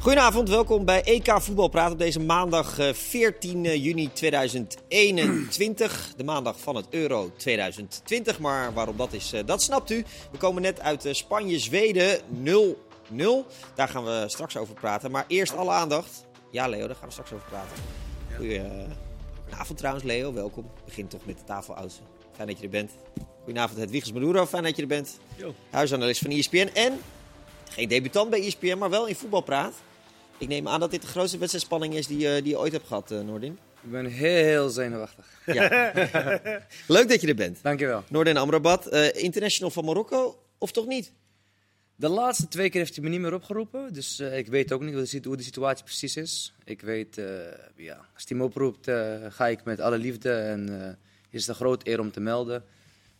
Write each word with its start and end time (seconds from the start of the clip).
Goedenavond, 0.00 0.48
welkom 0.48 0.84
bij 0.84 1.02
EK 1.02 1.40
Voetbalpraat 1.40 1.92
op 1.92 1.98
deze 1.98 2.20
maandag 2.20 2.78
eh, 2.78 2.92
14 2.92 3.80
juni 3.80 4.12
2021. 4.12 6.12
De 6.16 6.24
maandag 6.24 6.60
van 6.60 6.76
het 6.76 6.86
Euro 6.90 7.30
2020, 7.36 8.38
maar 8.38 8.72
waarom 8.72 8.96
dat 8.96 9.12
is, 9.12 9.32
eh, 9.32 9.46
dat 9.46 9.62
snapt 9.62 9.90
u. 9.90 10.04
We 10.32 10.38
komen 10.38 10.62
net 10.62 10.80
uit 10.80 11.04
eh, 11.04 11.12
Spanje-Zweden 11.12 12.20
0-0. 12.42 13.46
Daar 13.74 13.88
gaan 13.88 14.04
we 14.04 14.24
straks 14.26 14.56
over 14.56 14.74
praten. 14.74 15.10
Maar 15.10 15.24
eerst 15.28 15.56
alle 15.56 15.70
aandacht. 15.70 16.26
Ja, 16.50 16.68
Leo, 16.68 16.86
daar 16.86 16.96
gaan 16.96 17.06
we 17.06 17.12
straks 17.12 17.32
over 17.32 17.48
praten. 17.48 17.76
Goedenavond 18.36 19.78
trouwens, 19.78 20.04
Leo. 20.04 20.32
Welkom. 20.32 20.70
Begin 20.84 21.08
toch 21.08 21.26
met 21.26 21.38
de 21.38 21.44
tafeloudste. 21.44 22.02
Fijn 22.34 22.48
dat 22.48 22.58
je 22.58 22.64
er 22.64 22.70
bent. 22.70 22.90
Goedenavond, 23.38 23.78
Hedwiges 23.78 24.12
Maduro. 24.12 24.46
Fijn 24.46 24.62
dat 24.62 24.76
je 24.76 24.82
er 24.82 24.88
bent. 24.88 25.18
Huisanalist 25.70 26.20
van 26.20 26.30
ESPN. 26.30 26.70
En 26.74 26.98
geen 27.70 27.88
debutant 27.88 28.30
bij 28.30 28.46
ESPN, 28.46 28.78
maar 28.78 28.90
wel 28.90 29.06
in 29.06 29.16
voetbalpraat. 29.16 29.74
Ik 30.40 30.48
neem 30.48 30.68
aan 30.68 30.80
dat 30.80 30.90
dit 30.90 31.00
de 31.02 31.06
grootste 31.08 31.38
wedstrijdspanning 31.38 31.94
is 31.94 32.06
die, 32.06 32.28
eh, 32.28 32.34
die 32.42 32.48
je 32.52 32.58
ooit 32.58 32.72
hebt 32.72 32.86
gehad, 32.86 33.10
eh, 33.10 33.20
Noordin. 33.20 33.58
Ik 33.82 33.90
ben 33.90 34.06
heel 34.06 34.68
zenuwachtig. 34.68 35.26
Ja. 35.46 35.92
Leuk 36.96 37.08
dat 37.08 37.20
je 37.20 37.26
er 37.26 37.34
bent. 37.34 37.58
Dankjewel. 37.62 38.04
Noordin 38.08 38.36
Amrabat, 38.36 38.86
eh, 38.86 39.22
international 39.22 39.70
van 39.70 39.84
Marokko, 39.84 40.42
of 40.58 40.72
toch 40.72 40.86
niet? 40.86 41.12
De 41.96 42.08
laatste 42.08 42.48
twee 42.48 42.70
keer 42.70 42.80
heeft 42.80 42.94
hij 42.94 43.04
me 43.04 43.10
niet 43.10 43.20
meer 43.20 43.34
opgeroepen. 43.34 43.92
Dus 43.92 44.18
eh, 44.18 44.38
ik 44.38 44.46
weet 44.46 44.72
ook 44.72 44.80
niet 44.80 44.92
hoe 44.92 45.00
de, 45.00 45.06
situ- 45.08 45.28
hoe 45.28 45.36
de 45.36 45.42
situatie 45.42 45.84
precies 45.84 46.16
is. 46.16 46.54
Ik 46.64 46.80
weet, 46.80 47.18
eh, 47.18 47.24
ja, 47.76 48.06
als 48.14 48.24
hij 48.28 48.36
me 48.38 48.44
oproept, 48.44 48.88
eh, 48.88 49.16
ga 49.28 49.48
ik 49.48 49.64
met 49.64 49.80
alle 49.80 49.98
liefde. 49.98 50.32
En 50.32 50.82
eh 50.86 50.92
is 51.30 51.40
het 51.40 51.48
een 51.48 51.54
groot 51.54 51.86
eer 51.86 52.00
om 52.00 52.10
te 52.10 52.20
melden. 52.20 52.54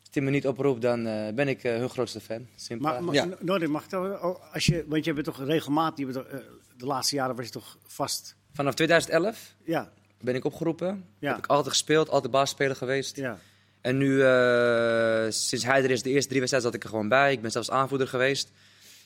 Als 0.00 0.08
hij 0.10 0.22
me 0.22 0.30
niet 0.30 0.46
oproept, 0.46 0.82
dan 0.82 1.06
eh, 1.06 1.32
ben 1.34 1.48
ik 1.48 1.64
eh, 1.64 1.76
hun 1.76 1.88
grootste 1.90 2.20
fan. 2.20 2.46
Simpel. 2.56 2.90
Maar, 2.90 3.04
maar 3.04 3.14
Ja. 3.14 3.28
Noordin, 3.40 3.70
mag 3.70 3.84
ik 3.84 3.90
dat, 3.90 4.20
oh, 4.22 4.54
als 4.54 4.66
je, 4.66 4.84
want 4.88 5.04
je 5.04 5.12
bent 5.12 5.24
toch 5.26 5.44
regelmatig, 5.44 5.98
je 6.06 6.12
bent 6.12 6.16
toch, 6.30 6.40
de 6.80 6.86
laatste 6.86 7.14
jaren 7.14 7.36
was 7.36 7.44
je 7.44 7.50
toch 7.50 7.78
vast. 7.86 8.36
Vanaf 8.52 8.74
2011 8.74 9.54
Ja, 9.64 9.90
ben 10.20 10.34
ik 10.34 10.44
opgeroepen. 10.44 11.04
Ja. 11.18 11.28
Heb 11.28 11.38
ik 11.38 11.46
altijd 11.46 11.68
gespeeld, 11.68 12.08
altijd 12.08 12.32
baasspeler 12.32 12.76
geweest. 12.76 13.16
ja. 13.16 13.38
En 13.80 13.96
nu, 13.98 14.22
eh, 14.22 15.24
sinds 15.28 15.64
hij 15.64 15.82
er 15.84 15.90
is, 15.90 16.02
de 16.02 16.10
eerste 16.10 16.28
drie 16.28 16.40
wedstrijden 16.40 16.70
zat 16.70 16.74
ik 16.74 16.82
er 16.82 16.88
gewoon 16.88 17.08
bij. 17.08 17.32
Ik 17.32 17.42
ben 17.42 17.50
zelfs 17.50 17.70
aanvoerder 17.70 18.08
geweest. 18.08 18.50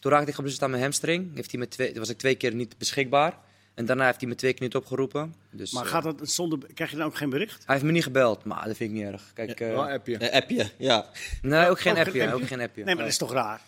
Toen 0.01 0.13
raakte 0.13 0.29
ik 0.29 0.35
geblesseerd 0.35 0.65
aan 0.65 0.71
mijn 0.71 0.83
hamstring. 0.83 1.35
Heeft 1.35 1.51
hij 1.51 1.61
me 1.61 1.69
twee, 1.69 1.95
was 1.95 2.09
ik 2.09 2.19
twee 2.19 2.35
keer 2.35 2.55
niet 2.55 2.79
beschikbaar. 2.79 3.39
En 3.75 3.85
daarna 3.87 4.07
heeft 4.07 4.21
hij 4.21 4.29
me 4.29 4.35
twee 4.35 4.53
keer 4.53 4.63
niet 4.63 4.75
opgeroepen. 4.77 5.35
Dus, 5.51 5.73
Maar 5.73 5.85
eh, 5.85 5.91
gaat 5.91 6.03
dat 6.03 6.29
zonder, 6.29 6.59
krijg 6.75 6.91
je 6.91 6.97
dan 6.97 7.07
ook 7.07 7.17
geen 7.17 7.31
bericht? 7.31 7.63
hij 7.65 7.75
heeft 7.75 7.87
me 7.87 7.93
niet 7.93 8.03
gebeld, 8.03 8.45
maar 8.45 8.65
dat 8.67 8.77
vind 8.77 8.91
ik 8.91 8.97
niet 8.97 9.07
erg. 9.07 9.31
Kijk, 9.35 9.61
eh, 9.61 9.77
appje. 9.77 10.23
Een 10.23 10.33
appje, 10.33 10.71
ja. 10.79 11.07
nee, 11.43 11.69
ook 11.69 11.81
geen 11.81 11.97
appje. 11.97 12.23
appje? 12.23 12.35
Ook 12.35 12.47
geen 12.47 12.61
appje. 12.61 12.85
Nee, 12.85 12.95
maar 12.95 13.05
dat 13.05 13.13
is 13.13 13.19
toch 13.19 13.33
raar? 13.33 13.61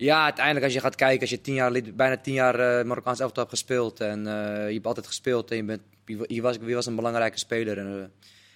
Ja, 0.00 0.24
uiteindelijk 0.24 0.64
als 0.64 0.74
je 0.74 0.80
gaat 0.80 0.94
kijken, 0.94 1.20
als 1.20 1.30
je 1.30 1.40
tien 1.40 1.54
jaar, 1.54 1.82
bijna 1.94 2.16
tien 2.16 2.34
jaar 2.34 2.54
eh 2.60 2.84
Marokkaans 2.84 3.20
elftal 3.20 3.42
hebt 3.42 3.54
gespeeld. 3.56 4.00
En 4.00 4.26
eh, 4.26 4.66
je 4.66 4.74
hebt 4.74 4.86
altijd 4.86 5.06
gespeeld 5.06 5.50
en 5.50 5.56
je, 5.56 5.64
bent, 5.64 5.80
je, 6.04 6.24
je 6.26 6.42
was, 6.42 6.56
je 6.66 6.74
was 6.74 6.86
een 6.86 6.96
belangrijke 6.96 7.38
speler. 7.38 7.78
En, 7.78 7.86
eh, 7.86 8.02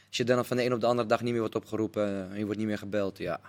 als 0.09 0.17
je 0.17 0.25
dan 0.25 0.45
van 0.45 0.57
de 0.57 0.65
een 0.65 0.73
op 0.73 0.81
de 0.81 0.87
andere 0.87 1.09
dag 1.09 1.21
niet 1.23 1.31
meer 1.31 1.41
wordt 1.41 1.55
opgeroepen 1.55 2.31
en 2.31 2.39
je 2.39 2.45
wordt 2.45 2.59
niet 2.59 2.69
meer 2.69 2.79
gebeld, 2.79 3.19
ja. 3.19 3.41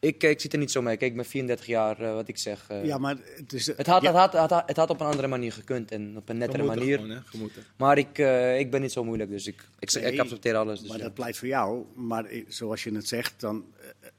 Ik, 0.00 0.22
ik 0.22 0.40
zit 0.40 0.52
er 0.52 0.58
niet 0.58 0.70
zo 0.70 0.82
mee. 0.82 0.96
Kijk, 0.96 1.10
ik 1.10 1.16
ben 1.16 1.26
34 1.26 1.66
jaar, 1.66 2.00
eh, 2.00 2.14
wat 2.14 2.28
ik 2.28 2.38
zeg. 2.38 2.66
Ja, 2.82 2.98
maar 2.98 3.16
het 3.36 3.52
is... 3.52 3.66
het, 3.66 3.86
had, 3.86 4.02
ja, 4.02 4.08
het, 4.08 4.16
had, 4.16 4.32
het, 4.32 4.50
had, 4.50 4.62
het 4.66 4.76
had 4.76 4.90
op 4.90 5.00
een 5.00 5.06
andere 5.06 5.28
manier 5.28 5.52
gekund 5.52 5.90
en 5.90 6.16
op 6.16 6.28
een 6.28 6.38
nettere 6.38 6.58
Gemoeten 6.58 6.98
manier. 6.98 7.22
gewoon. 7.24 7.50
Maar 7.76 7.98
ik, 7.98 8.18
eh, 8.18 8.58
ik 8.58 8.70
ben 8.70 8.80
niet 8.80 8.92
zo 8.92 9.04
moeilijk, 9.04 9.30
dus 9.30 9.46
ik, 9.46 9.64
ik, 9.78 9.92
ik 9.92 10.20
accepteer 10.20 10.56
alles. 10.56 10.80
Dus 10.80 10.88
maar 10.88 10.98
ja. 10.98 11.04
dat 11.04 11.14
pleit 11.14 11.36
voor 11.36 11.48
jou. 11.48 11.84
Maar 11.94 12.26
zoals 12.48 12.84
je 12.84 12.94
het 12.94 13.08
zegt, 13.08 13.40
dan, 13.40 13.64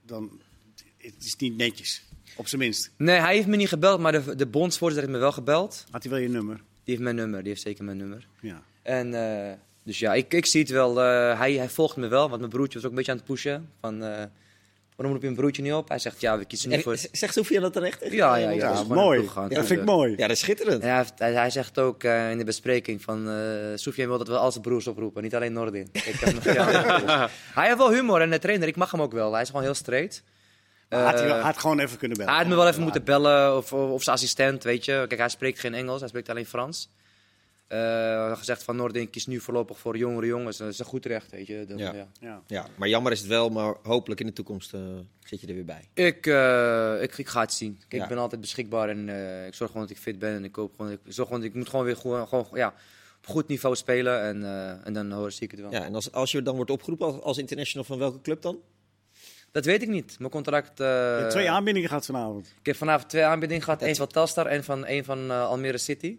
dan 0.06 0.42
het 0.98 1.24
is 1.24 1.36
niet 1.36 1.58
netjes. 1.58 2.04
Op 2.36 2.48
zijn 2.48 2.62
minst. 2.62 2.92
Nee, 2.98 3.20
hij 3.20 3.36
heeft 3.36 3.48
me 3.48 3.56
niet 3.56 3.68
gebeld, 3.68 4.00
maar 4.00 4.12
de, 4.12 4.36
de 4.36 4.46
bondsvoorzitter 4.48 5.08
heeft 5.08 5.18
me 5.20 5.24
wel 5.24 5.32
gebeld. 5.34 5.86
Had 5.92 6.04
hij 6.04 6.12
wel 6.12 6.22
je 6.22 6.30
nummer? 6.30 6.56
Die 6.56 6.64
heeft 6.84 7.00
mijn 7.02 7.16
nummer, 7.16 7.40
die 7.40 7.50
heeft 7.50 7.62
zeker 7.62 7.84
mijn 7.84 7.98
nummer. 7.98 8.28
Ja. 8.40 8.62
En 8.82 9.14
eh, 9.14 9.54
dus 9.84 10.00
ja, 10.00 10.14
ik, 10.14 10.34
ik 10.34 10.46
zie 10.46 10.62
het 10.62 10.70
wel. 10.70 11.02
eh, 11.02 11.40
hij, 11.40 11.54
hij 11.54 11.70
volgt 11.70 11.96
me 11.98 12.08
wel, 12.08 12.28
want 12.28 12.40
mijn 12.40 12.52
broertje 12.52 12.74
was 12.74 12.84
ook 12.84 12.90
een 12.90 12.96
beetje 12.96 13.12
aan 13.12 13.18
het 13.18 13.26
pushen. 13.28 13.70
Van, 13.82 14.04
eh, 14.04 14.24
waarom 14.96 15.14
roep 15.16 15.22
je 15.22 15.28
een 15.28 15.36
broertje 15.36 15.62
niet 15.62 15.74
op? 15.74 15.90
Hij 15.90 16.00
zegt, 16.00 16.22
ja, 16.22 16.38
we 16.38 16.46
kiezen 16.46 16.70
niet 16.70 16.82
voor... 16.84 16.98
Zegt 17.12 17.34
Sofia 17.34 17.60
dat 17.60 17.74
terecht? 17.74 18.12
Ja, 18.12 18.36
ja, 18.36 18.50
ja. 18.50 18.56
Ja, 18.74 18.84
mooi. 18.84 19.28
gaan, 19.28 19.50
dat 19.50 19.66
vind 19.66 19.80
ik 19.80 19.86
mooi. 19.86 20.12
Ja, 20.12 20.18
dat 20.28 20.30
is 20.36 20.40
schitterend. 20.40 20.82
En 20.84 20.88
hij, 20.90 20.98
heeft- 20.98 21.20
hij, 21.20 21.34
hij 21.34 21.50
zegt 21.50 21.80
ook 21.80 22.04
eh, 22.04 22.32
in 22.32 22.38
de 22.38 22.44
bespreking 22.44 23.02
van... 23.02 23.30
eh 23.30 23.36
Sofiane 23.76 24.10
wil 24.10 24.18
dat 24.18 24.28
we 24.28 24.38
al 24.38 24.52
zijn 24.52 24.64
broers 24.64 24.88
oproepen, 24.88 25.24
niet 25.24 25.36
alleen 25.36 25.54
Nordin. 25.54 25.90
Ik 25.92 26.04
heb 26.04 26.34
nog 26.34 26.44
ja, 26.54 27.30
hij 27.54 27.66
heeft 27.66 27.78
wel 27.78 27.92
humor 27.94 28.22
en 28.22 28.30
de 28.30 28.40
trainer, 28.40 28.68
ik 28.68 28.76
mag 28.76 28.92
hem 28.92 29.02
ook 29.02 29.12
wel. 29.14 29.32
Hij 29.34 29.42
is 29.42 29.48
gewoon 29.48 29.64
heel 29.64 29.74
straight. 29.74 30.24
Had 31.00 31.14
hij 31.20 31.28
wel- 31.28 31.38
Eh, 31.38 31.44
had 31.44 31.58
gewoon 31.58 31.80
even 31.80 31.98
kunnen 31.98 32.18
bellen. 32.18 32.34
hij 32.34 32.42
had 32.42 32.52
me 32.52 32.58
wel 32.60 32.68
even 32.68 32.82
moeten 32.82 33.04
bellen, 33.04 33.58
of, 33.58 33.74
of, 33.74 33.90
of 33.92 34.04
zijn 34.04 34.16
assistent, 34.16 34.64
weet 34.64 34.86
je. 34.86 35.06
Kijk, 35.08 35.18
hij 35.20 35.30
spreekt 35.30 35.60
geen 35.60 35.74
Engels, 35.74 36.00
hij 36.00 36.10
spreekt 36.10 36.30
alleen 36.30 36.46
Frans. 36.46 36.90
Eh, 37.68 38.38
gezegd 38.38 38.64
van 38.64 38.76
Noordin, 38.76 39.10
kies 39.10 39.26
nu 39.28 39.40
voorlopig 39.40 39.78
voor 39.80 39.98
jongere 39.98 40.26
jongens. 40.26 40.58
Dat 40.58 40.68
is 40.68 40.80
een 40.80 40.86
goed 40.86 41.06
recht, 41.06 41.32
weet 41.32 41.48
je. 41.48 41.66
Dan, 41.68 41.78
Ja. 41.78 41.94
ja. 41.94 42.08
Ja. 42.20 42.42
Ja, 42.48 42.66
maar 42.76 42.88
jammer 42.88 43.12
is 43.12 43.20
het 43.20 43.28
wel, 43.28 43.50
maar 43.50 43.76
hopelijk 43.84 44.20
in 44.20 44.26
de 44.26 44.34
toekomst 44.34 44.74
eh, 44.74 44.80
zit 45.24 45.42
je 45.42 45.48
er 45.48 45.54
weer 45.54 45.66
bij. 45.66 45.90
Ik, 45.94 46.26
eh, 46.28 47.02
ik, 47.02 47.18
ik 47.18 47.28
ga 47.28 47.42
het 47.42 47.54
zien. 47.54 47.76
Kijk, 47.80 47.92
Ja. 47.92 48.04
Ik 48.04 48.08
ben 48.10 48.18
altijd 48.18 48.42
beschikbaar 48.42 48.90
en 48.90 49.10
eh, 49.10 49.46
ik 49.48 49.54
zorg 49.54 49.72
gewoon 49.72 49.88
dat 49.88 49.96
ik 49.96 50.02
fit 50.04 50.20
ben. 50.20 50.34
En 50.36 50.44
ik, 50.44 50.56
hoop 50.56 50.74
gewoon, 50.76 50.92
ik, 50.92 51.00
zorg 51.08 51.28
gewoon, 51.30 51.44
ik 51.44 51.54
moet 51.54 51.70
gewoon 51.70 51.86
weer 51.86 51.96
gewoon, 51.98 52.28
gewoon, 52.28 52.48
ja, 52.54 52.68
op 53.18 53.28
goed 53.28 53.48
niveau 53.48 53.76
spelen. 53.76 54.22
En, 54.22 54.44
eh, 54.44 54.88
en 54.88 54.94
dan 54.94 55.12
hoor, 55.12 55.32
zie 55.32 55.44
ik 55.44 55.52
het 55.52 55.60
wel. 55.60 55.72
Ja, 55.72 55.84
en 55.84 55.96
als, 55.96 56.12
als 56.12 56.32
je 56.32 56.42
dan 56.42 56.56
wordt 56.56 56.72
opgeroepen 56.72 57.08
als, 57.08 57.22
als 57.22 57.38
international 57.38 57.84
van 57.88 57.98
welke 57.98 58.22
club 58.22 58.42
dan? 58.42 58.58
Dat 59.52 59.66
weet 59.66 59.82
ik 59.82 59.88
niet. 59.88 60.16
Mijn 60.20 60.32
contract... 60.32 60.80
eh, 60.80 60.88
Je 60.88 61.16
hebt 61.20 61.32
twee 61.32 61.50
aanbiedingen 61.50 61.88
gehad 61.88 62.06
vanavond. 62.06 62.48
ik 62.60 62.66
heb 62.66 62.76
vanavond 62.76 63.10
twee 63.10 63.24
aanbiedingen 63.24 63.64
gehad. 63.64 63.82
Eén 63.82 63.96
van 63.96 64.08
Telstar 64.08 64.46
en 64.46 64.64
van, 64.64 64.86
één 64.86 65.04
van 65.04 65.32
eh, 65.32 65.48
Almere 65.48 65.78
City. 65.78 66.18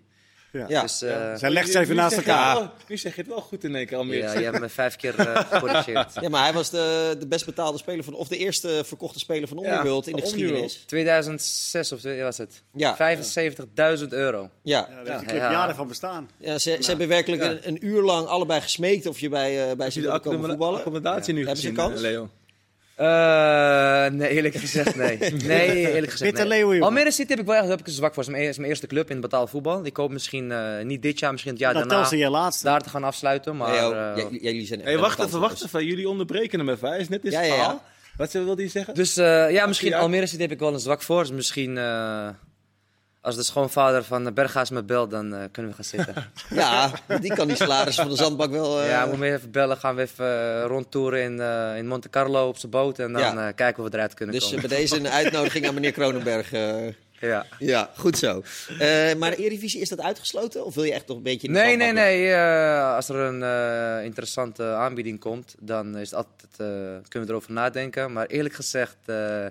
Ja. 0.53 0.65
Ja. 0.69 0.83
Dus 0.83 1.03
eh, 1.03 1.35
Zij 1.35 1.51
legt 1.51 1.71
ze 1.71 1.79
Nu 1.79 1.85
even 1.85 1.97
naast 1.97 2.17
elkaar. 2.17 2.55
wel- 2.55 2.71
Nu 2.89 2.97
zeg 2.97 3.15
je 3.15 3.21
het 3.21 3.31
wel 3.31 3.41
goed 3.41 3.65
in 3.65 3.75
één 3.77 3.87
keer, 3.87 3.97
Almere. 3.97 4.23
ja, 4.23 4.33
je 4.33 4.45
hebt 4.45 4.61
me 4.61 4.69
vijf 4.69 4.97
keer 4.97 5.19
eh, 5.19 5.37
gecorrigeerd. 5.51 6.13
Ja, 6.21 6.29
maar 6.29 6.43
hij 6.43 6.53
was 6.53 6.71
de, 6.71 7.17
de 7.19 7.27
best 7.27 7.45
betaalde 7.47 7.79
speler 7.79 8.05
van, 8.05 8.15
of 8.15 8.29
de 8.29 8.37
eerste 8.37 8.83
verkochte 8.87 9.19
speler 9.19 9.49
van 9.49 9.57
Onderworld 9.59 10.07
in 10.07 10.17
de 10.17 10.23
Underworld. 10.23 10.51
geschiedenis. 10.53 10.85
2006 10.87 11.93
of 11.93 12.03
was 12.03 12.39
het. 12.39 12.63
Ja. 12.73 12.97
75.000 14.01 14.09
euro. 14.09 14.51
Ja, 14.63 14.89
Ja, 14.91 15.05
daar 15.05 15.19
heeft 15.19 15.31
Ja. 15.31 15.51
jaren 15.51 15.75
van 15.75 15.89
bestaan. 15.89 16.31
ja 16.39 16.59
ze, 16.59 16.77
ze 16.81 16.89
hebben 16.91 17.09
werkelijk 17.09 17.43
ja. 17.43 17.51
een, 17.51 17.61
een 17.69 17.87
uur 17.87 18.03
lang 18.03 18.27
allebei 18.27 18.61
gesmeekt 18.61 19.07
of 19.07 19.19
je 19.19 19.29
bij, 19.29 19.51
eh 19.71 19.77
bij 19.77 19.85
Heb 19.85 19.93
ze 19.95 20.01
wilde 20.01 20.21
komen 20.21 20.49
voetballen. 20.49 20.79
accommodatie 20.79 21.33
nu 21.35 21.39
Hebben 21.39 21.57
ze 21.63 21.67
gezien, 21.69 21.83
een 21.85 21.89
kans? 21.91 22.01
Leo? 22.01 22.29
Eh, 23.03 24.13
nee, 24.13 24.29
eerlijk 24.29 24.55
gezegd 24.55 24.97
nee. 24.97 25.19
Nee, 25.47 25.93
eerlijk 25.93 26.11
gezegd 26.13 26.31
Bitter 26.31 26.49
nee. 26.49 26.59
Leeuwen. 26.59 26.83
Almere 26.83 27.11
City 27.11 27.31
heb 27.31 27.39
ik 27.41 27.47
wel 27.47 27.55
echt 27.57 27.69
heb 27.69 27.81
ik 27.81 27.87
een 27.87 27.93
zwak 27.93 28.15
voor. 28.15 28.23
Het 28.23 28.33
is 28.33 28.39
mijn, 28.39 28.49
is 28.49 28.57
mijn 28.57 28.69
eerste 28.69 28.87
club 28.87 29.11
in 29.11 29.21
betaald 29.21 29.51
voetbal. 29.51 29.85
Ik 29.85 29.97
hoop 29.97 30.11
misschien 30.11 30.53
eh, 30.53 30.85
niet 30.85 31.03
dit 31.03 31.19
jaar, 31.19 31.31
misschien 31.31 31.53
het 31.53 31.61
jaar 31.61 31.75
Dat 31.75 31.89
daarna 31.89 32.17
je 32.17 32.31
laatste. 32.31 32.65
daar 32.65 32.81
te 32.81 32.89
gaan 32.89 33.05
afsluiten. 33.05 33.57
Maar 33.57 34.15
eh, 34.17 34.25
j- 34.31 34.39
jullie 34.45 34.67
zijn 34.67 34.81
Hey, 34.81 34.99
wacht 34.99 35.19
even, 35.19 35.41
wacht 35.41 35.65
even. 35.65 35.85
Jullie 35.85 36.09
onderbreken 36.09 36.59
hem 36.59 36.69
even. 36.69 36.89
Hij 36.89 36.99
is 36.99 37.09
net 37.09 37.25
in 37.25 37.31
Ja, 37.31 37.41
ja. 37.41 37.83
Wat 38.17 38.33
wil 38.33 38.57
hij 38.57 38.69
zeggen? 38.69 38.95
dus 38.95 39.17
eh, 39.17 39.51
ja, 39.51 39.67
misschien. 39.67 39.95
Almere 39.95 40.27
City 40.27 40.43
heb 40.43 40.51
ik 40.51 40.59
wel 40.59 40.73
een 40.75 40.81
zwak 40.81 41.03
voor. 41.03 41.21
Dus 41.23 41.31
misschien 41.33 41.79
eh, 41.79 42.29
als 43.23 43.37
de 43.37 43.43
schoonvader 43.43 44.05
van 44.05 44.35
Berghaas 44.35 44.71
me 44.71 44.83
belt, 44.83 45.11
dan 45.11 45.35
eh, 45.35 45.41
kunnen 45.53 45.71
we 45.71 45.77
gaan 45.83 45.85
zitten. 46.05 46.15
Ja, 46.63 46.91
die 47.21 47.35
kan 47.35 47.47
die 47.47 47.57
salaris 47.57 47.95
van 47.95 48.09
de 48.09 48.17
zandbak 48.17 48.51
wel... 48.51 48.81
eh, 48.81 48.89
ja, 48.89 49.07
moet 49.07 49.19
me 49.19 49.33
even 49.33 49.51
bellen. 49.51 49.77
Gaan 49.77 49.95
we 49.95 50.03
even 50.03 50.27
eh, 50.27 50.65
rondtoeren 50.67 51.23
in, 51.23 51.41
eh, 51.41 51.77
in 51.77 51.87
Monte 51.87 52.11
Carlo 52.11 52.49
op 52.49 52.57
zijn 52.59 52.73
boot. 52.73 52.99
En 52.99 53.13
dan 53.13 53.23
Ja. 53.23 53.49
eh, 53.49 53.55
kijken 53.55 53.85
we 53.85 53.91
eruit 53.93 54.15
kunnen 54.15 54.35
dus 54.35 54.45
eh, 54.45 54.51
komen. 54.51 54.69
bij 54.69 54.79
deze 54.79 54.97
een 54.97 55.09
uitnodiging 55.23 55.67
aan 55.67 55.75
meneer 55.75 55.93
Kronenberg. 55.93 56.53
eh, 56.53 56.87
ja. 57.21 57.47
ja, 57.59 57.91
goed 57.97 58.19
zo. 58.19 58.43
Eh, 58.79 59.15
maar 59.15 59.31
de 59.31 59.37
Eredivisie, 59.37 59.81
is 59.81 59.89
dat 59.89 60.01
uitgesloten? 60.01 60.65
Of 60.65 60.75
wil 60.75 60.85
je 60.85 60.93
echt 60.93 61.07
nog 61.07 61.17
een 61.17 61.23
beetje... 61.23 61.47
in 61.47 61.53
de 61.53 61.59
Nee, 61.59 61.77
nee, 61.77 61.93
nee. 61.93 62.33
eh, 62.33 62.95
als 62.95 63.09
er 63.09 63.17
een 63.17 63.43
eh, 63.43 64.05
interessante 64.05 64.65
aanbieding 64.65 65.21
komt, 65.21 65.55
dan 65.61 65.97
is 65.99 66.15
altijd, 66.15 66.51
eh, 66.51 66.67
kunnen 67.09 67.29
we 67.29 67.29
erover 67.29 67.53
nadenken. 67.53 68.13
Maar 68.13 68.27
eerlijk 68.27 68.55
gezegd 68.55 68.97
eh, 69.05 69.47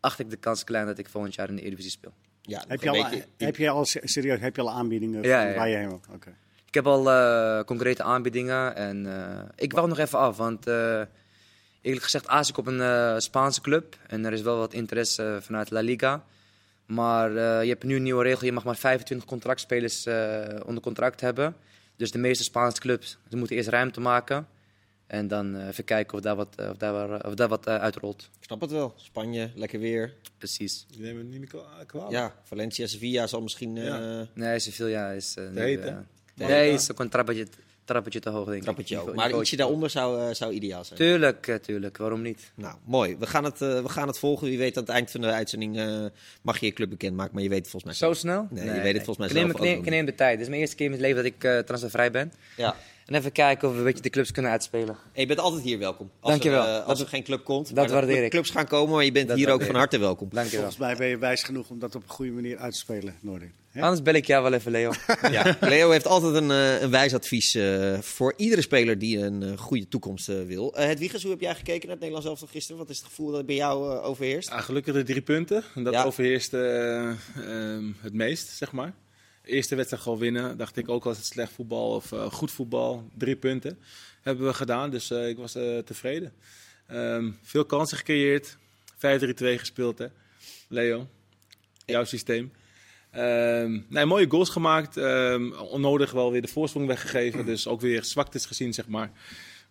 acht 0.00 0.18
ik 0.18 0.30
de 0.30 0.36
kans 0.36 0.64
klein 0.64 0.86
dat 0.86 0.98
ik 0.98 1.08
volgend 1.08 1.34
jaar 1.34 1.48
in 1.48 1.54
de 1.56 1.60
Eredivisie 1.62 1.90
speel. 1.90 2.12
Ja, 2.46 2.64
Heb 2.68 2.82
je, 2.82 2.90
al, 2.90 3.02
beetje- 3.02 3.24
heb 3.38 3.56
je 3.56 3.68
al 3.70 3.84
serieus 3.84 4.40
heb 4.40 4.56
je 4.56 4.62
al 4.62 4.70
aanbiedingen 4.70 5.22
Ja, 5.22 5.40
van 5.42 5.50
ja. 5.50 5.56
waar 5.56 5.68
je 5.68 5.76
heen 5.76 5.88
wil? 5.88 6.00
Oké. 6.14 6.34
Ik 6.66 6.74
heb 6.74 6.86
al 6.86 7.10
eh, 7.10 7.64
concrete 7.64 8.02
aanbiedingen 8.02 8.76
en 8.76 9.06
eh, 9.06 9.40
ik 9.56 9.72
wacht 9.72 9.86
nog 9.88 9.98
even 9.98 10.18
af. 10.18 10.36
Want 10.36 10.66
eh, 10.66 11.00
eerlijk 11.80 12.02
gezegd 12.04 12.26
aas 12.28 12.48
ik 12.48 12.56
op 12.58 12.66
een 12.66 12.80
eh, 12.80 13.14
Spaanse 13.18 13.60
club 13.60 13.96
en 14.06 14.24
er 14.24 14.32
is 14.32 14.42
wel 14.42 14.56
wat 14.58 14.72
interesse 14.72 15.38
vanuit 15.40 15.70
La 15.70 15.80
Liga. 15.80 16.24
Maar 16.86 17.28
eh, 17.36 17.62
je 17.62 17.68
hebt 17.68 17.84
nu 17.84 17.96
een 17.96 18.02
nieuwe 18.02 18.22
regel, 18.22 18.44
je 18.46 18.52
mag 18.52 18.64
maar 18.64 18.76
25 18.76 19.26
contractspelers 19.28 20.06
eh, 20.06 20.42
onder 20.66 20.82
contract 20.82 21.20
hebben. 21.20 21.56
Dus 21.96 22.10
de 22.10 22.18
meeste 22.18 22.44
Spaanse 22.44 22.80
clubs 22.80 23.18
ze 23.30 23.36
moeten 23.36 23.56
eerst 23.56 23.68
ruimte 23.68 24.00
maken. 24.00 24.46
En 25.14 25.28
dan 25.28 25.56
eh, 25.56 25.66
even 25.66 25.84
kijken 25.84 26.14
of 26.16 26.20
daar 26.24 26.36
wat, 26.36 26.48
eh, 26.56 26.68
of 26.70 26.76
daar, 26.76 26.92
waar- 26.92 27.26
of 27.26 27.34
daar 27.34 27.48
wat 27.48 27.66
eh, 27.66 27.76
uitrolt. 27.76 28.22
Ik 28.38 28.44
snap 28.44 28.60
het 28.60 28.70
wel. 28.70 28.94
Spanje, 28.96 29.50
lekker 29.54 29.78
weer. 29.80 30.12
Precies. 30.38 30.86
Die 30.90 31.00
nemen 31.00 31.18
het 31.22 31.30
niet 31.30 31.38
meer 31.38 31.48
kwa- 31.48 31.84
kwalijk. 31.86 32.12
Ja, 32.12 32.34
Valencia, 32.42 32.86
Sevilla 32.86 33.26
zal 33.26 33.42
misschien... 33.42 33.76
eh, 33.76 33.84
Ja. 33.84 34.26
Nee, 34.34 34.58
Sevilla 34.58 35.10
is... 35.10 35.34
eh, 35.36 35.44
eh, 35.46 35.52
nee, 35.52 36.48
heet, 36.48 36.80
is 36.80 36.88
een 36.88 36.94
contractbudget 36.94 37.48
trappetje 37.84 38.20
te 38.20 38.30
hoog, 38.30 38.44
denk 38.44 38.56
ik. 38.56 38.62
Trappetje 38.62 38.98
ook. 38.98 39.14
Maar 39.14 39.38
ietsje 39.38 39.56
daaronder 39.56 39.90
zou, 39.90 40.28
eh, 40.28 40.34
zou 40.34 40.52
ideaal 40.52 40.84
zijn. 40.84 40.98
Tuurlijk, 40.98 41.46
eh, 41.46 41.54
tuurlijk. 41.54 41.96
Waarom 41.96 42.22
niet? 42.22 42.52
Nou, 42.54 42.76
mooi. 42.84 43.16
We 43.18 43.26
gaan, 43.26 43.44
het, 43.44 43.62
eh, 43.62 43.82
we 43.82 43.88
gaan 43.88 44.06
het 44.06 44.18
volgen. 44.18 44.46
Wie 44.48 44.58
weet 44.58 44.76
aan 44.76 44.82
het 44.82 44.92
eind 44.92 45.10
van 45.10 45.20
de 45.20 45.26
uitzending 45.26 45.78
eh, 45.78 46.04
mag 46.42 46.58
je 46.60 46.66
je 46.66 46.72
club 46.72 46.90
bekendmaken. 46.90 47.34
Maar 47.34 47.42
je 47.42 47.48
weet 47.48 47.58
het 47.62 47.68
volgens 47.70 47.98
mij 47.98 48.08
Zo 48.08 48.14
snel? 48.14 48.46
Nee, 48.50 48.64
je 48.64 48.70
weet 48.80 48.94
het 48.94 49.04
volgens 49.04 49.18
mij 49.18 49.26
ik 49.26 49.32
neem, 49.34 49.42
zelf 49.42 49.50
ik 49.56 49.60
ook 49.60 49.64
neem, 49.68 49.78
ik 49.84 49.90
neem 49.90 50.04
de 50.04 50.14
tijd. 50.14 50.32
Dit 50.32 50.40
is 50.40 50.48
mijn 50.48 50.60
eerste 50.60 50.76
keer 50.76 50.84
in 50.84 50.90
mijn 50.90 51.02
leven 51.02 51.22
dat 51.22 51.32
ik 51.32 51.44
eh, 51.44 51.58
transfervrij 51.58 52.10
ben. 52.10 52.32
Ja. 52.56 52.76
En 53.06 53.14
even 53.14 53.32
kijken 53.32 53.66
of 53.68 53.72
we 53.74 53.78
een 53.80 53.84
beetje 53.84 54.02
de 54.02 54.10
clubs 54.10 54.30
kunnen 54.30 54.50
uitspelen. 54.50 54.96
En 55.12 55.20
je 55.20 55.26
bent 55.26 55.38
altijd 55.40 55.62
hier 55.62 55.78
welkom. 55.78 56.10
Als 56.20 56.30
Dankjewel. 56.30 56.62
Er, 56.66 56.68
eh, 56.68 56.74
als 56.86 56.86
Dat- 56.86 57.00
er 57.00 57.06
geen 57.06 57.22
club 57.22 57.44
komt. 57.44 57.66
dat 57.66 57.74
maar 57.76 57.84
er 57.84 57.90
waardeer 57.92 58.24
ik. 58.24 58.30
Clubs 58.30 58.50
gaan 58.50 58.66
komen, 58.66 58.94
maar 58.94 59.04
je 59.04 59.12
bent 59.12 59.28
Dat 59.28 59.36
hier 59.36 59.50
ook 59.50 59.62
van 59.62 59.74
harte 59.74 59.98
welkom. 59.98 60.28
Dankjewel. 60.32 60.60
Volgens 60.60 60.80
mij 60.86 60.96
ben 60.96 61.06
je 61.08 61.18
wijs 61.18 61.42
genoeg 61.42 61.68
om 61.68 61.78
dat 61.78 61.94
op 61.94 62.02
een 62.02 62.08
goede 62.08 62.30
manier 62.32 62.58
uit 62.58 62.72
te 62.72 62.78
spelen, 62.78 63.14
Noordin. 63.20 63.52
Hè? 63.68 63.80
Anders 63.82 64.02
bel 64.02 64.14
ik 64.14 64.26
jou 64.26 64.42
wel 64.42 64.52
even, 64.52 64.70
Leo. 64.72 64.92
Ja. 65.30 65.56
Leo 65.60 65.90
heeft 65.90 66.06
altijd 66.06 66.34
een, 66.34 66.50
eh, 66.50 66.80
een 66.82 66.90
wijs 66.90 67.14
advies 67.14 67.54
eh, 67.54 67.98
voor 67.98 68.34
iedere 68.36 68.60
speler 68.62 68.98
die 68.98 69.18
een 69.18 69.42
eh, 69.42 69.58
goede 69.58 69.88
toekomst 69.88 70.26
wil. 70.26 70.74
Eh 70.76 70.84
Hedwiges, 70.86 71.22
hoe 71.22 71.30
heb 71.30 71.40
jij 71.40 71.54
gekeken 71.54 71.80
naar 71.80 71.90
het 71.96 71.98
Nederlands 72.00 72.26
elftal 72.26 72.48
gisteren? 72.48 72.78
Wat 72.78 72.90
is 72.90 72.96
het 72.96 73.06
gevoel 73.06 73.30
dat 73.30 73.46
bij 73.46 73.54
jou 73.54 73.98
overheerst? 73.98 74.48
Ja, 74.48 74.60
gelukkig 74.60 74.94
de 74.94 75.02
drie 75.02 75.22
punten. 75.22 75.64
En 75.74 75.84
Dat 75.84 75.92
Ja. 75.92 76.04
overheerst 76.04 76.54
eh, 76.54 77.08
ehm, 77.08 77.84
het 78.00 78.12
meest, 78.12 78.48
zeg 78.48 78.72
maar. 78.72 78.94
Eerste 79.44 79.74
wedstrijd 79.74 80.02
gewoon 80.02 80.18
winnen. 80.18 80.56
Dacht 80.56 80.76
ik 80.76 80.88
ook 80.88 81.06
als 81.06 81.16
het 81.16 81.26
slecht 81.26 81.52
voetbal 81.52 81.94
of 81.94 82.12
eh, 82.12 82.32
goed 82.32 82.50
voetbal. 82.50 83.08
Drie 83.18 83.36
punten 83.36 83.78
hebben 84.22 84.46
we 84.46 84.54
gedaan. 84.54 84.90
Dus 84.90 85.10
eh, 85.10 85.28
ik 85.28 85.36
was 85.36 85.54
eh, 85.54 85.78
tevreden. 85.78 86.32
Ehm, 86.86 87.30
veel 87.42 87.64
kansen 87.64 87.96
gecreëerd. 87.96 88.56
5-3-2 88.96 89.58
gespeeld, 89.58 89.98
hè. 89.98 90.06
Leo, 90.68 91.08
jouw 91.86 92.04
systeem. 92.04 92.52
Ehm, 93.10 93.80
nee, 93.88 94.04
mooie 94.04 94.30
goals 94.30 94.48
gemaakt. 94.50 94.96
Ehm, 94.96 95.52
onnodig 95.52 96.12
wel 96.12 96.32
weer 96.32 96.42
de 96.42 96.48
voorsprong 96.48 96.86
weggegeven. 96.86 97.46
Dus 97.46 97.66
ook 97.66 97.80
weer 97.80 98.04
zwaktes 98.04 98.46
gezien, 98.46 98.74
zeg 98.74 98.88
maar. 98.88 99.10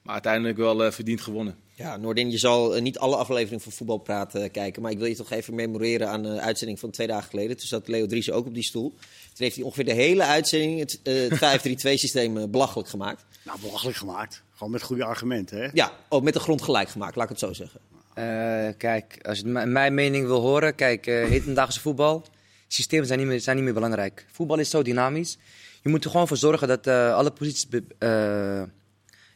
Maar 0.03 0.13
uiteindelijk 0.13 0.57
wel 0.57 0.83
eh, 0.83 0.91
verdiend 0.91 1.21
gewonnen. 1.21 1.55
Ja, 1.73 1.97
Noordin, 1.97 2.31
je 2.31 2.37
zal 2.37 2.81
niet 2.81 2.97
alle 2.97 3.15
afleveringen 3.15 3.61
van 3.61 3.71
Voetbalpraat 3.71 4.35
eh, 4.35 4.51
kijken. 4.51 4.81
Maar 4.81 4.91
ik 4.91 4.97
wil 4.97 5.07
je 5.07 5.15
toch 5.15 5.31
even 5.31 5.55
memoreren 5.55 6.09
aan 6.09 6.23
de 6.23 6.39
uitzending 6.39 6.79
van 6.79 6.91
twee 6.91 7.07
dagen 7.07 7.29
geleden. 7.29 7.57
Toen 7.57 7.67
zat 7.67 7.87
Leo 7.87 8.05
Dries 8.05 8.31
ook 8.31 8.45
op 8.45 8.53
die 8.53 8.63
stoel. 8.63 8.93
Toen 9.33 9.43
heeft 9.45 9.55
hij 9.55 9.65
ongeveer 9.65 9.85
de 9.85 9.93
hele 9.93 10.23
uitzending 10.23 10.79
het, 10.79 10.99
eh, 11.03 11.13
het 11.13 11.37
5-3-2-systeem 11.37 12.37
eh, 12.37 12.43
belachelijk 12.47 12.89
gemaakt. 12.89 13.25
Nou, 13.43 13.59
belachelijk 13.59 13.97
gemaakt. 13.97 14.43
Gewoon 14.51 14.71
met 14.71 14.81
goede 14.81 15.03
argumenten, 15.03 15.57
hè? 15.57 15.69
Ja, 15.73 15.91
ook 16.09 16.23
met 16.23 16.33
de 16.33 16.39
grond 16.39 16.61
gelijk 16.61 16.89
gemaakt, 16.89 17.15
laat 17.15 17.23
ik 17.23 17.29
het 17.29 17.39
zo 17.39 17.53
zeggen. 17.53 17.79
Eh, 18.13 18.67
kijk, 18.77 19.19
als 19.21 19.39
je 19.39 19.45
mijn 19.47 19.93
mening 19.93 20.25
wil 20.25 20.39
horen, 20.39 20.75
kijk, 20.75 21.07
eh 21.07 21.27
hedendaagse 21.27 21.79
voetbal, 21.79 22.25
systemen 22.67 23.07
zijn 23.07 23.19
niet, 23.19 23.27
meer, 23.27 23.39
zijn 23.39 23.55
niet 23.55 23.65
meer 23.65 23.73
belangrijk. 23.73 24.25
Voetbal 24.31 24.59
is 24.59 24.69
zo 24.69 24.81
dynamisch. 24.81 25.37
Je 25.81 25.89
moet 25.89 26.03
er 26.03 26.11
gewoon 26.11 26.27
voor 26.27 26.37
zorgen 26.37 26.67
dat 26.67 26.87
eh, 26.87 27.15
alle, 27.15 27.31
posities, 27.31 27.67
eh, 27.99 28.63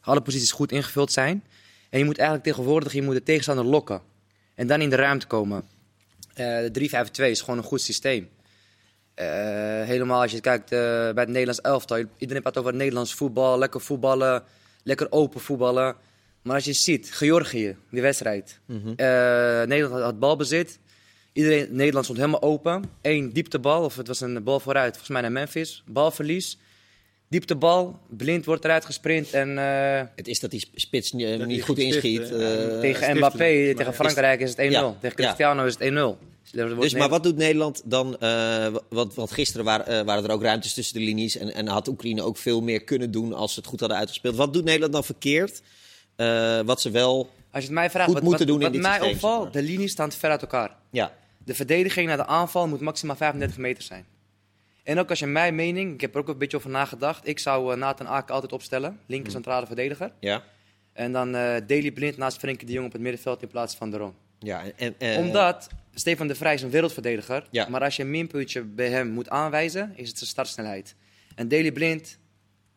alle 0.01 0.21
posities 0.21 0.51
goed 0.51 0.71
ingevuld 0.71 1.11
zijn. 1.11 1.43
En 1.89 1.99
je 1.99 2.05
moet 2.05 2.17
eigenlijk 2.17 2.47
tegenwoordig 2.47 2.93
je 2.93 3.01
moet 3.01 3.13
de 3.13 3.23
tegenstander 3.23 3.65
lokken. 3.65 4.01
En 4.55 4.67
dan 4.67 4.81
in 4.81 4.89
de 4.89 4.95
ruimte 4.95 5.27
komen. 5.27 5.63
Eh 6.33 6.45
de 6.45 6.71
3-5-2 6.71 7.29
is 7.29 7.41
gewoon 7.41 7.57
een 7.57 7.63
goed 7.63 7.81
systeem. 7.81 8.29
Eh, 9.17 9.27
helemaal 9.83 10.21
als 10.21 10.31
je 10.31 10.41
kijkt 10.41 10.71
eh, 10.71 10.79
bij 10.79 11.11
het 11.23 11.27
Nederlands 11.27 11.61
elftal. 11.61 12.03
Iedereen 12.17 12.41
praat 12.41 12.57
over 12.57 12.69
het 12.69 12.79
Nederlands 12.79 13.13
voetbal, 13.13 13.57
lekker 13.57 13.81
voetballen, 13.81 14.43
lekker 14.83 15.07
open 15.11 15.41
voetballen. 15.41 15.95
Maar 16.41 16.55
als 16.55 16.65
je 16.65 16.73
ziet, 16.73 17.11
Georgië, 17.13 17.75
die 17.91 18.01
wedstrijd. 18.01 18.59
Mhm. 18.65 18.77
Eh, 18.95 19.05
Nederland 19.67 19.93
had, 19.93 20.01
had 20.01 20.19
balbezit. 20.19 20.79
Iedereen, 21.33 21.67
Nederland 21.71 22.05
stond 22.05 22.19
helemaal 22.19 22.41
open. 22.41 22.83
Eén 23.01 23.33
dieptebal, 23.33 23.83
of 23.83 23.95
het 23.95 24.07
was 24.07 24.21
een 24.21 24.43
bal 24.43 24.59
vooruit, 24.59 24.89
volgens 24.89 25.09
mij 25.09 25.21
naar 25.21 25.31
Memphis. 25.31 25.83
Balverlies. 25.85 26.57
Dieptebal, 27.29 27.99
blind 28.09 28.45
wordt 28.45 28.65
eruit 28.65 28.85
gesprint 28.85 29.31
en 29.31 29.57
eh, 29.57 30.01
Het 30.15 30.27
is 30.27 30.39
dat 30.39 30.51
die 30.51 30.69
spits 30.75 31.11
niet 31.11 31.47
die 31.47 31.61
goed 31.61 31.77
inschiet. 31.77 32.31
eh, 32.31 32.79
tegen 32.79 33.17
Mbappé, 33.17 33.73
tegen 33.75 33.93
Frankrijk 33.93 34.39
is 34.39 34.49
het 34.49 34.59
1-0. 34.59 34.61
Ja, 34.71 34.95
Tegen 34.99 35.23
ja. 35.23 35.25
Cristiano 35.25 35.65
is 35.65 35.75
het 35.79 35.83
1-0. 35.83 36.17
Dus 36.51 36.93
maar 36.93 37.09
wat 37.09 37.23
doet 37.23 37.37
Nederland 37.37 37.81
dan? 37.85 38.17
eh, 38.19 38.75
want, 38.89 39.13
want 39.13 39.31
gisteren 39.31 39.65
waren, 39.65 39.85
eh, 39.85 40.05
waren 40.05 40.23
er 40.23 40.31
ook 40.31 40.41
ruimtes 40.41 40.73
tussen 40.73 40.99
de 40.99 41.05
linies. 41.05 41.37
En, 41.37 41.53
en 41.53 41.67
had 41.67 41.87
Oekraïne 41.87 42.21
ook 42.21 42.37
veel 42.37 42.61
meer 42.61 42.83
kunnen 42.83 43.11
doen 43.11 43.33
als 43.33 43.53
ze 43.53 43.59
het 43.59 43.69
goed 43.69 43.79
hadden 43.79 43.97
uitgespeeld. 43.97 44.35
Wat 44.35 44.53
doet 44.53 44.63
Nederland 44.63 44.93
dan 44.93 45.03
verkeerd? 45.03 45.61
Eh, 46.15 46.59
wat 46.61 46.81
ze 46.81 46.91
wel. 46.91 47.17
Als 47.51 47.63
je 47.63 47.69
het 47.69 47.79
mij 47.79 47.89
vraagt, 47.89 48.05
goed 48.05 48.13
wat, 48.13 48.23
moeten 48.23 48.47
wat, 48.47 48.47
doen 48.47 48.57
in 48.57 48.63
wat 48.63 48.73
dit 48.73 48.81
mij 48.81 48.91
systeem, 48.91 49.13
opvalt, 49.13 49.53
de 49.53 49.61
linies 49.61 49.91
staan 49.91 50.11
ver 50.11 50.29
uit 50.29 50.41
elkaar. 50.41 50.75
Ja, 50.89 51.13
De 51.43 51.55
verdediging 51.55 52.07
naar 52.07 52.17
de 52.17 52.25
aanval 52.25 52.67
moet 52.67 52.79
maximaal 52.79 53.15
35 53.15 53.57
meter 53.57 53.83
zijn. 53.83 54.05
En 54.83 54.99
ook 54.99 55.09
als 55.09 55.19
je 55.19 55.25
mijn 55.25 55.55
mening, 55.55 55.93
ik 55.93 56.01
heb 56.01 56.13
er 56.13 56.19
ook 56.19 56.27
een 56.27 56.37
beetje 56.37 56.57
over 56.57 56.69
nagedacht. 56.69 57.27
Ik 57.27 57.39
zou 57.39 57.77
Nathan 57.77 58.07
Aken 58.07 58.33
altijd 58.33 58.53
opstellen, 58.53 58.99
linker 59.05 59.31
centrale 59.31 59.65
verdediger. 59.65 60.11
ja, 60.19 60.43
En 60.93 61.11
dan 61.11 61.31
Daley 61.31 61.91
Blind 61.91 62.17
naast 62.17 62.37
Frenkie 62.37 62.67
de 62.67 62.73
Jong 62.73 62.85
op 62.85 62.91
het 62.91 63.01
middenveld 63.01 63.41
in 63.41 63.47
plaats 63.47 63.75
van 63.75 63.89
de 63.91 63.97
Ron. 63.97 64.13
Ja. 64.39 64.63
En, 64.75 64.95
eh, 64.97 65.17
Omdat 65.17 65.67
Stefan 65.93 66.27
de 66.27 66.35
Vrij 66.35 66.53
is 66.53 66.61
een 66.61 66.69
wereldverdediger. 66.69 67.47
Ja. 67.51 67.69
Maar 67.69 67.81
als 67.81 67.95
je 67.95 68.03
een 68.03 68.09
minpuntje 68.09 68.63
bij 68.63 68.89
hem 68.89 69.07
moet 69.09 69.29
aanwijzen, 69.29 69.91
is 69.95 70.07
het 70.07 70.17
zijn 70.17 70.29
startsnelheid. 70.29 70.95
En 71.35 71.47
Daley 71.47 71.71
Blind, 71.71 72.17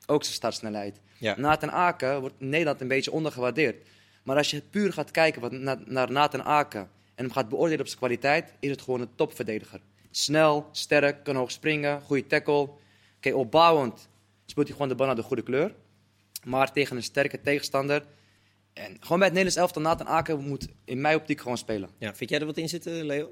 ook 0.07 0.23
zijn 0.23 0.35
startsnelheid. 0.35 1.01
Ja. 1.19 1.35
Nathan 1.39 1.71
Aken 1.71 2.21
wordt 2.21 2.35
Nederland 2.41 2.81
een 2.81 2.89
beetje 2.89 3.13
ondergewaardeerd. 3.13 3.87
Maar 4.23 4.37
als 4.37 4.51
je 4.51 4.63
puur 4.71 4.93
gaat 4.93 5.11
kijken 5.11 5.41
wat, 5.41 5.53
na- 5.53 5.81
naar 5.85 6.11
Nathan 6.13 6.43
Aken 6.43 6.81
en 7.15 7.25
hem 7.25 7.33
gaat 7.33 7.49
beoordelen 7.49 7.81
op 7.81 7.87
zijn 7.87 7.99
kwaliteit, 7.99 8.53
is 8.61 8.71
het 8.71 8.83
gewoon 8.83 9.01
een 9.01 9.15
topverdediger. 9.15 9.81
Snel, 10.11 10.69
sterk, 10.73 11.25
kan 11.25 11.37
hoog 11.37 11.51
springen, 11.51 12.01
goede 12.01 12.27
tackle. 12.27 12.69
Oké, 13.17 13.33
opbouwend 13.35 14.09
speelt 14.47 14.67
hij 14.67 14.75
gewoon 14.75 14.89
de 14.91 14.95
bal 14.95 15.07
naar 15.07 15.17
de 15.17 15.23
goede 15.23 15.43
kleur. 15.43 15.75
Maar 16.45 16.73
tegen 16.73 16.97
een 16.97 17.03
sterke 17.03 17.41
tegenstander. 17.41 18.05
En 18.73 18.97
gewoon 19.01 19.19
bij 19.19 19.29
het 19.29 19.37
Nederlands 19.37 19.57
elftal, 19.57 19.83
Nathan 19.83 20.07
Aken 20.07 20.41
moet 20.49 20.69
in 20.85 21.01
mijn 21.01 21.17
optiek 21.17 21.41
gewoon 21.41 21.59
spelen. 21.59 21.91
ja. 21.99 22.15
Vind 22.15 22.31
jij 22.31 22.39
er 22.41 22.47
wat 22.47 22.57
in 22.57 22.69
zitten, 22.69 23.07
Leo? 23.07 23.31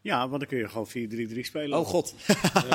Ja, 0.00 0.28
want 0.28 0.40
dan 0.40 0.48
kun 0.48 0.58
je 0.58 0.68
gewoon 0.68 0.88
4-3-3 1.36 1.40
spelen. 1.40 1.78
Oh 1.78 1.86
god. 1.86 2.14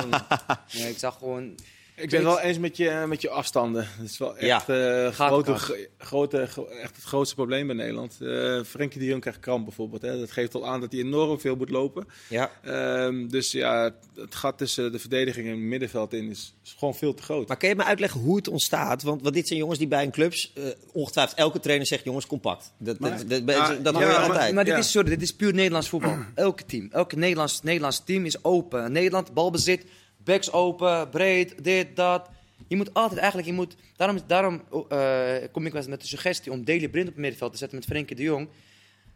Nee, 0.77 0.89
ik 0.89 0.97
zag 0.97 1.17
gewoon. 1.17 1.55
Ik 1.95 2.09
ben 2.09 2.23
wel 2.23 2.39
eens 2.39 2.57
met 2.57 2.77
je, 2.77 3.03
met 3.07 3.21
je 3.21 3.29
afstanden. 3.29 3.87
Dat 3.99 4.09
is 4.09 4.17
wel 4.17 4.35
Ja, 4.45 4.55
echt, 4.55 4.69
eh, 4.69 4.75
gaat 5.15 5.27
grote, 5.27 5.55
grote, 5.97 6.45
gro- 6.47 6.65
echt 6.67 6.95
het 6.95 7.05
grootste 7.05 7.35
probleem 7.35 7.67
bij 7.67 7.75
Nederland. 7.75 8.17
Eh 8.21 8.59
Frenkie 8.63 8.99
de 8.99 9.05
Jong 9.05 9.21
krijgt 9.21 9.39
kramp 9.39 9.65
bijvoorbeeld. 9.65 10.01
Hè. 10.01 10.19
Dat 10.19 10.31
geeft 10.31 10.55
al 10.55 10.67
aan 10.67 10.79
dat 10.81 10.91
hij 10.91 11.01
enorm 11.01 11.39
veel 11.39 11.55
moet 11.55 11.69
lopen. 11.69 12.07
Ja. 12.29 12.51
Ehm, 12.63 13.27
dus 13.27 13.51
ja, 13.51 13.95
het 14.15 14.35
gat 14.35 14.57
tussen 14.57 14.91
de 14.91 14.99
verdediging 14.99 15.45
en 15.45 15.51
het 15.51 15.61
middenveld 15.61 16.13
in 16.13 16.29
is, 16.29 16.53
is 16.63 16.75
gewoon 16.77 16.95
veel 16.95 17.13
te 17.13 17.23
groot. 17.23 17.47
Maar 17.47 17.57
kun 17.57 17.69
je 17.69 17.75
me 17.75 17.83
uitleggen 17.83 18.19
hoe 18.19 18.35
het 18.35 18.47
ontstaat? 18.47 19.03
Want, 19.03 19.21
want 19.21 19.33
dit 19.35 19.47
zijn 19.47 19.59
jongens 19.59 19.79
die 19.79 19.87
bij 19.87 20.03
een 20.03 20.11
clubs, 20.11 20.51
eh, 20.55 20.63
ongetwijfeld 20.91 21.37
elke 21.37 21.59
trainer 21.59 21.87
zegt 21.87 22.03
jongens 22.03 22.27
compact. 22.27 22.73
Dat, 22.77 22.99
Maar- 22.99 23.17
dat, 23.17 23.29
dat, 23.29 23.43
maar- 23.45 23.81
dat 23.81 23.93
ja, 23.93 23.99
hoor 23.99 24.09
je 24.11 24.17
maar- 24.17 24.27
altijd. 24.27 24.53
Maar 24.53 24.63
dit 24.65 24.73
Ja. 24.73 24.79
is, 24.79 24.91
sorry, 24.91 25.09
dit 25.09 25.21
is 25.21 25.33
puur 25.35 25.53
Nederlands 25.53 25.89
voetbal. 25.89 26.17
Elke 26.35 26.65
team, 26.65 26.87
elke 26.91 27.15
Nederlands, 27.15 27.61
Nederlands 27.61 28.03
team 28.05 28.25
is 28.25 28.43
open. 28.43 28.91
Nederland, 28.91 29.33
balbezit, 29.33 29.85
backs 30.23 30.51
open, 30.51 31.09
breed, 31.09 31.63
dit, 31.63 31.95
dat. 31.95 32.29
Je 32.67 32.75
moet 32.75 32.93
altijd 32.93 33.19
eigenlijk, 33.19 33.49
je 33.49 33.53
moet, 33.53 33.75
daarom, 33.95 34.19
daarom 34.27 34.61
eh, 34.89 35.35
kom 35.51 35.65
ik 35.65 35.71
wel 35.71 35.81
eens 35.81 35.89
met 35.89 36.01
de 36.01 36.07
suggestie 36.07 36.51
om 36.51 36.65
Daley 36.65 36.89
Blind 36.89 37.07
op 37.07 37.13
het 37.13 37.21
middenveld 37.21 37.51
te 37.51 37.57
zetten 37.57 37.77
met 37.77 37.87
Frenkie 37.87 38.15
de 38.15 38.23
Jong. 38.23 38.49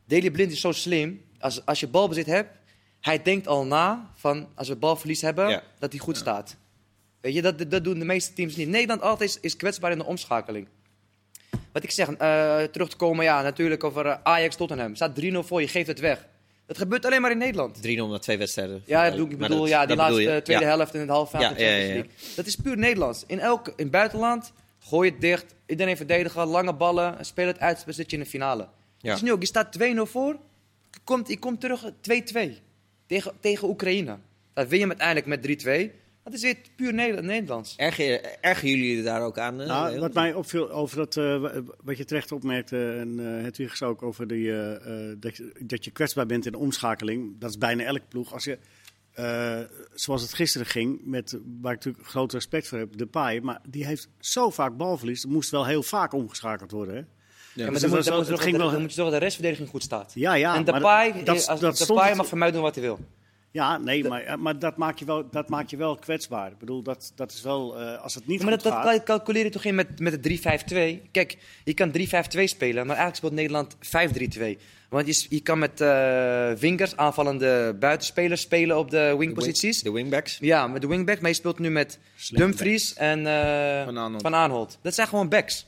Daley 0.05 0.31
Blind 0.31 0.51
is 0.51 0.61
zo 0.61 0.71
slim, 0.71 1.21
als, 1.39 1.65
als 1.65 1.79
je 1.79 1.87
balbezit 1.87 2.25
hebt, 2.25 2.49
hij 3.01 3.21
denkt 3.21 3.47
al 3.47 3.65
na 3.65 4.11
van 4.15 4.47
als 4.55 4.67
we 4.67 4.75
balverlies 4.75 5.21
hebben, 5.21 5.49
Ja. 5.49 5.63
dat 5.79 5.91
hij 5.91 5.99
goed 6.01 6.17
staat. 6.17 6.57
Weet 7.21 7.33
je, 7.33 7.41
dat, 7.41 7.71
dat 7.71 7.83
doen 7.83 7.99
de 7.99 8.05
meeste 8.05 8.33
teams 8.33 8.55
niet. 8.55 8.67
Nederland 8.67 9.01
altijd 9.01 9.29
is, 9.29 9.39
is 9.39 9.55
kwetsbaar 9.55 9.91
in 9.91 9.97
de 9.97 10.05
omschakeling. 10.05 10.67
Wat 11.71 11.83
ik 11.83 11.91
zeg, 11.91 12.09
eh, 12.09 12.63
terug 12.63 12.89
te 12.89 12.95
komen, 12.95 13.25
ja, 13.25 13.41
natuurlijk 13.41 13.83
over 13.83 14.05
eh, 14.05 14.17
Ajax 14.23 14.55
Tottenham. 14.55 14.95
Staat 14.95 15.15
3-0 15.21 15.43
voor, 15.43 15.61
je 15.61 15.67
geeft 15.67 15.87
het 15.87 15.99
weg. 15.99 16.27
Dat 16.67 16.77
gebeurt 16.77 17.05
alleen 17.05 17.21
maar 17.21 17.31
in 17.31 17.37
Nederland. 17.37 17.81
3-0 17.81 18.09
na 18.09 18.19
twee 18.19 18.37
wedstrijden. 18.37 18.81
Ja, 18.85 18.99
Maar 19.01 19.17
ik 19.17 19.37
bedoel, 19.37 19.59
dat- 19.59 19.67
ja, 19.67 19.85
die 19.85 19.95
dat 19.95 20.05
bedoel 20.07 20.21
laatste 20.23 20.41
tweede 20.43 20.63
Ja. 20.65 20.69
helft 20.75 20.93
in 20.93 20.99
het 20.99 21.09
halve 21.09 21.37
Ja, 21.39 21.53
ja. 21.57 22.03
Dat 22.35 22.45
is 22.45 22.55
puur 22.55 22.77
Nederlands. 22.77 23.23
In 23.27 23.39
elk 23.39 23.67
in 23.67 23.73
het 23.77 23.91
buitenland 23.91 24.51
gooi 24.79 25.07
je 25.07 25.11
het 25.13 25.21
dicht, 25.21 25.45
iedereen 25.65 25.97
verdedigen, 25.97 26.47
lange 26.47 26.73
ballen, 26.73 27.25
speel 27.25 27.47
het 27.47 27.59
uit, 27.59 27.83
zit 27.93 28.11
je 28.11 28.17
in 28.17 28.23
de 28.23 28.29
finale. 28.29 28.67
Ja. 28.97 29.13
Is 29.13 29.21
nu 29.21 29.31
ook, 29.31 29.39
je 29.41 29.47
staat 29.47 29.71
2-0 29.71 30.05
voor, 30.05 30.37
je 30.91 30.99
komt, 31.03 31.27
je 31.27 31.39
komt 31.39 31.59
terug 31.61 31.91
2-2 32.01 32.59
tegen, 33.07 33.31
tegen 33.39 33.67
Oekraïne. 33.67 34.17
Dan 34.53 34.67
win 34.67 34.79
je 34.79 34.85
hem 34.87 34.89
uiteindelijk 34.99 35.27
met 35.27 35.41
3-2. 35.41 35.91
Dat 36.27 36.35
is 36.35 36.41
weer 36.41 36.57
puur 36.75 36.93
Neder- 36.93 37.23
Nederlands. 37.23 37.75
Erger, 37.75 38.21
ergen 38.41 38.69
jullie 38.69 38.97
er 38.97 39.03
daar 39.03 39.21
ook 39.21 39.37
aan? 39.39 39.61
eh, 39.61 39.67
Nou, 39.67 39.99
wat 39.99 40.13
mij 40.13 40.33
opviel 40.33 40.71
over 40.71 40.97
dat, 40.97 41.17
eh, 41.17 41.37
wa- 41.39 41.61
wat 41.83 41.97
je 41.97 42.05
terecht 42.05 42.31
opmerkte, 42.31 42.95
en 42.99 43.19
uh, 43.19 43.43
het 43.43 43.59
is 43.59 43.83
ook 43.83 44.03
over 44.03 44.27
die, 44.27 44.51
eh, 44.51 45.09
eh, 45.09 45.15
dat, 45.19 45.37
je, 45.37 45.51
dat 45.59 45.85
je 45.85 45.91
kwetsbaar 45.91 46.25
bent 46.25 46.45
in 46.45 46.51
de 46.51 46.57
omschakeling. 46.57 47.39
Dat 47.39 47.49
is 47.49 47.57
bijna 47.57 47.83
elke 47.83 48.01
ploeg. 48.09 48.33
Als 48.33 48.43
je, 48.43 48.57
eh, 49.13 49.59
zoals 49.93 50.21
het 50.21 50.33
gisteren 50.33 50.67
ging, 50.67 50.99
met, 51.03 51.31
waar 51.61 51.73
ik 51.73 51.77
natuurlijk 51.85 52.07
groot 52.07 52.33
respect 52.33 52.67
voor 52.67 52.77
heb, 52.77 52.97
Depay. 52.97 53.39
Maar 53.39 53.61
die 53.69 53.85
heeft 53.85 54.09
zo 54.19 54.49
vaak 54.49 54.77
balverlies. 54.77 55.23
Er 55.23 55.29
moest 55.29 55.49
wel 55.49 55.65
heel 55.65 55.83
vaak 55.83 56.13
omgeschakeld 56.13 56.71
worden. 56.71 56.95
Hè? 56.95 56.99
Ja, 57.01 57.05
Dus 57.53 57.65
maar 57.65 57.79
dan, 57.81 57.89
moet, 57.89 58.05
dan, 58.05 58.17
je 58.19 58.37
ging 58.37 58.51
dat- 58.51 58.61
wel- 58.61 58.71
dan 58.71 58.79
moet 58.81 58.89
je 58.89 58.95
zorgen 58.95 59.11
dat 59.11 59.19
de 59.19 59.25
restverdediging 59.25 59.69
goed 59.69 59.83
staat. 59.83 60.11
Ja, 60.15 60.33
ja. 60.33 60.55
en 60.55 60.63
maar 60.63 60.73
Depay, 60.73 61.11
dat- 61.13 61.25
dat, 61.25 61.47
als 61.47 61.59
dat 61.59 61.75
stond 61.75 61.89
Depay 61.89 62.07
het- 62.07 62.17
mag 62.17 62.27
van 62.27 62.37
mij 62.37 62.51
doen 62.51 62.61
wat 62.61 62.75
hij 62.75 62.83
wil. 62.83 62.99
Ja, 63.51 63.77
nee, 63.77 64.03
maar, 64.03 64.21
eh, 64.21 64.35
maar 64.35 64.59
dat, 64.59 64.77
maakt 64.77 64.99
je 64.99 65.05
wel, 65.05 65.29
dat 65.31 65.49
maakt 65.49 65.69
je 65.69 65.77
wel 65.77 65.95
kwetsbaar. 65.95 66.51
Ik 66.51 66.57
bedoel, 66.57 66.81
dat, 66.81 67.11
dat 67.15 67.31
is 67.31 67.41
wel, 67.41 67.79
eh, 67.79 68.01
als 68.03 68.15
het 68.15 68.27
niet 68.27 68.43
maar 68.43 68.51
goed 68.53 68.63
dat, 68.63 68.73
dat 68.73 68.83
gaat... 68.83 69.03
cal- 69.03 69.03
calculeer 69.03 69.43
je 69.43 69.49
toch 69.49 69.63
in 69.63 69.75
met, 69.75 69.99
met 69.99 70.23
de 70.23 70.39
3-5-2? 71.03 71.11
Kijk, 71.11 71.37
je 71.63 71.73
kan 71.73 71.91
3-5-2 71.97 72.43
spelen, 72.43 72.87
maar 72.87 72.95
eigenlijk 72.97 73.15
speelt 73.15 73.33
Nederland 73.33 73.75
5-3-2. 73.75 74.61
Want 74.89 75.07
je, 75.07 75.25
je 75.29 75.41
kan 75.41 75.59
met 75.59 75.81
eh 75.81 76.51
wingers, 76.51 76.97
aanvallende 76.97 77.75
buitenspelers 77.79 78.41
spelen 78.41 78.77
op 78.77 78.91
de 78.91 79.15
wingposities. 79.17 79.81
De 79.81 79.91
wingbacks. 79.91 80.37
Ja, 80.41 80.67
met 80.67 80.81
de 80.81 80.87
wingback, 80.87 81.19
maar 81.19 81.29
je 81.29 81.35
speelt 81.35 81.59
nu 81.59 81.69
met 81.69 81.99
Slim 82.15 82.39
Dumfries 82.39 82.93
en 82.93 83.27
eh, 83.27 83.83
Van 83.83 83.97
Aanholt. 83.97 84.21
Van 84.21 84.35
Aanholt. 84.35 84.77
Dat 84.81 84.93
zijn 84.93 85.07
gewoon 85.07 85.29
backs. 85.29 85.65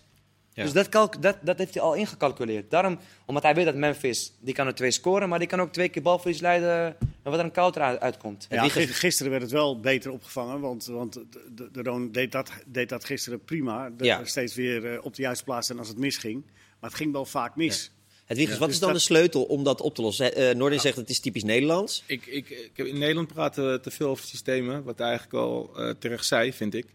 Ja. 0.60 0.66
Dus 0.66 0.74
dat, 0.74 0.90
kalk- 0.90 1.22
dat, 1.22 1.38
dat 1.42 1.58
heeft 1.58 1.74
hij 1.74 1.84
al 1.84 1.94
ingecalculeerd. 1.94 2.72
Daarom, 2.72 3.00
omdat 3.26 3.44
hij 3.44 3.56
weet 3.56 3.66
dat 3.66 3.76
Memphis, 3.76 4.32
die 4.40 4.54
kan 4.54 4.68
er 4.68 4.76
twee 4.76 4.92
scoren, 4.92 5.30
maar 5.30 5.40
die 5.40 5.48
kan 5.48 5.62
ook 5.62 5.72
twee 5.74 5.90
keer 5.90 6.02
balverlies 6.02 6.40
leiden 6.40 6.96
en 7.00 7.08
wat 7.24 7.34
er 7.40 7.46
een 7.46 7.52
counter 7.52 7.82
uit- 7.82 8.00
uitkomt. 8.00 8.48
Ja, 8.50 8.68
gisteren 8.70 9.32
werd 9.32 9.44
het 9.44 9.52
wel 9.52 9.80
beter 9.80 10.12
opgevangen, 10.12 10.60
want, 10.60 10.86
want 10.86 11.14
de, 11.14 11.70
de, 11.72 11.82
Roon 11.84 12.12
deed 12.12 12.32
dat, 12.32 12.52
deed 12.66 12.90
dat 12.90 13.06
gisteren 13.06 13.44
prima. 13.44 13.90
De, 13.90 14.04
Ja. 14.06 14.26
Steeds 14.26 14.56
weer 14.56 14.94
eh, 14.94 15.06
op 15.06 15.16
de 15.16 15.22
juiste 15.22 15.44
plaats 15.44 15.70
en 15.70 15.80
als 15.80 15.88
het 15.88 15.98
misging. 15.98 16.44
Maar 16.80 16.90
het 16.90 17.00
ging 17.00 17.12
wel 17.12 17.26
vaak 17.26 17.56
mis. 17.56 17.92
Hedwiges, 18.26 18.58
wat 18.58 18.66
Dus 18.68 18.76
is 18.76 18.80
dan 18.82 18.90
dat- 18.92 18.98
de 18.98 19.04
sleutel 19.04 19.44
om 19.44 19.64
dat 19.64 19.82
op 19.82 19.96
te 19.96 20.02
lossen? 20.02 20.36
Eh 20.36 20.56
Noordin 20.56 20.80
zegt 20.80 20.96
het 20.98 21.10
is 21.10 21.20
typisch 21.20 21.44
Nederlands. 21.44 22.04
Ik, 22.06 22.26
ik, 22.26 22.50
ik 22.50 22.72
heb 22.76 22.86
in 22.86 22.98
Nederland 22.98 23.28
praten 23.34 23.72
we 23.72 23.80
te 23.80 23.92
veel 23.92 24.10
over 24.10 24.26
systemen, 24.26 24.84
wat 24.84 24.98
hij 24.98 25.08
eigenlijk 25.08 25.38
al 25.44 25.72
eh, 25.78 25.90
terecht 26.00 26.26
zei, 26.26 26.54
vind 26.54 26.74
ik. 26.74 26.86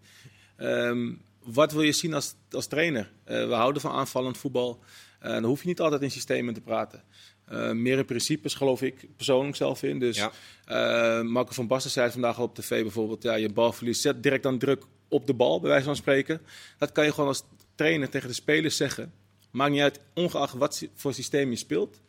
Ehm, 0.56 1.12
wat 1.44 1.72
wil 1.72 1.82
je 1.82 1.92
zien 1.92 2.14
als, 2.14 2.34
als 2.50 2.66
trainer? 2.66 3.12
Eh, 3.24 3.46
we 3.46 3.54
houden 3.54 3.82
van 3.82 3.90
aanvallend 3.90 4.38
voetbal. 4.38 4.80
Eh, 5.20 5.32
dan 5.32 5.44
hoef 5.44 5.62
je 5.62 5.68
niet 5.68 5.80
altijd 5.80 6.02
in 6.02 6.10
systemen 6.10 6.54
te 6.54 6.60
praten. 6.60 7.02
Eh, 7.44 7.70
meer 7.70 7.98
in 7.98 8.04
principes 8.04 8.54
geloof 8.54 8.82
ik 8.82 9.06
persoonlijk 9.16 9.56
zelf 9.56 9.82
in. 9.82 9.98
Dus 9.98 10.16
Ja. 10.66 11.22
Marco 11.22 11.52
van 11.52 11.66
Basten 11.66 11.90
zei 11.90 12.10
vandaag 12.10 12.38
al 12.38 12.44
op 12.44 12.54
tv 12.54 12.82
bijvoorbeeld. 12.82 13.22
Ja, 13.22 13.34
je 13.34 13.52
balverlies, 13.52 14.00
zet 14.00 14.22
direct 14.22 14.42
dan 14.42 14.58
druk 14.58 14.84
op 15.08 15.26
de 15.26 15.34
bal, 15.34 15.60
bij 15.60 15.70
wijze 15.70 15.84
van 15.84 15.96
spreken. 15.96 16.40
Dat 16.78 16.92
kan 16.92 17.04
je 17.04 17.10
gewoon 17.10 17.28
als 17.28 17.44
trainer 17.74 18.08
tegen 18.10 18.28
de 18.28 18.34
spelers 18.34 18.76
zeggen. 18.76 19.12
Maakt 19.50 19.70
niet 19.70 19.80
uit, 19.80 20.00
ongeacht 20.14 20.54
wat 20.54 20.88
voor 20.94 21.14
systeem 21.14 21.50
je 21.50 21.56
speelt. 21.56 22.00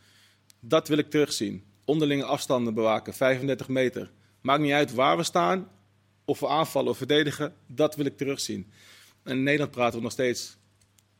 Dat 0.59 0.87
wil 0.87 0.97
ik 0.97 1.09
terugzien. 1.09 1.63
Onderlinge 1.85 2.23
afstanden 2.23 2.73
bewaken, 2.73 3.13
35 3.13 3.67
meter. 3.67 4.11
Maakt 4.41 4.61
niet 4.61 4.71
uit 4.71 4.93
waar 4.93 5.17
we 5.17 5.23
staan, 5.23 5.67
of 6.25 6.39
we 6.39 6.47
aanvallen 6.47 6.89
of 6.89 6.97
verdedigen. 6.97 7.53
Dat 7.67 7.95
wil 7.95 8.05
ik 8.05 8.17
terugzien. 8.17 8.71
En 9.25 9.37
in 9.37 9.43
Nederland 9.43 9.71
praten 9.71 9.97
we 9.97 10.03
nog 10.03 10.11
steeds 10.11 10.57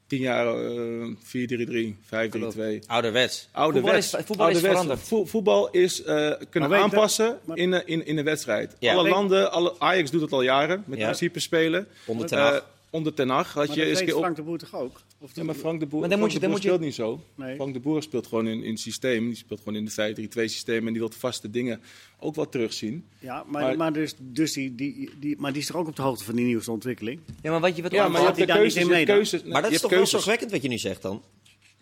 10 0.07 0.19
jaar 0.19 0.47
eh 0.47 1.07
4-3-3, 1.23 1.95
5-3-2. 2.05 2.79
Ouderwets. 2.87 3.49
Ouderwets. 3.51 4.09
Voetbal 4.09 4.19
is- 4.19 4.25
voetbal 4.25 4.49
is 4.49 4.59
veranderd. 4.59 4.99
Vo- 4.99 5.25
voetbal 5.25 5.69
is 5.69 6.03
eh, 6.03 6.31
kunnen 6.49 6.69
Maar 6.69 6.79
aanpassen 6.79 7.25
dat- 7.25 7.45
maar- 7.45 7.57
in, 7.57 7.71
een- 7.71 7.87
in, 7.87 8.05
in 8.05 8.17
een 8.17 8.23
wedstrijd. 8.25 8.75
Ja. 8.79 8.93
Alle 8.93 9.09
landen, 9.09 9.51
alle, 9.51 9.75
Ajax 9.79 10.11
doet 10.11 10.21
het 10.21 10.31
al 10.31 10.41
jaren 10.41 10.83
met 10.87 10.97
Ja. 10.99 11.03
principe 11.05 11.39
spelen. 11.39 11.87
Onder. 12.05 12.33
Eh, 12.33 12.57
onder 12.95 13.13
Ten 13.13 13.29
Hag 13.29 13.53
had 13.53 13.67
Maar 13.67 13.75
je 13.75 13.81
dat 13.81 13.89
eens 13.89 13.97
weet 13.99 14.07
keer 14.07 14.15
op... 14.17 14.21
Frank 14.23 14.35
de 14.35 14.41
Boer 14.43 14.57
toch 14.57 14.75
ook? 14.75 15.01
Of 15.19 15.35
Ja, 15.35 15.43
maar 15.43 15.55
Frank 15.55 15.79
de 15.79 15.85
Boer, 15.85 15.99
Maar 15.99 16.09
dan 16.09 16.17
Frank 16.17 16.33
moet 16.33 16.33
je- 16.33 16.39
de 16.39 16.45
dan 16.47 16.61
Boer 16.61 16.71
moet 16.73 16.81
je- 16.81 16.85
speelt 16.95 17.07
niet 17.17 17.25
zo. 17.35 17.43
Nee. 17.45 17.55
Frank 17.55 17.73
de 17.73 17.79
Boer 17.79 18.01
speelt 18.03 18.27
gewoon 18.27 18.47
in, 18.47 18.63
in 18.63 18.71
het 18.71 18.79
systeem. 18.79 19.25
Die 19.25 19.35
speelt 19.35 19.59
gewoon 19.59 19.75
in 19.75 19.85
de 19.85 19.91
5-3-2 19.91 20.49
systeem. 20.49 20.87
En 20.87 20.93
die 20.93 21.01
wil 21.01 21.11
vaste 21.17 21.49
dingen 21.49 21.81
ook 22.19 22.35
wel 22.35 22.49
terugzien. 22.49 23.05
Ja, 23.19 23.43
maar, 23.47 23.61
Maar- 23.61 23.77
maar, 23.77 23.93
dus, 23.93 24.13
dus 24.19 24.53
die, 24.53 24.75
die, 24.75 25.09
die, 25.19 25.35
maar 25.39 25.51
die 25.53 25.61
is 25.61 25.67
toch 25.67 25.75
ook 25.77 25.87
op 25.87 25.95
de 25.95 26.01
hoogte 26.01 26.23
van 26.23 26.35
die 26.35 26.45
nieuwste 26.45 26.71
ontwikkeling? 26.71 27.19
Ja, 27.41 27.51
maar 27.51 27.59
wat 27.59 27.75
je 27.75 27.81
wat 27.81 27.91
Ja, 27.91 28.07
maar 28.07 28.19
je 28.19 28.25
hebt 28.25 28.37
de 28.39 28.45
daar 28.45 28.61
niet 28.61 28.73
keuzes. 28.73 28.81
in 28.81 28.87
Je 28.87 28.93
hebt 28.93 29.07
mee 29.07 29.15
dan? 29.15 29.15
keuzes 29.29 29.43
Maar 29.43 29.61
dat 29.61 29.69
je 29.69 29.75
is 29.75 29.81
toch 29.81 29.91
wel 29.91 30.05
zorgwekkend 30.05 30.51
wat 30.51 30.61
je 30.61 30.67
nu 30.67 30.77
zegt 30.77 31.01
dan? 31.01 31.23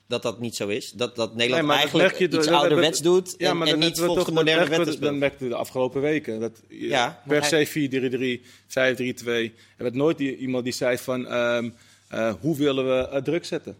Dat 0.07 0.21
dat 0.21 0.39
niet 0.39 0.55
zo 0.55 0.67
is? 0.67 0.91
Dat, 0.91 1.15
dat 1.15 1.35
Nederland 1.35 1.61
Nee, 1.67 1.71
dat 1.71 1.79
eigenlijk 1.79 2.17
je 2.17 2.25
iets 2.25 2.35
dat- 2.35 2.43
dat- 2.45 2.53
ouderwets 2.53 2.99
doet 3.01 3.35
Ja, 3.37 3.49
en, 3.49 3.57
maar 3.57 3.67
en 3.67 3.73
dat- 3.73 3.81
niet 3.83 3.95
dat- 3.95 4.05
volgens 4.05 4.25
de 4.25 4.31
dat- 4.33 4.39
moderne 4.43 4.59
dat- 4.59 4.69
wetten 4.69 4.85
dat- 4.87 4.95
speelt. 4.95 5.09
Dan 5.11 5.19
merkte 5.19 5.47
de 5.47 5.55
afgelopen 5.55 6.01
weken. 6.01 6.39
Dat 6.39 6.61
Ja, 6.67 7.21
per 7.27 7.43
se 7.43 7.65
4-3-3, 7.65 8.41
5-3-2. 8.67 9.53
Er 9.77 9.83
werd 9.83 9.95
nooit 9.95 10.17
die- 10.17 10.37
iemand 10.37 10.63
die 10.63 10.73
zei 10.73 10.97
van... 10.97 11.27
ehm, 11.27 11.69
eh, 12.07 12.33
hoe 12.41 12.57
willen 12.57 12.85
we 12.87 13.07
eh, 13.07 13.21
druk 13.21 13.45
zetten? 13.45 13.75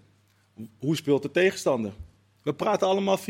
Hoe 0.79 0.95
speelt 0.95 1.21
de 1.21 1.31
tegenstander? 1.31 1.91
We 2.43 2.53
praten 2.53 2.87
allemaal 2.87 3.17
4-3-3. 3.17 3.23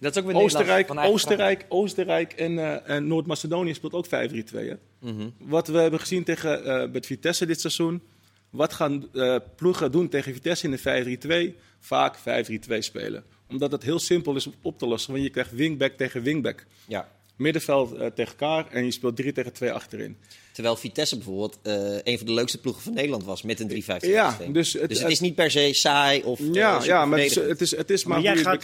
Dat 0.00 0.16
is 0.16 0.22
ook 0.22 0.26
weer 0.26 0.34
Oostenrijk, 0.36 0.90
Oostenrijk, 0.94 1.66
Oostenrijk 1.68 2.32
en, 2.32 2.58
eh, 2.58 2.94
en 2.96 3.06
Noord-Macedonië 3.06 3.74
speelt 3.74 3.92
ook 3.92 4.06
5-3-2. 4.06 4.68
hè? 4.68 4.74
Mhm. 4.98 5.28
Wat 5.38 5.68
we 5.68 5.78
hebben 5.78 6.00
gezien 6.00 6.24
tegen, 6.24 6.90
met 6.92 7.06
Vitesse 7.06 7.46
dit 7.46 7.60
seizoen. 7.60 8.02
Wat 8.50 8.72
gaan 8.72 9.08
ploegen 9.56 9.92
doen 9.92 10.08
tegen 10.08 10.32
Vitesse 10.32 10.64
in 10.64 10.70
de 10.70 10.78
5-3-2? 10.78 11.54
Vaak 11.80 12.16
5-3-2 12.18 12.78
spelen. 12.78 13.24
Omdat 13.48 13.72
het 13.72 13.82
heel 13.82 13.98
simpel 13.98 14.36
is 14.36 14.46
om 14.46 14.54
op 14.62 14.78
te 14.78 14.86
lossen. 14.86 15.12
Want 15.12 15.24
je 15.24 15.30
krijgt 15.30 15.52
wingback 15.52 15.92
tegen 15.92 16.22
wingback. 16.22 16.64
Ja. 16.88 17.08
Middenveld 17.36 17.92
eh, 17.92 18.06
tegen 18.06 18.30
elkaar 18.38 18.66
en 18.70 18.84
je 18.84 18.90
speelt 18.90 19.16
3 19.16 19.32
tegen 19.32 19.52
2 19.52 19.72
achterin. 19.72 20.16
Terwijl 20.52 20.76
Vitesse 20.76 21.16
bijvoorbeeld 21.16 21.58
eh, 21.62 21.98
een 22.02 22.18
van 22.18 22.26
de 22.26 22.32
leukste 22.32 22.58
ploegen 22.60 22.82
van 22.82 22.92
Nederland 22.94 23.24
was 23.24 23.42
met 23.42 23.60
een 23.60 23.68
3-5 23.68 24.06
Ja, 24.06 24.36
dus 24.38 24.48
Dus 24.52 24.72
het- 24.72 24.98
het, 24.98 25.10
is 25.10 25.20
niet 25.20 25.34
per 25.34 25.50
se 25.50 25.72
saai 25.72 26.22
of 26.22 26.40
eh, 26.40 26.52
Ja, 26.52 26.84
ja 26.84 27.04
maar 27.06 27.18
het 27.18 27.30
is, 27.30 27.34
het 27.34 27.60
is, 27.60 27.76
het 27.76 27.90
is 27.90 28.04
maar, 28.04 28.22
Maar, 28.22 28.34
jij, 28.34 28.42
gaat, 28.42 28.62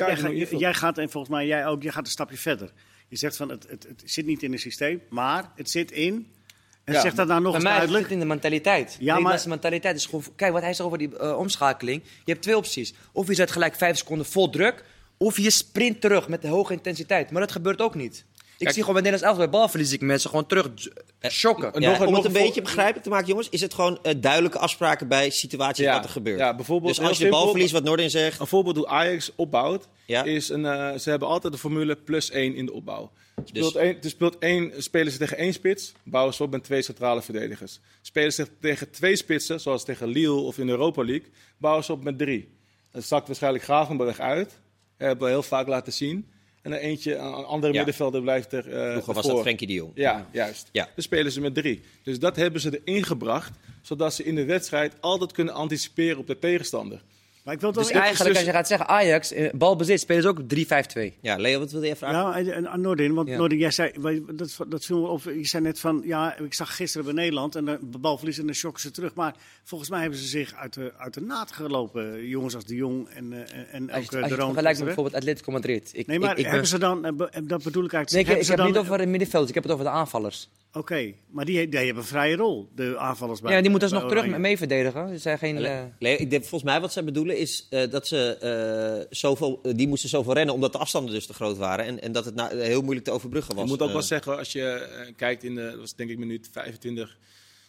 jij 0.58 0.74
gaat, 0.74 0.98
en 0.98 1.10
volgens 1.10 1.32
mij 1.32 1.46
jij 1.46 1.66
ook, 1.66 1.82
jij 1.82 1.92
gaat 1.92 2.04
een 2.04 2.10
stapje 2.10 2.36
verder. 2.36 2.72
Je 3.08 3.16
zegt 3.16 3.36
van 3.36 3.48
het, 3.48 3.66
het, 3.68 3.82
het 3.88 4.02
zit 4.04 4.26
niet 4.26 4.42
in 4.42 4.52
het 4.52 4.60
systeem, 4.60 5.00
maar 5.08 5.52
het 5.56 5.70
zit 5.70 5.90
in. 5.90 6.26
En 6.86 6.94
Ja, 6.94 7.00
zeg 7.00 7.14
dat 7.14 7.26
nou 7.26 7.40
nog 7.40 7.54
eens 7.54 7.62
zit 7.62 7.72
duidelijk. 7.72 8.02
het 8.04 8.12
in 8.12 8.18
de 8.18 8.24
mentaliteit. 8.26 8.86
De 8.88 8.92
Ja, 8.98 9.04
maar- 9.06 9.14
Nederlandse 9.14 9.48
mentaliteit 9.48 9.96
is 9.96 10.06
gewoon... 10.06 10.24
Kijk, 10.36 10.52
wat 10.52 10.62
hij 10.62 10.72
zegt 10.74 10.86
over 10.86 10.98
die 10.98 11.16
eh, 11.18 11.38
omschakeling. 11.38 12.02
Je 12.24 12.32
hebt 12.32 12.42
twee 12.42 12.56
opties. 12.56 12.94
Of 13.12 13.26
je 13.26 13.34
zet 13.34 13.50
gelijk 13.50 13.74
vijf 13.74 13.96
seconden 13.96 14.26
vol 14.26 14.50
druk... 14.50 14.84
of 15.16 15.36
je 15.38 15.50
sprint 15.50 16.00
terug 16.00 16.28
met 16.28 16.42
de 16.42 16.48
hoge 16.48 16.72
intensiteit. 16.72 17.30
Maar 17.30 17.40
dat 17.40 17.52
gebeurt 17.52 17.80
ook 17.80 17.94
niet. 17.94 18.24
Ik 18.58 18.62
Kijk- 18.64 18.74
zie 18.74 18.84
gewoon 18.84 19.02
bij 19.02 19.10
Nederlands 19.10 19.38
elftal, 19.38 19.50
bij 19.50 19.60
balverlies 19.60 19.92
ik 19.92 20.00
mensen 20.00 20.30
gewoon 20.30 20.46
terug 20.46 20.70
eh, 21.18 21.30
shocken. 21.30 21.72
En 21.72 21.80
Ja, 21.80 21.90
nog- 21.90 22.06
om 22.06 22.12
nog 22.12 22.16
het 22.24 22.36
een 22.36 22.42
beetje 22.42 22.62
begrijpelijk 22.62 23.02
te 23.02 23.08
maken, 23.10 23.26
jongens, 23.26 23.48
is 23.48 23.60
het 23.60 23.74
gewoon 23.74 23.98
eh, 24.02 24.14
duidelijke 24.20 24.58
afspraken 24.58 25.08
bij 25.08 25.30
situaties 25.30 25.84
Ja, 25.84 25.94
wat 25.94 26.04
er 26.04 26.10
gebeurt. 26.10 26.38
ja, 26.38 26.54
bijvoorbeeld 26.54 26.96
dus 26.96 27.04
als 27.06 27.16
je 27.18 27.22
heel 27.22 27.24
de 27.24 27.30
bal 27.30 27.38
simpel- 27.40 27.50
verliest, 27.50 27.72
wat 27.72 27.84
Noordin 27.84 28.10
zegt, 28.10 28.40
Een 28.40 28.46
voorbeeld 28.46 28.76
hoe 28.76 28.86
Ajax 28.88 29.30
opbouwt, 29.36 29.88
Ja. 30.06 30.24
is 30.24 30.48
een, 30.48 30.64
eh, 30.66 30.94
ze 30.98 31.10
hebben 31.10 31.28
altijd 31.28 31.52
de 31.52 31.58
formule 31.58 31.96
plus 31.96 32.30
1 32.32 32.54
in 32.54 32.66
de 32.66 32.72
opbouw. 32.72 33.10
Speelt 33.44 33.72
Dus- 33.72 33.82
één, 33.82 33.96
er 34.02 34.10
speelt 34.10 34.38
één, 34.38 34.72
spelen 34.82 35.12
ze 35.12 35.18
tegen 35.18 35.36
één 35.36 35.52
spits, 35.52 35.92
bouwen 36.04 36.34
ze 36.34 36.42
op 36.42 36.50
met 36.50 36.64
twee 36.64 36.82
centrale 36.82 37.22
verdedigers. 37.22 37.80
Spelen 38.02 38.32
ze 38.32 38.46
tegen 38.60 38.90
twee 38.90 39.16
spitsen, 39.16 39.60
zoals 39.60 39.84
tegen 39.84 40.08
Lille 40.08 40.32
of 40.32 40.58
in 40.58 40.66
de 40.66 40.72
Europa 40.72 41.04
League, 41.04 41.28
bouwen 41.58 41.84
ze 41.84 41.92
op 41.92 42.04
met 42.04 42.18
drie. 42.18 42.48
Dan 42.92 43.02
zakt 43.02 43.26
waarschijnlijk 43.26 43.64
Gravenberg 43.64 44.20
uit, 44.20 44.48
dat 44.48 45.06
hebben 45.08 45.24
we 45.26 45.32
heel 45.32 45.42
vaak 45.42 45.66
laten 45.66 45.92
zien. 45.92 46.30
En 46.66 46.72
eentje, 46.72 47.14
een 47.14 47.22
andere 47.44 47.72
Ja. 47.72 47.76
middenvelder 47.78 48.22
blijft 48.22 48.52
er 48.52 48.62
vroeger 48.62 49.14
was 49.14 49.24
voor. 49.24 49.32
dat 49.34 49.42
Frenkie 49.42 49.66
de 49.66 49.72
Jong. 49.72 49.90
Ja, 49.94 50.26
juist. 50.32 50.68
Ja. 50.72 50.84
Dan 50.84 51.02
spelen 51.04 51.32
ze 51.32 51.40
met 51.40 51.54
drie. 51.54 51.82
Dus 52.02 52.18
dat 52.18 52.36
hebben 52.36 52.60
ze 52.60 52.80
erin 52.84 53.04
gebracht, 53.04 53.52
zodat 53.82 54.14
ze 54.14 54.24
in 54.24 54.34
de 54.34 54.44
wedstrijd 54.44 54.92
altijd 55.00 55.32
kunnen 55.32 55.54
anticiperen 55.54 56.18
op 56.18 56.26
de 56.26 56.38
tegenstander. 56.38 57.02
Maar 57.46 57.54
ik 57.54 57.60
wil 57.60 57.72
toch 57.72 57.82
Dus 57.82 57.92
eigenlijk, 57.92 58.28
dus- 58.28 58.36
als 58.36 58.46
je 58.46 58.52
gaat 58.52 58.66
zeggen 58.66 58.88
Ajax, 58.88 59.32
eh, 59.32 59.52
balbezit, 59.52 60.00
spelen 60.00 60.22
ze 60.22 60.28
ook 60.28 60.40
3-5-2. 60.48 61.16
Ja, 61.20 61.36
Leo, 61.36 61.58
wat 61.58 61.70
wilde 61.70 61.86
je 61.86 61.96
vragen? 61.96 62.18
Ja, 62.18 62.36
en, 62.36 62.54
en 62.54 62.68
aan 62.70 62.80
Noordin, 62.80 63.14
want 63.14 63.28
Ja. 63.28 63.36
Noordin, 63.36 63.58
jij 63.58 63.70
zei, 63.70 63.92
dat, 64.32 64.56
dat 64.68 64.84
viel 64.84 65.00
me 65.00 65.06
op, 65.08 65.22
je 65.22 65.46
zei 65.46 65.62
net 65.62 65.80
van, 65.80 66.02
ja, 66.04 66.38
ik 66.38 66.54
zag 66.54 66.76
gisteren 66.76 67.04
bij 67.06 67.14
Nederland 67.14 67.54
en 67.54 67.64
de 67.64 67.98
bal 67.98 68.16
verliezen 68.16 68.42
en 68.42 68.48
dan 68.48 68.56
shocken 68.58 68.80
ze 68.80 68.90
terug. 68.90 69.14
Maar 69.14 69.34
volgens 69.64 69.90
mij 69.90 70.00
hebben 70.00 70.18
ze 70.18 70.26
zich 70.26 70.54
uit 70.54 70.74
de, 70.74 70.92
uit 70.98 71.14
de 71.14 71.20
naad 71.20 71.52
gelopen, 71.52 72.26
jongens 72.26 72.54
als 72.54 72.64
De 72.64 72.74
Jong 72.74 73.08
en, 73.08 73.32
eh, 73.32 73.74
en 73.74 73.90
Als 73.90 73.90
je, 73.90 73.90
ook 73.90 73.90
als 73.90 74.04
eh, 74.06 74.10
je 74.10 74.10
de 74.10 74.16
het 74.22 74.30
Roon. 74.32 74.46
vergelijkt 74.46 74.76
met 74.78 74.86
bijvoorbeeld 74.86 75.16
Atletico 75.16 75.52
Madrid. 75.52 75.90
Ik, 75.92 76.06
Nee, 76.06 76.18
maar 76.18 76.30
ik, 76.30 76.36
ik 76.36 76.42
ben- 76.42 76.50
hebben 76.52 76.68
ze 76.70 76.78
dan, 76.78 77.02
dat 77.44 77.62
bedoel 77.62 77.84
ik 77.84 77.92
eigenlijk. 77.92 78.10
Nee, 78.10 78.22
ik, 78.36 78.40
ik 78.40 78.44
ze 78.44 78.48
heb 78.50 78.56
dan, 78.58 78.66
het 78.66 78.76
niet 78.76 78.84
over 78.84 78.98
de 78.98 79.06
middenvelders, 79.06 79.48
ik 79.48 79.54
heb 79.54 79.62
het 79.64 79.72
over 79.72 79.84
de 79.84 79.90
aanvallers. 79.90 80.48
Oké, 80.76 81.12
maar 81.30 81.44
die, 81.44 81.68
die 81.68 81.78
hebben 81.78 81.96
een 82.02 82.08
vrije 82.08 82.36
rol, 82.36 82.68
de 82.74 82.98
aanvallers 82.98 83.40
bij 83.40 83.52
Ja, 83.54 83.60
die 83.60 83.70
moeten 83.70 83.88
bij 83.88 83.98
alsnog 83.98 84.12
terug 84.16 84.26
Oranje. 84.28 84.46
mee 84.48 84.56
verdedigen. 84.58 85.08
Er 85.08 85.18
zijn 85.18 85.38
geen... 85.38 85.64
eh, 85.64 85.82
Leo, 85.98 86.16
ik 86.18 86.30
denk, 86.30 86.42
volgens 86.44 86.70
mij 86.70 86.80
wat 86.80 86.92
zij 86.92 87.04
bedoelen 87.04 87.38
is 87.38 87.66
eh, 87.70 87.90
dat 87.90 88.06
ze 88.06 88.36
eh, 88.36 89.06
zoveel, 89.18 89.60
eh, 89.62 89.74
die 89.74 89.88
moesten 89.88 90.08
zoveel 90.08 90.32
rennen 90.32 90.54
omdat 90.54 90.72
de 90.72 90.78
afstanden 90.78 91.14
dus 91.14 91.26
te 91.26 91.34
groot 91.34 91.56
waren. 91.56 91.84
En, 91.84 92.00
en 92.02 92.12
dat 92.12 92.24
het 92.24 92.34
nou, 92.34 92.60
heel 92.60 92.80
moeilijk 92.82 93.06
te 93.06 93.12
overbruggen 93.12 93.54
was. 93.54 93.64
Ik 93.64 93.70
moet 93.70 93.80
ook 93.82 93.86
Eh, 93.88 93.92
wel 93.94 94.02
zeggen, 94.02 94.38
als 94.38 94.52
je 94.52 94.62
eh, 94.62 95.12
kijkt 95.16 95.44
in 95.44 95.54
de, 95.54 95.62
dat 95.70 95.78
was 95.78 95.94
denk 95.94 96.10
ik 96.10 96.18
minuut 96.18 96.48
25, 96.52 97.18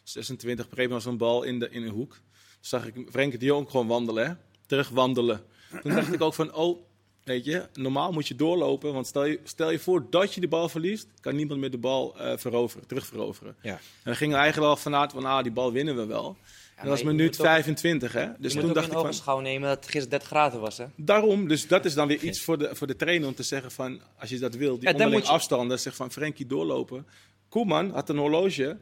26, 0.04 0.66
op 0.66 0.88
was 0.90 1.06
een 1.06 1.18
bal 1.18 1.44
in, 1.44 1.60
de, 1.60 1.70
in 1.72 1.84
een 1.84 1.90
hoek. 1.90 2.12
Toen 2.12 2.20
zag 2.60 2.86
ik 2.88 3.08
Frenkie 3.12 3.40
de 3.40 3.46
Jong 3.46 3.70
gewoon 3.70 3.88
wandelen, 3.88 4.28
hè? 4.28 4.34
terug 4.66 4.90
wandelen. 4.90 5.42
Toen 5.82 5.94
dacht 5.94 6.14
ik 6.14 6.22
ook 6.22 6.34
van, 6.34 6.54
oh, 6.54 6.80
weet 7.28 7.46
je, 7.46 7.66
normaal 7.74 8.12
moet 8.12 8.28
je 8.28 8.36
doorlopen. 8.36 8.94
Want 8.94 9.08
stel 9.08 9.26
je, 9.26 9.40
stel 9.44 9.72
je 9.72 9.80
voor 9.80 10.10
dat 10.10 10.34
je 10.34 10.42
de 10.42 10.48
bal 10.48 10.70
verliest, 10.70 11.08
kan 11.20 11.36
niemand 11.36 11.60
meer 11.60 11.72
de 11.72 11.78
bal 11.78 12.20
eh, 12.20 12.38
veroveren, 12.38 12.88
terugveroveren. 12.88 13.56
Ja. 13.62 13.72
En 13.74 13.80
dan 14.04 14.16
gingen 14.16 14.36
we 14.36 14.42
eigenlijk 14.42 14.72
al 14.72 14.78
vanuit 14.78 15.12
van, 15.12 15.26
ah, 15.26 15.44
die 15.44 15.52
bal 15.52 15.72
winnen 15.72 15.96
we 15.96 16.06
wel. 16.06 16.38
En 16.76 16.84
dat 16.84 16.92
was 16.94 17.04
minuut 17.04 17.28
moet 17.28 17.40
ook- 17.40 17.46
25, 17.46 18.14
hè? 18.14 18.28
Dus 18.40 18.54
toen 18.54 18.74
dacht 18.74 18.92
ik 18.92 19.14
van, 19.24 19.44
nemen 19.44 19.68
dat 19.68 19.76
het 19.78 19.86
gisteren 19.86 20.10
30 20.10 20.28
graden 20.28 20.60
was. 20.60 20.78
Hè? 20.78 20.86
Daarom, 20.96 21.48
dus 21.48 21.68
dat 21.68 21.86
is 21.86 21.94
dan 21.94 22.08
weer 22.08 22.24
iets 22.24 22.42
voor 22.42 22.58
de, 22.58 22.70
voor 22.76 22.88
de 22.88 22.96
trainer 22.96 23.28
om 23.28 23.36
te 23.36 23.44
zeggen 23.44 23.72
van, 23.72 24.02
als 24.20 24.30
je 24.30 24.40
dat 24.40 24.56
wil, 24.56 24.74
die 24.74 24.80
Ja, 24.80 24.84
dan 24.86 24.94
onderling 24.94 25.16
moet 25.20 25.28
je- 25.28 25.34
afstanden, 25.34 25.80
zeg 25.80 25.96
van 25.96 26.12
Frenkie 26.12 26.46
doorlopen. 26.46 27.06
Koeman 27.50 27.90
had 27.92 28.10
een 28.10 28.18
horloge. 28.18 28.78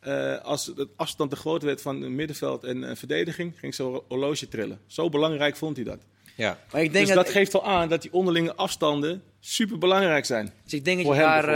eh, 0.00 0.38
als 0.42 0.64
de 0.64 0.88
afstand 0.96 1.30
te 1.30 1.36
groot 1.36 1.62
werd 1.62 1.82
van 1.82 2.14
middenveld 2.14 2.64
en 2.64 2.84
eh, 2.88 2.96
verdediging, 2.96 3.52
ging 3.58 3.74
zo'n 3.74 4.00
horloge 4.08 4.48
trillen. 4.48 4.80
Zo 4.86 5.08
belangrijk 5.08 5.56
vond 5.56 5.76
hij 5.76 5.84
dat. 5.84 5.98
Ja. 6.36 6.58
Maar 6.72 6.82
ik 6.82 6.92
denk 6.92 7.06
Dus 7.06 7.14
dat 7.14 7.24
dat... 7.24 7.34
geeft 7.34 7.54
al 7.54 7.64
aan 7.64 7.88
dat 7.88 8.02
die 8.02 8.12
onderlinge 8.12 8.54
afstanden 8.54 9.22
super 9.40 9.78
belangrijk 9.78 10.24
zijn. 10.24 10.52
Dus 10.62 10.72
ik 10.72 10.84
denk 10.84 11.04
dat 11.04 11.14
je 11.14 11.20
daar 11.20 11.48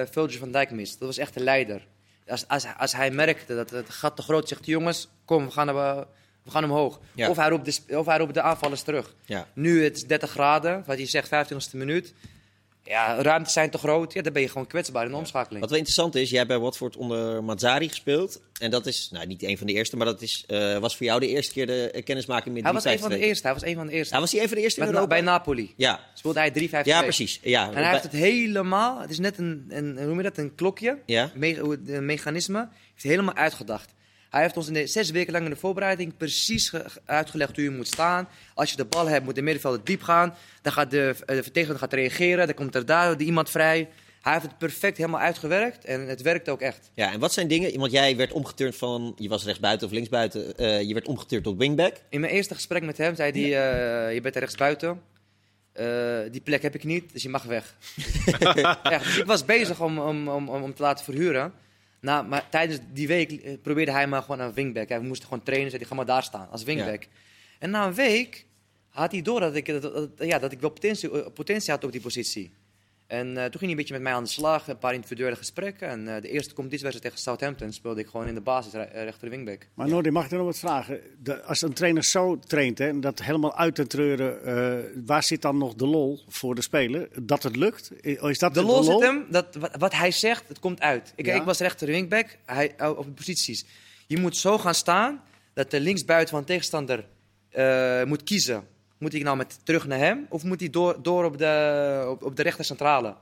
eh 0.00 0.06
Virgil 0.10 0.38
van 0.38 0.52
Dijk 0.52 0.70
mist. 0.70 0.98
Dat 0.98 1.08
was 1.08 1.18
echt 1.18 1.36
een 1.36 1.42
leider. 1.42 1.86
Als, 2.26 2.48
als, 2.48 2.66
als 2.78 2.92
hij 2.92 3.10
merkte 3.10 3.54
dat 3.54 3.70
het 3.70 3.90
gat 3.90 4.16
te 4.16 4.22
groot 4.22 4.48
zegt 4.48 4.66
jongens, 4.66 5.08
kom, 5.24 5.44
we 5.44 5.50
gaan, 5.50 5.66
naar, 5.66 6.06
we 6.42 6.50
gaan 6.50 6.64
omhoog. 6.64 7.00
Ja. 7.14 7.28
Of, 7.28 7.36
hij 7.36 7.48
roept 7.48 7.64
de, 7.64 7.98
of 7.98 8.06
hij 8.06 8.18
roept 8.18 8.34
de 8.34 8.42
aanvallers 8.42 8.82
terug. 8.82 9.14
Ja. 9.24 9.46
Nu 9.52 9.84
het 9.84 9.96
is 9.96 10.06
30 10.06 10.30
graden, 10.30 10.82
wat 10.86 10.98
je 10.98 11.06
zegt, 11.06 11.28
25e 11.28 11.76
minuut. 11.76 12.14
Ja, 12.84 13.22
ruimtes 13.22 13.52
zijn 13.52 13.70
te 13.70 13.78
groot. 13.78 14.12
Ja, 14.12 14.22
dan 14.22 14.32
ben 14.32 14.42
je 14.42 14.48
gewoon 14.48 14.66
kwetsbaar 14.66 15.04
in 15.04 15.10
de 15.10 15.16
omschakeling. 15.16 15.60
Wat 15.60 15.68
wel 15.68 15.78
interessant 15.78 16.14
is, 16.14 16.28
jij 16.28 16.38
hebt 16.38 16.50
bij 16.50 16.58
Watford 16.58 16.96
onder 16.96 17.44
Mazzari 17.44 17.88
gespeeld. 17.88 18.40
En 18.60 18.70
dat 18.70 18.86
is, 18.86 19.08
nou 19.12 19.26
niet 19.26 19.42
een 19.42 19.58
van 19.58 19.66
de 19.66 19.72
eerste, 19.72 19.96
maar 19.96 20.06
dat 20.06 20.22
is, 20.22 20.44
eh, 20.46 20.78
was 20.78 20.96
voor 20.96 21.06
jou 21.06 21.20
de 21.20 21.28
eerste 21.28 21.52
keer 21.52 21.66
de 21.66 21.90
eh, 21.90 22.04
kennismaking 22.04 22.54
met 22.54 22.64
Hij 22.64 22.72
was 22.72 22.84
een 22.84 22.98
van 22.98 23.10
de 23.10 23.18
eerste. 23.18 23.46
Hij 23.46 23.54
was 23.54 23.64
een 23.64 23.74
van 23.74 23.86
de 23.86 23.92
eerste. 23.92 24.14
Ja, 24.14 24.20
was 24.20 24.32
hij 24.32 24.42
een 24.42 24.48
van 24.48 24.56
de 24.56 24.62
eerste 24.62 24.80
in 24.80 24.86
Europa? 24.86 25.06
bij 25.06 25.20
Napoli. 25.20 25.72
Ja, 25.76 26.00
Speelde 26.14 26.38
hij 26.38 26.50
3 26.50 26.68
5 26.68 26.86
ja 26.86 27.02
precies. 27.02 27.38
Ja, 27.42 27.68
En 27.68 27.74
hij 27.74 27.90
heeft 27.90 28.02
het 28.02 28.12
helemaal, 28.12 29.00
het 29.00 29.10
is 29.10 29.18
net 29.18 29.38
een, 29.38 29.66
een 29.68 29.96
hoe 29.96 30.06
noem 30.06 30.16
je 30.16 30.22
dat, 30.22 30.38
een 30.38 30.54
klokje, 30.54 30.98
Ja. 31.06 31.30
me, 31.34 31.78
een 31.86 32.06
mechanisme, 32.06 32.58
heeft 32.58 33.02
hij 33.02 33.10
helemaal 33.10 33.34
uitgedacht. 33.34 33.92
Hij 34.32 34.42
heeft 34.42 34.56
ons 34.56 34.66
in 34.66 34.72
de, 34.74 34.86
zes 34.86 35.10
weken 35.10 35.32
lang 35.32 35.44
in 35.44 35.50
de 35.50 35.56
voorbereiding 35.56 36.16
precies 36.16 36.68
ge- 36.68 36.84
uitgelegd 37.04 37.54
hoe 37.54 37.64
je 37.64 37.70
moet 37.70 37.86
staan. 37.86 38.28
Als 38.54 38.70
je 38.70 38.76
de 38.76 38.84
bal 38.84 39.08
hebt, 39.08 39.24
moet 39.24 39.34
de 39.34 39.42
middenvelder 39.42 39.80
diep 39.84 40.02
gaan. 40.02 40.34
Dan 40.62 40.72
gaat 40.72 40.90
de, 40.90 40.98
eh, 41.08 41.36
de 41.36 41.42
vertegenwoordiger 41.42 41.78
gaat 41.78 41.92
reageren, 41.92 42.46
dan 42.46 42.54
komt 42.54 42.74
er 42.74 42.86
daar 42.86 43.20
iemand 43.20 43.50
vrij. 43.50 43.88
Hij 44.22 44.32
heeft 44.32 44.44
het 44.44 44.58
perfect 44.58 44.96
helemaal 44.96 45.20
uitgewerkt 45.20 45.84
en 45.84 46.08
het 46.08 46.22
werkt 46.22 46.48
ook 46.48 46.60
echt. 46.60 46.90
Ja, 46.94 47.12
en 47.12 47.20
wat 47.20 47.32
zijn 47.32 47.48
dingen, 47.48 47.78
want 47.78 47.92
jij 47.92 48.16
werd 48.16 48.32
omgeturnd 48.32 48.76
van, 48.76 49.12
je 49.16 49.28
was 49.28 49.44
rechtsbuiten 49.44 49.86
of 49.86 49.92
linksbuiten, 49.92 50.56
eh, 50.56 50.82
je 50.82 50.94
werd 50.94 51.06
omgeturnd 51.08 51.44
tot 51.44 51.58
wingback. 51.58 51.96
In 52.08 52.20
mijn 52.20 52.32
eerste 52.32 52.54
gesprek 52.54 52.82
met 52.82 52.96
hem 52.96 53.14
zei 53.14 53.30
hij, 53.32 53.42
eh, 54.08 54.14
je 54.14 54.20
bent 54.20 54.36
rechtsbuiten. 54.36 55.00
Eh, 55.72 55.86
die 56.30 56.40
plek 56.40 56.62
heb 56.62 56.74
ik 56.74 56.84
niet, 56.84 57.12
dus 57.12 57.22
je 57.22 57.28
mag 57.28 57.42
weg. 57.42 57.74
Echt, 58.82 59.04
dus 59.04 59.18
ik 59.18 59.24
was 59.26 59.44
bezig 59.44 59.80
om, 59.80 59.98
om, 59.98 60.28
om, 60.28 60.48
om 60.48 60.74
te 60.74 60.82
laten 60.82 61.04
verhuren. 61.04 61.52
Nou, 62.02 62.26
maar 62.26 62.48
tijdens 62.48 62.80
die 62.92 63.06
week 63.06 63.32
eh, 63.32 63.52
probeerde 63.62 63.92
hij 63.92 64.06
me 64.06 64.22
gewoon 64.22 64.40
een 64.40 64.52
wingback. 64.52 64.88
We 64.88 64.98
moesten 65.00 65.28
gewoon 65.28 65.42
trainen, 65.44 65.70
zei 65.70 65.80
hij, 65.82 65.90
ga 65.90 65.96
maar 65.96 66.06
daar 66.06 66.22
staan, 66.22 66.48
als 66.50 66.62
wingback. 66.62 67.06
En 67.58 67.70
na 67.70 67.86
een 67.86 67.94
week 67.94 68.46
had 68.88 69.12
hij 69.12 69.22
door 69.22 69.40
dat 69.40 69.54
ik, 69.54 69.66
dat, 69.66 69.82
dat- 69.82 70.10
ja, 70.18 70.38
dat 70.38 70.52
ik 70.52 70.60
wel 70.60 70.70
potentie, 70.70 71.10
eh, 71.22 71.32
potentie 71.34 71.72
had 71.72 71.84
op 71.84 71.92
die 71.92 72.00
positie. 72.00 72.50
En 73.12 73.28
eh, 73.28 73.34
toen 73.34 73.42
ging 73.42 73.60
hij 73.60 73.70
een 73.70 73.76
beetje 73.76 73.92
met 73.92 74.02
mij 74.02 74.12
aan 74.12 74.22
de 74.24 74.28
slag, 74.30 74.68
een 74.68 74.78
paar 74.78 74.94
individuele 74.94 75.36
gesprekken. 75.36 75.88
En 75.88 76.14
eh, 76.14 76.22
de 76.22 76.28
eerste 76.28 76.54
competitiewedstrijd 76.54 77.02
tegen 77.02 77.18
Southampton 77.18 77.72
speelde 77.72 78.00
ik 78.00 78.06
gewoon 78.06 78.26
in 78.26 78.34
de 78.34 78.40
basis 78.40 78.72
re- 78.72 78.80
eh, 78.82 79.04
rechter 79.04 79.30
wingback. 79.30 79.66
Maar 79.74 79.88
Noordin, 79.88 80.12
mag 80.12 80.24
ik 80.24 80.30
er 80.30 80.36
nog 80.36 80.46
wat 80.46 80.58
vragen? 80.58 81.00
De, 81.22 81.42
als 81.42 81.62
een 81.62 81.72
trainer 81.72 82.04
zo 82.04 82.38
traint 82.38 82.78
hè, 82.78 82.88
en 82.88 83.00
dat 83.00 83.22
helemaal 83.22 83.56
uit 83.56 83.74
te 83.74 83.86
treuren, 83.86 85.04
waar 85.06 85.22
zit 85.22 85.42
dan 85.42 85.58
nog 85.58 85.74
de 85.74 85.86
lol 85.86 86.20
voor 86.28 86.54
de 86.54 86.62
speler? 86.62 87.08
Dat 87.22 87.42
het 87.42 87.56
lukt? 87.56 87.90
Is 88.04 88.38
dat 88.38 88.54
De 88.54 88.62
lol 88.62 88.82
zit 88.82 89.00
hem, 89.00 89.26
dat, 89.30 89.54
wat, 89.54 89.76
wat 89.78 89.92
hij 89.94 90.10
zegt, 90.10 90.48
het 90.48 90.58
komt 90.58 90.80
uit. 90.80 91.12
Ik, 91.16 91.26
Ja. 91.26 91.34
ik 91.34 91.42
was 91.42 91.58
rechter 91.58 91.86
wingback, 91.86 92.36
hij, 92.46 92.74
oh, 92.78 92.98
op 92.98 93.04
de 93.04 93.10
posities. 93.12 93.64
Je 94.06 94.18
moet 94.18 94.36
zo 94.36 94.58
gaan 94.58 94.74
staan 94.74 95.22
dat 95.54 95.70
de 95.70 95.80
linksbuiten 95.80 96.30
van 96.30 96.40
de 96.40 96.46
tegenstander 96.46 97.04
moet 98.06 98.22
kiezen. 98.22 98.64
Moet 99.02 99.12
hij 99.12 99.22
nou 99.22 99.36
met 99.36 99.58
terug 99.64 99.86
naar 99.86 99.98
hem 99.98 100.26
of 100.28 100.44
moet 100.44 100.60
hij 100.60 100.70
door, 100.70 101.02
door 101.02 101.24
op, 101.24 101.38
de, 101.38 102.04
op, 102.08 102.22
op 102.22 102.36
de 102.36 102.42
rechter 102.42 102.64
centrale? 102.64 103.14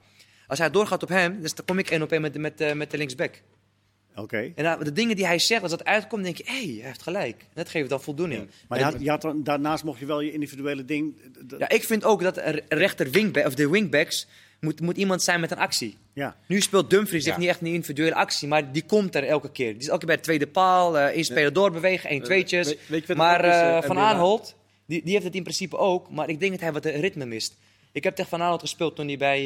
Als 0.46 0.58
hij 0.58 0.70
doorgaat 0.70 1.02
op 1.02 1.08
hem, 1.08 1.40
dus 1.40 1.54
dan 1.54 1.64
kom 1.64 1.78
ik 1.78 1.90
één 1.90 2.02
op 2.02 2.12
één 2.12 2.20
met, 2.20 2.32
de- 2.32 2.38
met, 2.38 2.58
de- 2.58 2.74
met 2.74 2.90
de 2.90 2.96
linksback. 2.98 3.42
Oké. 4.14 4.52
En 4.54 4.64
nou, 4.64 4.84
de 4.84 4.92
dingen 4.92 5.16
die 5.16 5.26
hij 5.26 5.38
zegt, 5.38 5.62
als 5.62 5.70
dat 5.70 5.84
uitkomt, 5.84 6.24
denk 6.24 6.36
je, 6.36 6.44
hé, 6.46 6.52
hey, 6.52 6.74
hij 6.76 6.86
heeft 6.86 7.02
gelijk. 7.02 7.44
Dat 7.54 7.68
geeft 7.68 7.88
dan 7.88 8.00
voldoening. 8.00 8.48
Maar 8.68 8.78
je 8.78 8.84
had, 8.84 8.96
je 8.98 9.10
had 9.10 9.22
dan- 9.22 9.42
daarnaast 9.42 9.84
mocht 9.84 9.98
je 9.98 10.06
wel 10.06 10.20
je 10.20 10.32
individuele 10.32 10.84
ding. 10.84 11.14
Ja, 11.58 11.68
ik 11.68 11.84
vind 11.84 12.04
ook 12.04 12.22
dat 12.22 12.36
een 12.36 12.60
rechter 12.68 13.10
wingback, 13.10 13.46
of 13.46 13.54
de 13.54 13.68
wingbacks, 13.68 14.26
moet, 14.60 14.80
moet 14.80 14.96
iemand 14.96 15.22
zijn 15.22 15.40
met 15.40 15.50
een 15.50 15.58
actie. 15.58 15.96
ja. 16.12 16.36
Nu 16.46 16.60
speelt 16.60 16.90
Dumfries 16.90 17.22
Ja. 17.24 17.28
heeft 17.28 17.40
niet 17.40 17.48
echt 17.50 17.60
een 17.60 17.66
individuele 17.66 18.14
actie, 18.14 18.48
maar 18.48 18.72
die 18.72 18.84
komt 18.86 19.14
er 19.14 19.24
elke 19.24 19.50
keer. 19.50 19.72
Die 19.72 19.80
is 19.80 19.86
elke 19.88 19.98
keer 19.98 20.06
bij 20.06 20.16
de 20.16 20.22
tweede 20.22 20.46
paal, 20.46 20.98
eh 20.98 21.04
één 21.04 21.24
speler 21.24 21.52
doorbewegen, 21.52 22.10
één 22.10 22.22
tweetjes. 22.22 22.74
weet 22.86 23.00
je 23.00 23.06
wat 23.06 23.16
maar 23.16 23.44
eh, 23.44 23.76
eh, 23.76 23.82
Van? 23.84 23.98
Aanholt, 23.98 24.56
die, 24.90 25.02
die 25.04 25.12
heeft 25.12 25.24
het 25.24 25.34
in 25.34 25.42
principe 25.42 25.76
ook, 25.76 26.10
maar 26.10 26.28
ik 26.28 26.40
denk 26.40 26.52
dat 26.52 26.60
hij 26.60 26.72
wat 26.72 26.82
de 26.82 26.90
ritme 26.90 27.24
mist. 27.26 27.56
Ik 27.92 28.04
heb 28.04 28.14
tegen 28.14 28.30
Van 28.30 28.42
Aanholt 28.42 28.60
gespeeld 28.60 28.96
toen 28.96 29.06
hij 29.06 29.16
bij 29.16 29.38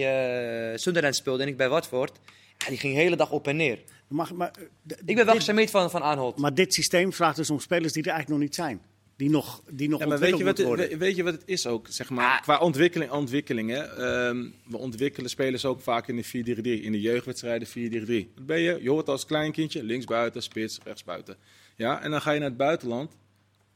eh 0.72 0.78
Sunderland 0.78 1.14
speelde 1.16 1.42
en 1.42 1.48
ik 1.48 1.56
bij 1.56 1.68
Watford. 1.68 2.18
Ja, 2.58 2.68
die 2.68 2.78
ging 2.78 2.94
de 2.94 3.00
hele 3.00 3.16
dag 3.16 3.30
op 3.30 3.46
en 3.48 3.56
neer. 3.56 3.78
Mag, 4.08 4.32
maar, 4.32 4.50
eh, 4.86 4.96
Ik 5.04 5.16
ben 5.16 5.26
wel 5.26 5.34
gecharmeerd 5.34 5.70
van 5.70 5.90
Van 5.90 6.02
Aanholt. 6.02 6.36
maar 6.38 6.54
dit 6.54 6.74
systeem 6.74 7.12
vraagt 7.12 7.36
dus 7.36 7.50
om 7.50 7.60
spelers 7.60 7.92
die 7.92 8.02
er 8.02 8.08
eigenlijk 8.10 8.38
nog 8.40 8.48
niet 8.48 8.54
zijn. 8.58 8.80
Die 9.16 9.30
nog, 9.30 9.62
die 9.70 9.88
nog 9.88 10.00
Ja, 10.00 10.06
maar 10.06 10.18
weet 10.18 10.28
je, 10.28 10.34
ontwikkeld 10.34 10.68
wat, 10.78 10.88
we- 10.88 10.96
weet 10.96 11.16
je 11.16 11.22
wat 11.22 11.32
het 11.32 11.42
is 11.44 11.66
ook? 11.66 11.86
Zeg 11.90 12.10
maar, 12.10 12.36
Ah. 12.36 12.42
Qua 12.42 12.58
ontwikkeling, 12.58 13.10
ontwikkeling 13.10 13.70
hè? 13.70 13.82
Ehm, 13.82 14.46
we 14.66 14.76
ontwikkelen 14.78 15.30
spelers 15.30 15.64
ook 15.64 15.80
vaak 15.80 16.08
in 16.08 16.16
de 16.16 16.24
4-3-3. 16.24 16.82
In 16.82 16.92
de 16.92 17.00
jeugdwedstrijden 17.00 17.68
4-3-3. 17.68 18.30
Wat 18.34 18.46
ben 18.46 18.60
je? 18.60 18.78
Je 18.82 18.90
hoort 18.90 19.08
als 19.08 19.26
kleinkindje 19.26 19.82
linksbuiten, 19.82 20.42
spits, 20.42 20.78
rechtsbuiten. 20.84 21.36
Ja, 21.76 22.02
en 22.02 22.10
dan 22.10 22.20
ga 22.20 22.30
je 22.30 22.38
naar 22.40 22.48
het 22.48 22.56
buitenland 22.58 23.12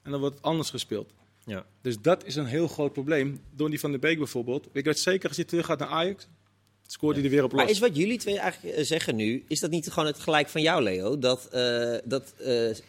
en 0.02 0.11
dan 0.11 0.20
wordt 0.20 0.35
het 0.37 0.44
anders 0.44 0.70
gespeeld. 0.70 1.12
Ja. 1.48 1.66
Dus 1.82 1.96
dat 2.02 2.24
is 2.24 2.37
een 2.37 2.46
heel 2.46 2.68
groot 2.68 2.92
probleem. 2.92 3.40
Donny 3.56 3.78
van 3.78 3.90
der 3.90 4.00
Beek 4.00 4.18
bijvoorbeeld. 4.18 4.68
Ik 4.72 4.84
weet 4.84 4.98
zeker 4.98 5.28
als 5.28 5.37
hij 5.37 5.46
terug 5.46 5.66
gaat 5.66 5.78
naar 5.78 5.88
Ajax, 5.88 6.28
scoort 6.87 7.16
hij 7.16 7.24
er 7.24 7.30
weer 7.30 7.44
op 7.44 7.52
los. 7.52 7.61
Maar 7.61 7.70
is 7.70 7.78
wat 7.78 7.96
jullie 7.96 8.18
twee 8.18 8.38
eigenlijk 8.38 8.76
eh, 8.76 8.84
zeggen 8.84 9.16
nu, 9.16 9.44
is 9.48 9.61
dat 9.61 9.70
niet 9.70 9.90
gewoon 9.90 10.06
het 10.08 10.18
gelijk 10.18 10.48
van 10.48 10.61
jou, 10.62 10.82
Leo? 10.82 11.18
Dat, 11.18 11.48
eh, 11.52 11.94
dat 12.04 12.32
eh, 12.38 12.44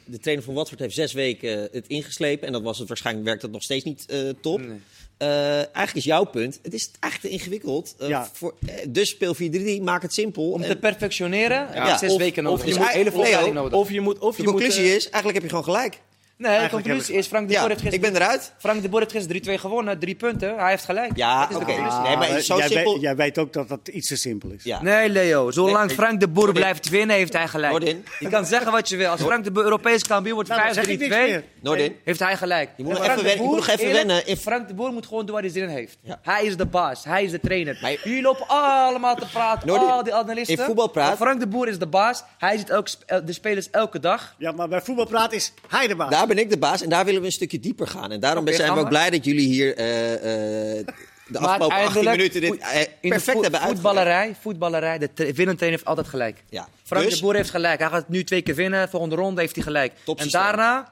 de 0.05 0.19
trainer 0.21 0.45
van 0.45 0.53
Watford 0.53 0.79
heeft 0.79 0.95
zes 0.95 1.13
weken 1.13 1.69
het 1.71 1.87
ingeslepen 1.87 2.47
en 2.47 2.53
dat 2.53 2.61
was 2.61 2.79
het 2.79 2.87
waarschijnlijk 2.87 3.25
werkt 3.25 3.41
dat 3.41 3.51
nog 3.51 3.63
steeds 3.63 3.83
niet 3.85 4.05
eh, 4.05 4.19
top. 4.41 4.59
Nee. 4.59 4.79
Eh, 5.17 5.55
eigenlijk 5.55 5.95
is 5.95 6.03
jouw 6.03 6.23
punt, 6.23 6.59
het 6.61 6.73
is 6.73 6.91
eigenlijk 6.99 7.33
te 7.35 7.39
ingewikkeld. 7.41 7.95
Ja. 7.99 8.29
voor, 8.33 8.55
dus 8.89 9.09
speel 9.09 9.35
4-3-3, 9.35 9.81
maak 9.81 10.01
het 10.01 10.13
simpel. 10.13 10.51
Om 10.51 10.61
En 10.61 10.69
te 10.69 10.75
perfectioneren 10.77 11.57
heb 11.57 11.73
je 11.73 11.79
Ja, 11.79 11.97
zes 11.97 12.11
of- 12.11 12.17
weken 12.17 12.43
of 12.45 12.49
nodig. 12.51 12.65
je 12.65 12.99
Je 12.99 13.03
moet- 13.11 13.23
Leo, 13.23 13.53
nodig. 13.53 13.79
Of 13.79 13.91
je 13.91 14.01
moet, 14.01 14.19
of 14.19 14.35
de 14.35 14.41
je 14.41 14.47
conclusie 14.47 14.81
moet, 14.83 14.91
is, 14.91 15.03
eigenlijk 15.03 15.33
heb 15.33 15.43
je 15.43 15.49
gewoon 15.49 15.63
gelijk. 15.63 16.01
Nee, 16.47 16.69
conclusie 16.69 17.01
hebben 17.03 17.15
is 17.15 17.27
Frank 17.27 17.47
de 17.49 17.53
Boer 17.59 17.67
heeft 17.67 17.81
ik 17.83 17.89
gisteren, 17.89 18.13
ben 18.13 18.21
eruit. 18.21 18.53
Frank 18.57 18.81
de 18.81 18.89
Boer 18.89 18.99
heeft 18.99 19.11
gisteren 19.11 19.57
3-2 19.57 19.59
gewonnen, 19.61 19.99
drie 19.99 20.15
punten. 20.15 20.57
Hij 20.57 20.69
heeft 20.69 20.85
gelijk. 20.85 21.11
Ja, 21.15 21.43
oké. 21.43 21.53
conclusie. 21.53 21.99
Nee, 22.03 22.17
maar 22.17 22.39
zo 22.41 22.57
jij, 22.57 22.67
simpel- 22.67 22.93
weet, 22.93 23.01
jij 23.01 23.15
weet 23.15 23.37
ook 23.37 23.53
dat 23.53 23.67
dat 23.69 23.87
iets 23.87 24.07
te 24.07 24.15
simpel 24.17 24.49
is. 24.49 24.63
Ja. 24.63 24.81
Nee, 24.81 25.09
Leo. 25.09 25.51
Zolang 25.51 25.87
Nee, 25.87 25.95
Frank 25.95 26.19
de 26.19 26.27
Boer 26.27 26.51
blijft 26.53 26.89
winnen, 26.89 27.15
heeft 27.15 27.33
hij 27.33 27.47
gelijk. 27.47 27.71
Noordin. 27.71 28.05
Je 28.19 28.29
kan 28.29 28.45
zeggen 28.45 28.71
wat 28.71 28.89
je 28.89 28.97
wil. 28.97 29.09
Als 29.09 29.21
Frank 29.21 29.43
de 29.43 29.51
Boer 29.51 29.63
Europees 29.63 30.03
kampioen 30.03 30.33
wordt 30.35 30.49
Nou, 30.49 30.61
dan 30.63 30.73
zeg 30.73 30.87
ik 30.87 30.99
niks 30.99 31.15
5-3-2, 31.15 31.19
meer. 31.29 31.43
Noordin. 31.61 31.95
heeft 32.03 32.19
hij 32.19 32.37
gelijk. 32.37 32.69
Je 32.77 32.83
moet 32.83 32.93
nog 32.93 33.03
En 33.05 33.25
even 33.25 33.37
Boer, 33.37 33.55
nog 33.55 33.67
even 33.67 33.79
eerlijk, 33.85 33.97
wennen. 34.07 34.27
In- 34.27 34.37
Frank 34.37 34.67
de 34.67 34.73
Boer 34.73 34.91
moet 34.93 35.05
gewoon 35.07 35.25
doen 35.25 35.33
waar 35.33 35.43
hij 35.43 35.51
zin 35.51 35.63
in 35.63 35.69
heeft. 35.69 35.97
Ja. 36.01 36.19
Hij 36.21 36.45
is 36.45 36.57
de 36.57 36.65
baas. 36.65 37.03
Hij 37.03 37.23
is 37.23 37.31
de 37.31 37.39
trainer. 37.39 37.77
Maar- 37.81 37.97
Jullie 38.03 38.21
lopen 38.21 38.47
allemaal 38.47 39.15
te 39.15 39.25
praten, 39.33 39.69
al 39.79 40.03
die 40.03 40.13
analisten. 40.13 40.57
in 40.57 40.63
voetbalpraat- 40.63 41.17
Frank 41.17 41.39
de 41.39 41.47
Boer 41.47 41.67
is 41.67 41.79
de 41.79 41.87
baas. 41.87 42.23
Hij 42.37 42.57
ziet 42.57 42.71
ook 42.71 42.87
eh, 43.05 43.17
de 43.25 43.33
spelers 43.33 43.69
elke 43.69 43.99
dag. 43.99 44.35
Ja, 44.37 44.51
maar 44.51 44.67
bij 44.67 44.81
voetbalpraat 44.81 45.33
is 45.33 45.53
hij 45.67 45.87
de 45.87 45.95
baas. 45.95 46.09
Daar 46.29 46.37
ben 46.37 46.47
ik 46.47 46.53
de 46.53 46.59
baas 46.67 46.81
en 46.81 46.89
daar 46.89 47.05
willen 47.05 47.19
we 47.19 47.25
een 47.25 47.31
stukje 47.33 47.59
dieper 47.59 47.87
gaan. 47.87 48.11
En 48.11 48.19
daarom 48.19 48.47
zijn 48.47 48.73
we 48.73 48.79
ook 48.79 48.89
blij 48.89 49.09
dat 49.09 49.25
jullie 49.25 49.47
hier 49.47 49.75
eh, 49.75 50.13
eh, 50.13 50.85
de 51.27 51.39
Maar 51.39 51.49
afgelopen 51.49 51.77
18 51.77 51.81
uiteindelijk, 51.85 52.17
minuten 52.17 52.41
dit 52.41 52.57
eh, 52.59 53.09
perfect 53.09 53.25
hebben 53.25 53.43
uitgelegd. 53.43 53.65
voetballerij, 53.65 54.35
voetballerij, 54.41 54.97
de 54.97 55.09
winnende 55.15 55.55
trainer 55.55 55.69
heeft 55.69 55.85
altijd 55.85 56.07
gelijk. 56.07 56.43
Ja. 56.49 56.67
Frank 56.83 57.03
Dus- 57.03 57.13
de 57.15 57.21
Boer 57.21 57.35
heeft 57.35 57.49
gelijk. 57.49 57.79
Hij 57.79 57.89
gaat 57.89 58.09
nu 58.09 58.23
twee 58.23 58.41
keer 58.41 58.55
winnen. 58.55 58.89
Volgende 58.89 59.15
ronde 59.15 59.41
heeft 59.41 59.55
hij 59.55 59.63
gelijk. 59.63 59.93
En 60.15 60.29
daarna, 60.29 60.91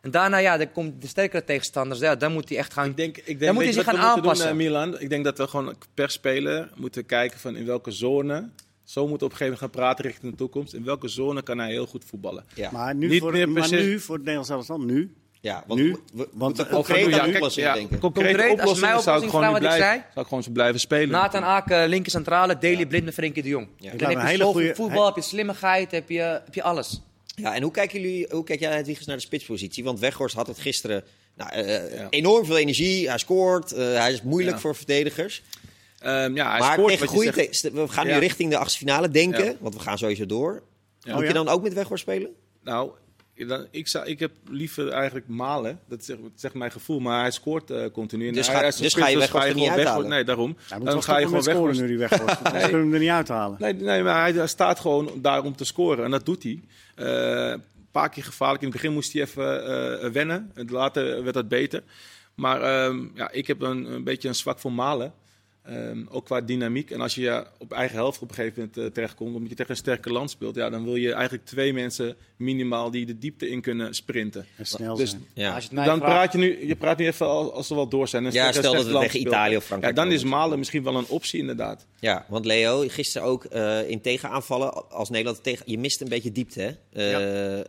en 0.00 0.10
daarna, 0.10 0.36
ja, 0.36 0.56
dan 0.56 0.72
komt 0.72 1.02
de 1.02 1.08
sterkere 1.08 1.44
tegenstanders. 1.44 2.00
Ja, 2.00 2.16
dan 2.16 2.32
moet 2.32 2.48
hij 2.48 2.58
echt 2.58 2.72
gaan. 2.72 2.88
Ik 2.88 2.96
denk, 2.96 3.16
ik 3.16 3.24
denk 3.24 3.40
Dan 3.40 3.54
moet 3.54 3.58
hij 3.58 3.66
je 3.66 3.78
zich 3.78 3.84
gaan 3.84 3.96
aanpassen. 3.96 4.48
Doen, 4.48 4.56
Milan? 4.56 5.00
Ik 5.00 5.08
denk 5.08 5.24
dat 5.24 5.38
we 5.38 5.46
gewoon 5.46 5.74
per 5.94 6.10
speler 6.10 6.70
moeten 6.74 7.06
kijken 7.06 7.40
van 7.40 7.56
in 7.56 7.66
welke 7.66 7.90
zone. 7.90 8.48
Zo 8.86 9.00
moeten 9.08 9.18
we 9.18 9.24
op 9.24 9.30
een 9.30 9.36
gegeven 9.36 9.44
moment 9.44 9.60
gaan 9.60 9.70
praten 9.82 10.04
richting 10.04 10.30
de 10.32 10.38
toekomst. 10.38 10.74
In 10.74 10.84
welke 10.84 11.08
zone 11.08 11.42
kan 11.42 11.58
hij 11.58 11.70
heel 11.70 11.86
goed 11.86 12.04
voetballen. 12.04 12.44
Ja. 12.54 12.70
Maar 12.72 12.94
nu, 12.94 13.08
Niet 13.08 13.20
voor, 13.20 13.32
meer 13.32 13.48
maar 13.48 13.68
precies- 13.68 13.86
nu 13.86 14.00
voor 14.00 14.14
het 14.14 14.24
Nederlands 14.24 14.50
elftal, 14.50 14.80
nu. 14.80 15.14
Ja, 15.40 15.64
want 15.66 15.80
Nu? 15.80 15.96
we, 16.14 16.28
Want, 16.32 16.58
eh, 16.58 16.64
aan 16.72 16.82
kijk, 16.82 17.34
oplossingen 17.34 17.68
ja, 17.68 17.74
denken. 17.74 17.98
Concrete 17.98 18.28
Concreet, 18.36 18.60
als 18.60 18.80
mijn 18.80 19.00
zou 19.00 19.16
ik 19.16 19.24
oplossing 19.24 19.30
gewoon 19.30 19.54
ik 19.54 19.58
blijven, 19.58 19.80
zei. 19.86 20.00
zou 20.12 20.20
ik 20.20 20.26
gewoon 20.28 20.42
zo 20.42 20.50
blijven 20.50 20.80
spelen. 20.80 21.08
Nathan 21.08 21.44
Aken, 21.44 21.88
linker 21.88 22.10
centrale, 22.10 22.58
Daley 22.58 22.86
Blind 22.86 23.04
met 23.04 23.14
Frenkie 23.14 23.42
de 23.42 23.48
Jong. 23.48 23.68
Ja. 23.78 23.90
Dan 23.90 24.08
heb 24.08 24.16
een 24.16 24.22
je 24.22 24.26
hele 24.26 24.36
zoveel 24.44 24.52
goeie- 24.52 24.74
voetbal, 24.74 25.06
heb 25.06 25.14
je 25.14 25.22
slimmigheid, 25.22 25.90
heb 25.90 26.08
je, 26.08 26.20
heb 26.44 26.54
je 26.54 26.62
alles. 26.62 27.00
Ja, 27.34 27.54
en 27.54 27.62
hoe 27.62 27.70
kijken 27.72 28.00
jullie, 28.00 28.26
hoe 28.30 28.44
kijk 28.44 28.60
jij 28.60 28.72
Hedwiges 28.74 29.06
naar 29.06 29.16
de 29.16 29.22
spitspositie? 29.22 29.84
Want 29.84 29.98
Weghorst 30.00 30.34
had 30.34 30.46
het 30.46 30.58
gisteren 30.58 31.04
nou, 31.36 31.50
eh, 31.50 31.94
Ja. 31.94 32.06
enorm 32.10 32.44
veel 32.46 32.56
energie. 32.58 33.08
Hij 33.08 33.18
scoort, 33.18 33.72
eh, 33.72 33.84
hij 33.98 34.12
is 34.12 34.22
moeilijk 34.22 34.56
Ja. 34.56 34.62
voor 34.62 34.76
verdedigers. 34.76 35.42
Ehm, 35.98 36.34
ja, 36.36 36.50
hij 36.50 36.58
maar 36.60 36.72
scoort 36.72 36.88
tegen 36.88 37.04
wat 37.06 37.14
je 37.14 37.16
goede 37.20 37.24
zegt. 37.32 37.36
teksten, 37.36 37.72
we 37.74 37.88
gaan 37.88 38.06
nu 38.06 38.12
Ja. 38.12 38.18
richting 38.18 38.50
de 38.50 38.56
achtste 38.58 38.78
finale 38.78 39.08
denken, 39.10 39.44
Ja. 39.44 39.54
want 39.60 39.74
we 39.74 39.80
gaan 39.80 39.98
sowieso 39.98 40.26
door. 40.26 40.62
Ja. 41.00 41.12
Moet 41.12 41.20
Oh, 41.22 41.26
je 41.28 41.32
dan 41.34 41.48
ook 41.48 41.62
met 41.62 41.74
Weghorst 41.74 42.02
spelen? 42.02 42.30
Nou, 42.62 42.90
dan, 43.46 43.66
ik, 43.70 43.88
zou, 43.88 44.06
ik 44.06 44.18
heb 44.18 44.30
liever 44.50 44.88
eigenlijk 44.88 45.28
Malen. 45.28 45.80
Dat 45.88 46.04
zegt, 46.04 46.18
zegt 46.34 46.54
mijn 46.54 46.70
gevoel. 46.70 47.00
Maar 47.00 47.20
hij 47.20 47.30
scoort 47.30 47.70
eh, 47.70 47.84
continu. 47.92 48.28
En 48.28 48.34
Dus 48.34 48.46
hij- 48.46 48.54
ga- 48.56 48.60
hij 48.60 48.70
dus 48.80 48.94
ga 48.94 49.08
je 49.08 49.18
Weghorst 49.18 49.46
er 49.46 49.54
niet 49.54 49.64
gewoon 49.64 49.78
uithalen? 49.78 50.08
Nee, 50.08 50.24
daarom. 50.24 50.56
Dan 50.68 50.84
wel 50.84 51.02
ga 51.02 51.18
je 51.18 51.26
gewoon 51.26 51.42
weg. 51.66 51.80
nu 51.80 51.86
die 51.86 51.98
weg. 51.98 52.20
Anders 52.20 52.38
kunnen 52.42 52.70
we 52.70 52.76
hem 52.76 52.92
er 52.92 52.98
niet 52.98 53.08
uithalen. 53.08 53.56
Nee, 53.60 53.72
nee, 53.74 54.02
maar 54.02 54.32
hij 54.34 54.46
staat 54.46 54.80
gewoon 54.80 55.10
daar 55.16 55.44
om 55.44 55.56
te 55.56 55.64
scoren. 55.64 56.04
En 56.04 56.10
dat 56.10 56.26
doet 56.26 56.42
hij. 56.42 56.60
Eh, 56.94 57.50
een 57.50 57.62
paar 57.90 58.08
keer 58.10 58.24
gevaarlijk. 58.24 58.62
In 58.62 58.68
het 58.68 58.76
begin 58.76 58.92
moest 58.94 59.12
hij 59.12 59.22
even 59.22 59.64
eh, 60.02 60.10
wennen. 60.10 60.50
En 60.54 60.66
later 60.70 61.22
werd 61.22 61.34
dat 61.34 61.48
beter. 61.48 61.82
Maar 62.34 62.62
ehm, 62.62 63.04
ja, 63.14 63.30
ik 63.30 63.46
heb 63.46 63.60
een, 63.60 63.92
een 63.92 64.04
beetje 64.04 64.28
een 64.28 64.34
zwak 64.34 64.58
voor 64.58 64.72
Malen. 64.72 65.12
Ehm, 65.66 66.04
ook 66.08 66.24
qua 66.24 66.40
dynamiek. 66.40 66.90
En 66.90 67.00
als 67.00 67.14
je 67.14 67.20
ja, 67.20 67.46
op 67.58 67.72
eigen 67.72 67.96
helft 67.96 68.22
op 68.22 68.28
een 68.28 68.34
gegeven 68.34 68.58
moment 68.58 68.78
eh, 68.78 68.84
terechtkomt, 68.84 69.34
omdat 69.34 69.48
je 69.50 69.54
tegen 69.56 69.70
een 69.70 69.76
sterke 69.76 70.10
land 70.12 70.30
speelt, 70.30 70.54
ja, 70.54 70.70
dan 70.70 70.84
wil 70.84 70.96
je 70.96 71.12
eigenlijk 71.12 71.44
twee 71.44 71.72
mensen 71.72 72.16
minimaal 72.36 72.90
die 72.90 73.06
de 73.06 73.18
diepte 73.18 73.48
in 73.48 73.60
kunnen 73.60 73.94
sprinten. 73.94 74.46
En 74.56 74.66
snel 74.66 74.96
Dus 74.96 75.10
zijn. 75.10 75.24
Ja. 75.34 75.54
Als 75.54 75.62
je 75.62 75.68
het 75.68 75.78
mij 75.78 75.84
dan 75.86 75.98
vraagt- 75.98 76.12
praat 76.12 76.32
je 76.32 76.38
nu, 76.38 76.66
je 76.66 76.76
praat 76.76 76.98
nu 76.98 77.06
even 77.06 77.26
als, 77.26 77.50
als 77.50 77.66
ze 77.66 77.74
wel 77.74 77.88
door 77.88 78.08
zijn. 78.08 78.26
En 78.26 78.32
Ja, 78.32 78.52
stel 78.52 78.72
dat 78.72 78.84
we 78.86 78.92
tegen 78.92 79.08
speelt. 79.08 79.24
Italië 79.26 79.56
of 79.56 79.64
Frankrijk 79.64 79.96
Ja, 79.96 80.02
dan 80.02 80.12
is. 80.12 80.24
Malen 80.24 80.58
misschien 80.58 80.82
wel 80.82 80.96
een 80.96 81.08
optie 81.08 81.40
inderdaad. 81.40 81.86
Ja, 82.00 82.24
want 82.28 82.44
Leo, 82.44 82.84
gisteren 82.88 83.28
ook 83.28 83.44
eh, 83.44 83.88
in 83.88 84.00
tegenaanvallen 84.00 84.90
als 84.90 85.10
Nederland 85.10 85.42
tegen... 85.42 85.70
Je 85.70 85.78
mist 85.78 86.00
een 86.00 86.08
beetje 86.08 86.32
diepte, 86.32 86.60
hè? 86.60 86.70
Eh, 86.92 87.60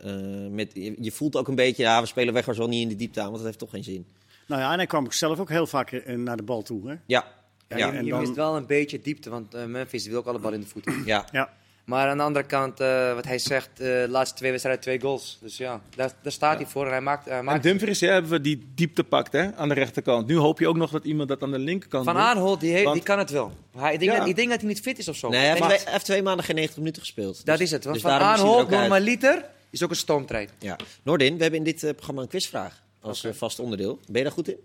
eh, 0.44 0.50
met, 0.50 0.70
je, 0.74 0.94
je 1.00 1.10
voelt 1.12 1.36
ook 1.36 1.48
een 1.48 1.54
beetje, 1.54 1.82
ja, 1.82 2.00
we 2.00 2.06
spelen 2.06 2.34
weg 2.34 2.44
wel 2.44 2.68
niet 2.68 2.82
in 2.82 2.88
de 2.88 2.96
diepte 2.96 3.18
aan, 3.20 3.26
want 3.26 3.36
dat 3.36 3.46
heeft 3.46 3.58
toch 3.58 3.70
geen 3.70 3.84
zin. 3.84 4.06
Nou 4.46 4.60
ja, 4.60 4.70
en 4.72 4.76
hij 4.76 4.86
kwam 4.86 5.12
zelf 5.12 5.40
ook 5.40 5.48
heel 5.48 5.66
vaak 5.66 6.02
naar 6.06 6.36
de 6.36 6.42
bal 6.42 6.62
toe. 6.62 6.88
Hè? 6.88 6.94
Ja, 7.06 7.26
Ja, 7.68 7.76
ja, 7.76 7.86
je, 7.86 7.92
en 7.98 8.04
je 8.04 8.10
dan- 8.10 8.20
mist 8.20 8.34
wel 8.34 8.56
een 8.56 8.66
beetje 8.66 9.00
diepte, 9.00 9.30
want 9.30 9.54
eh, 9.54 9.64
Memphis 9.64 10.06
wil 10.06 10.18
ook 10.18 10.26
alle 10.26 10.38
bal 10.38 10.52
in 10.52 10.60
de 10.60 10.66
voeten. 10.66 11.02
ja. 11.04 11.26
Ja. 11.32 11.56
Maar 11.84 12.08
aan 12.08 12.16
de 12.16 12.22
andere 12.22 12.46
kant, 12.46 12.80
eh, 12.80 13.14
wat 13.14 13.24
hij 13.24 13.38
zegt, 13.38 13.68
eh, 13.72 13.78
de 13.86 14.06
laatste 14.08 14.36
twee 14.36 14.50
wedstrijden 14.50 14.82
twee 14.82 15.00
goals. 15.00 15.38
Dus 15.40 15.56
ja, 15.56 15.80
daar, 15.96 16.12
daar 16.22 16.32
staat 16.32 16.56
hij 16.56 16.66
voor 16.66 16.84
en 16.84 16.90
hij 16.90 17.00
maakt... 17.00 17.24
Hij 17.24 17.38
En 17.38 17.44
maakt 17.44 17.62
Dumfries 17.62 17.98
ja, 17.98 18.12
hebben 18.12 18.30
we 18.30 18.40
die 18.40 18.68
diepte 18.74 19.04
pakt 19.04 19.32
hè, 19.32 19.56
aan 19.56 19.68
de 19.68 19.74
rechterkant. 19.74 20.26
Nu 20.26 20.36
hoop 20.36 20.58
je 20.58 20.68
ook 20.68 20.76
nog 20.76 20.90
dat 20.90 21.04
iemand 21.04 21.28
dat 21.28 21.42
aan 21.42 21.50
de 21.50 21.58
linkerkant 21.58 22.04
Van. 22.04 22.16
Aanholt, 22.16 22.60
die, 22.60 22.82
Want- 22.82 22.94
die 22.94 23.04
kan 23.04 23.18
het 23.18 23.30
wel. 23.30 23.52
Hij, 23.76 23.92
ik, 23.92 23.98
denk 23.98 24.12
Ja. 24.12 24.18
dat, 24.18 24.28
ik 24.28 24.36
denk 24.36 24.48
dat 24.50 24.58
hij 24.60 24.68
niet 24.68 24.80
fit 24.80 24.98
is 24.98 25.08
of 25.08 25.16
zo. 25.16 25.28
Nee, 25.28 25.38
hij 25.40 25.48
heeft, 25.48 25.62
twee, 25.62 25.78
hij 25.78 25.92
heeft 25.92 26.04
twee 26.04 26.22
maanden 26.22 26.44
geen 26.44 26.54
90 26.54 26.78
minuten 26.78 27.02
gespeeld. 27.02 27.44
Dat 27.46 27.56
Dus- 27.58 27.66
is 27.66 27.70
het. 27.72 27.84
Want 27.84 27.94
dus 27.96 28.04
Van 28.04 28.12
Aanholt, 28.20 28.70
normaliter, 28.70 29.44
is 29.70 29.82
ook 29.82 29.90
een 29.90 29.96
stoomtrein. 29.96 30.48
Ja. 30.58 30.76
Noordin, 31.02 31.36
we 31.36 31.42
hebben 31.42 31.64
in 31.64 31.74
dit 31.76 31.92
programma 31.96 32.22
een 32.22 32.28
quizvraag 32.28 32.82
als 33.00 33.24
eh, 33.24 33.32
vast 33.32 33.58
onderdeel. 33.58 33.98
Ben 34.06 34.16
je 34.16 34.22
daar 34.22 34.32
goed 34.32 34.48
in? 34.48 34.56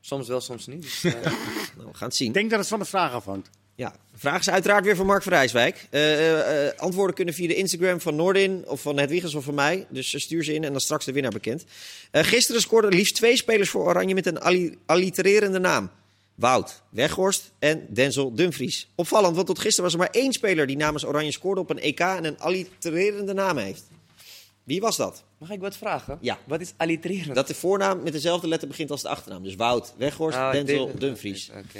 Soms 0.00 0.28
wel, 0.28 0.40
soms 0.40 0.66
niet. 0.66 0.82
Dus, 0.82 1.04
eh, 1.04 1.12
Nou, 1.12 1.88
we 1.90 1.96
gaan 1.96 2.08
het 2.08 2.16
zien. 2.16 2.28
Ik 2.28 2.34
denk 2.34 2.50
dat 2.50 2.58
het 2.58 2.68
van 2.68 2.78
de 2.78 2.84
vraag 2.84 3.12
afhangt. 3.12 3.50
Ja, 3.74 3.90
de 4.12 4.18
vraag 4.18 4.40
is 4.40 4.50
uiteraard 4.50 4.84
weer 4.84 4.96
van 4.96 5.06
Mark 5.06 5.22
van 5.22 5.32
Rijswijk. 5.32 5.86
Eh, 5.90 6.66
eh, 6.66 6.78
antwoorden 6.78 7.14
kunnen 7.14 7.34
via 7.34 7.48
de 7.48 7.54
Instagram 7.54 8.00
van 8.00 8.16
Noordin 8.16 8.64
of 8.66 8.80
van 8.80 8.98
Hedwiges 8.98 9.34
of 9.34 9.44
van 9.44 9.54
mij. 9.54 9.86
Dus 9.90 10.22
stuur 10.22 10.44
ze 10.44 10.54
in 10.54 10.64
en 10.64 10.72
dan 10.72 10.80
straks 10.80 11.04
de 11.04 11.12
winnaar 11.12 11.32
bekend. 11.32 11.64
Gisteren 12.12 12.60
scoorden 12.60 12.90
liefst 12.94 13.14
twee 13.14 13.36
spelers 13.36 13.70
voor 13.70 13.86
Oranje 13.86 14.14
met 14.14 14.26
een 14.26 14.40
alli- 14.40 14.78
allitererende 14.86 15.58
naam. 15.58 15.90
Wout 16.34 16.82
Weghorst 16.90 17.52
en 17.58 17.86
Denzel 17.88 18.34
Dumfries. 18.34 18.88
Opvallend, 18.94 19.34
want 19.34 19.46
tot 19.46 19.58
gisteren 19.58 19.84
was 19.84 19.92
er 19.92 19.98
maar 19.98 20.22
één 20.22 20.32
speler 20.32 20.66
die 20.66 20.76
namens 20.76 21.04
Oranje 21.04 21.32
scoorde 21.32 21.60
op 21.60 21.70
een 21.70 21.78
EK 21.80 22.00
en 22.00 22.24
een 22.24 22.38
allitererende 22.38 23.32
naam 23.32 23.56
heeft. 23.56 23.82
Wie 24.68 24.80
was 24.80 24.96
dat? 24.96 25.24
mag 25.38 25.50
ik 25.50 25.60
wat 25.60 25.76
vragen? 25.76 26.18
Ja. 26.20 26.38
Wat 26.44 26.60
is 26.60 26.72
allitereren? 26.76 27.34
Dat 27.34 27.46
de 27.46 27.54
voornaam 27.54 28.02
met 28.02 28.12
dezelfde 28.12 28.48
letter 28.48 28.68
begint 28.68 28.90
als 28.90 29.02
de 29.02 29.08
achternaam. 29.08 29.42
Dus 29.42 29.54
Wout 29.54 29.92
Weghorst, 29.96 30.38
Denzel 30.52 30.86
denk- 30.86 31.00
Dumfries. 31.00 31.48
Oké. 31.50 31.78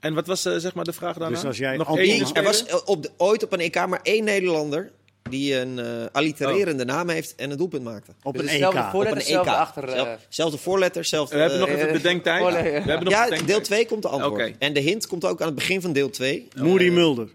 En 0.00 0.14
wat 0.14 0.26
was 0.26 0.44
eh, 0.44 0.56
zeg 0.56 0.74
maar 0.74 0.84
de 0.84 0.92
vraag 0.92 1.16
daarna? 1.16 1.34
Dus 1.36 1.44
als 1.44 1.56
jij 1.58 1.76
nog 1.76 1.86
antwoord- 1.86 2.08
één 2.08 2.24
Die- 2.24 2.34
er 2.34 2.42
was 2.42 2.66
eh, 2.66 2.76
op 2.84 3.02
de, 3.02 3.10
ooit 3.16 3.42
op 3.44 3.52
een 3.52 3.60
EK 3.60 3.86
maar 3.86 4.00
één 4.02 4.24
Nederlander 4.24 4.90
die 5.30 5.56
een 5.56 5.78
eh, 5.78 5.86
allitererende 6.12 6.84
naam 6.84 7.08
heeft 7.08 7.34
en 7.34 7.50
een 7.50 7.56
doelpunt 7.56 7.82
maakte. 7.84 8.12
Op 8.22 8.32
Dus 8.38 8.42
een 8.42 8.48
EK. 8.48 8.60
voor- 8.62 8.68
Op 8.70 8.74
een 8.84 8.90
Voorletter, 8.90 9.22
zelfde 9.22 9.50
achter, 9.52 9.84
eh, 9.88 9.94
Zelf- 9.94 10.26
zelfde 10.28 10.58
voorletter, 10.58 11.04
zelfde... 11.04 11.34
We 11.34 11.40
hebben 11.40 11.58
nog 11.60 11.68
even 11.68 11.92
bedenktijd. 11.92 12.42
oh, 12.42 12.52
We 12.52 12.56
ja. 12.58 12.62
hebben 12.62 13.04
nog 13.04 13.12
ja, 13.12 13.22
bedenktijd. 13.24 13.46
deel 13.46 13.60
2 13.60 13.86
komt 13.86 14.02
de 14.02 14.08
antwoord. 14.08 14.48
Oké. 14.48 14.54
En 14.58 14.72
de 14.72 14.80
hint 14.80 15.06
komt 15.06 15.24
ook 15.24 15.40
aan 15.40 15.46
het 15.46 15.54
begin 15.54 15.80
van 15.80 15.92
deel 15.92 16.10
2. 16.10 16.48
Moody 16.56 16.88
Mulder. 16.88 17.28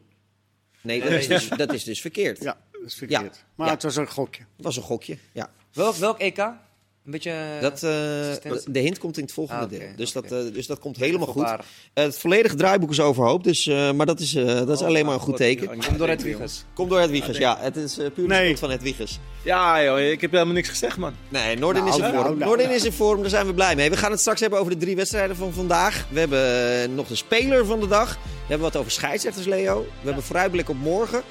Nee, 0.82 1.02
dat 1.02 1.12
is 1.12 1.28
dus, 1.28 1.48
dat 1.66 1.74
is 1.74 1.84
dus 1.84 2.02
verkeerd. 2.02 2.42
Ja, 2.44 2.58
is 2.86 2.96
verkeerd. 2.96 3.44
Maar 3.56 3.68
Ja. 3.68 3.74
het 3.74 3.84
was 3.84 3.96
een 3.96 4.08
gokje. 4.12 4.44
Dat 4.56 4.66
was 4.66 4.78
een 4.78 4.84
gokje, 4.84 5.18
ja. 5.32 5.50
Welk, 5.74 5.96
welk 5.96 6.20
EK? 6.20 6.38
Een 6.38 7.12
beetje... 7.12 7.32
eh, 7.32 7.62
Dat, 7.62 7.84
eh, 7.84 7.90
assistentie. 8.22 8.72
de 8.72 8.80
hint 8.80 8.98
komt 8.98 9.18
in 9.18 9.24
het 9.24 9.32
volgende 9.34 9.64
Ah, 9.64 9.70
deel. 9.70 9.88
Dus, 9.96 10.12
dat, 10.12 10.24
eh, 10.24 10.30
dus 10.54 10.68
dat 10.68 10.80
komt 10.80 10.98
helemaal 10.98 11.28
goed. 11.28 11.52
het 11.94 12.18
volledige 12.18 12.56
draaiboek 12.56 12.92
is 12.92 13.00
overhoop, 13.00 13.44
dus, 13.44 13.68
eh, 13.68 13.92
maar 13.92 14.06
dat 14.06 14.20
is, 14.20 14.36
eh, 14.36 14.46
dat 14.46 14.70
is 14.70 14.82
alleen 14.82 15.06
maar 15.06 15.14
een 15.14 15.20
goed 15.20 15.38
teken. 15.38 15.68
Kom 15.88 15.98
door 15.98 16.08
het 16.10 16.24
Wiegers. 16.24 16.64
Komt 16.74 16.90
door 16.90 17.00
het 17.00 17.10
Wiegers, 17.10 17.38
ja. 17.38 17.58
Het 17.60 17.76
is 17.76 17.98
puur 18.14 18.28
Nee. 18.28 18.58
van 18.58 18.70
het 18.72 18.82
Wiegers. 18.82 19.20
Ja 19.44 19.84
joh, 19.84 20.00
ik 20.00 20.22
heb 20.22 20.32
helemaal 20.32 20.54
niks 20.54 20.70
gezegd 20.70 20.98
man. 20.98 21.14
Nee, 21.30 21.56
Noordin 21.58 21.84
Nou, 21.84 21.96
is 21.96 22.06
in 22.06 22.12
nou, 22.12 22.24
vorm. 22.24 22.38
nou, 22.38 22.50
Noordin 22.50 22.66
nou. 22.66 22.78
is 22.78 22.86
in 22.86 22.92
vorm, 22.92 23.22
daar 23.22 23.30
zijn 23.30 23.46
we 23.46 23.54
blij 23.54 23.76
mee. 23.76 23.90
We 23.90 23.98
gaan 23.98 24.12
het 24.12 24.20
straks 24.20 24.40
hebben 24.40 24.60
over 24.60 24.72
de 24.72 24.78
drie 24.78 24.96
wedstrijden 24.96 25.36
van 25.36 25.54
vandaag. 25.54 26.06
We 26.10 26.20
hebben 26.20 26.96
nog 26.96 27.08
de 27.08 27.16
speler 27.16 27.66
van 27.66 27.80
de 27.80 27.88
dag. 27.88 28.14
We 28.14 28.20
hebben 28.52 28.72
wat 28.72 28.76
over 28.76 28.92
scheidsrechters, 28.92 29.46
Leo. 29.46 29.82
We 29.82 30.06
hebben 30.06 30.24
vooruitblik 30.24 30.70
op 30.70 30.78
morgen. 30.78 31.22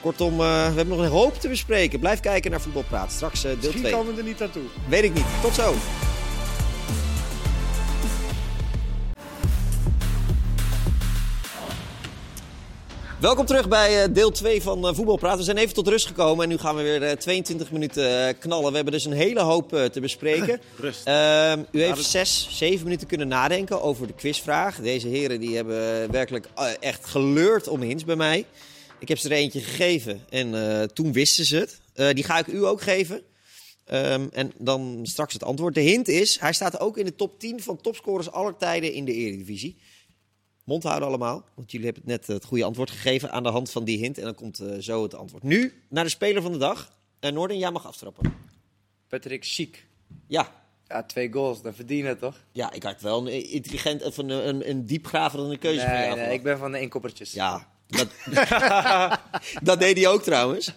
Kortom, 0.00 0.32
eh, 0.32 0.38
we 0.38 0.44
hebben 0.76 0.88
nog 0.88 0.98
een 0.98 1.10
hoop 1.10 1.40
te 1.40 1.48
bespreken. 1.48 1.98
Blijf 2.00 2.20
kijken 2.20 2.50
naar 2.50 2.60
Voetbalpraat. 2.60 3.12
Straks 3.12 3.38
eh, 3.44 3.50
deel 3.50 3.54
Misschien 3.56 3.80
2. 3.80 3.92
komen 3.92 4.12
we 4.14 4.20
er 4.20 4.26
niet 4.26 4.42
aan 4.42 4.50
toe. 4.50 4.62
Weet 4.88 5.04
ik 5.04 5.14
niet. 5.14 5.24
Tot 5.42 5.54
zo. 5.54 5.74
Welkom 13.20 13.46
terug 13.46 13.68
bij 13.68 14.02
eh, 14.02 14.08
deel 14.14 14.30
2 14.30 14.62
van 14.62 14.94
Voetbalpraat. 14.94 15.36
We 15.38 15.42
zijn 15.42 15.56
even 15.56 15.74
tot 15.74 15.88
rust 15.88 16.06
gekomen 16.06 16.42
en 16.44 16.48
nu 16.50 16.58
gaan 16.58 16.76
we 16.76 16.82
weer 16.82 17.02
eh, 17.02 17.16
22 17.16 17.70
minuten 17.72 18.38
knallen. 18.38 18.68
We 18.70 18.74
hebben 18.74 18.92
dus 18.92 19.04
een 19.04 19.12
hele 19.12 19.40
hoop 19.40 19.68
te 19.92 20.00
bespreken. 20.00 20.60
Rust. 20.80 21.06
Ehm, 21.06 21.60
u 21.70 21.82
heeft 21.82 21.96
dat- 21.96 22.04
zes, 22.04 22.48
zeven 22.50 22.84
minuten 22.84 23.06
kunnen 23.06 23.28
nadenken 23.28 23.82
over 23.82 24.06
de 24.06 24.12
quizvraag. 24.12 24.76
Deze 24.80 25.08
heren 25.08 25.40
die 25.40 25.56
hebben 25.56 26.10
werkelijk 26.10 26.48
echt 26.80 27.06
geleurd 27.06 27.68
om 27.68 27.80
hints 27.80 28.04
bij 28.04 28.16
mij. 28.16 28.44
Ik 28.98 29.08
heb 29.08 29.18
ze 29.18 29.28
er 29.28 29.36
eentje 29.36 29.60
gegeven 29.60 30.20
en 30.30 30.54
eh, 30.80 30.82
toen 30.82 31.12
wisten 31.12 31.44
ze 31.44 31.56
het. 31.56 31.80
Eh, 31.94 32.10
die 32.10 32.24
ga 32.24 32.38
ik 32.38 32.46
u 32.46 32.64
ook 32.64 32.80
geven. 32.80 33.22
Ehm, 33.84 34.28
en 34.32 34.52
dan 34.58 35.00
straks 35.02 35.32
het 35.32 35.42
antwoord. 35.42 35.74
De 35.74 35.80
hint 35.80 36.08
is, 36.08 36.38
hij 36.40 36.52
staat 36.52 36.80
ook 36.80 36.96
in 36.98 37.04
de 37.04 37.14
top 37.14 37.38
10 37.40 37.62
van 37.62 37.80
topscorers 37.80 38.30
aller 38.30 38.56
tijden 38.56 38.92
in 38.92 39.04
de 39.04 39.12
Eredivisie. 39.12 39.78
Mond 40.64 40.82
houden 40.82 41.08
allemaal, 41.08 41.44
want 41.54 41.70
jullie 41.70 41.86
hebben 41.86 42.04
net 42.06 42.26
het 42.26 42.44
goede 42.44 42.64
antwoord 42.64 42.90
gegeven 42.90 43.30
aan 43.32 43.42
de 43.42 43.48
hand 43.48 43.70
van 43.70 43.84
die 43.84 43.98
hint. 43.98 44.18
En 44.18 44.24
dan 44.24 44.34
komt 44.34 44.58
eh, 44.58 44.78
zo 44.78 45.02
het 45.02 45.14
antwoord. 45.14 45.42
Nu 45.42 45.82
naar 45.88 46.04
de 46.04 46.10
speler 46.10 46.42
van 46.42 46.52
de 46.52 46.58
dag. 46.58 46.92
En 47.20 47.34
Noorden, 47.34 47.58
jij 47.58 47.70
mag 47.70 47.86
aftrappen. 47.86 48.34
Patrick 49.08 49.44
Chic. 49.44 49.86
Ja, 50.26 50.52
Ja, 50.88 51.02
twee 51.02 51.32
goals, 51.32 51.62
dan 51.62 51.74
verdien 51.74 51.96
je 51.98 52.04
het 52.04 52.18
toch? 52.18 52.44
Ja, 52.52 52.72
ik 52.72 52.82
had 52.82 53.00
wel 53.00 53.26
een 53.28 53.50
intelligent 53.50 54.02
of 54.02 54.16
een, 54.16 54.28
een, 54.30 54.68
een 54.68 54.86
diepgraverende 54.86 55.58
keuze 55.58 55.80
van 55.80 55.88
Nee, 55.88 55.96
jou 55.98 56.08
nee, 56.08 56.16
verwacht. 56.18 56.36
ik 56.38 56.42
ben 56.42 56.58
van 56.58 56.72
de 56.72 56.80
inkoppertjes. 56.80 57.32
Ja, 57.32 57.68
dat, 57.88 58.08
dat 59.62 59.80
deed 59.80 59.96
hij 59.96 60.06
ook 60.06 60.22
trouwens. 60.22 60.72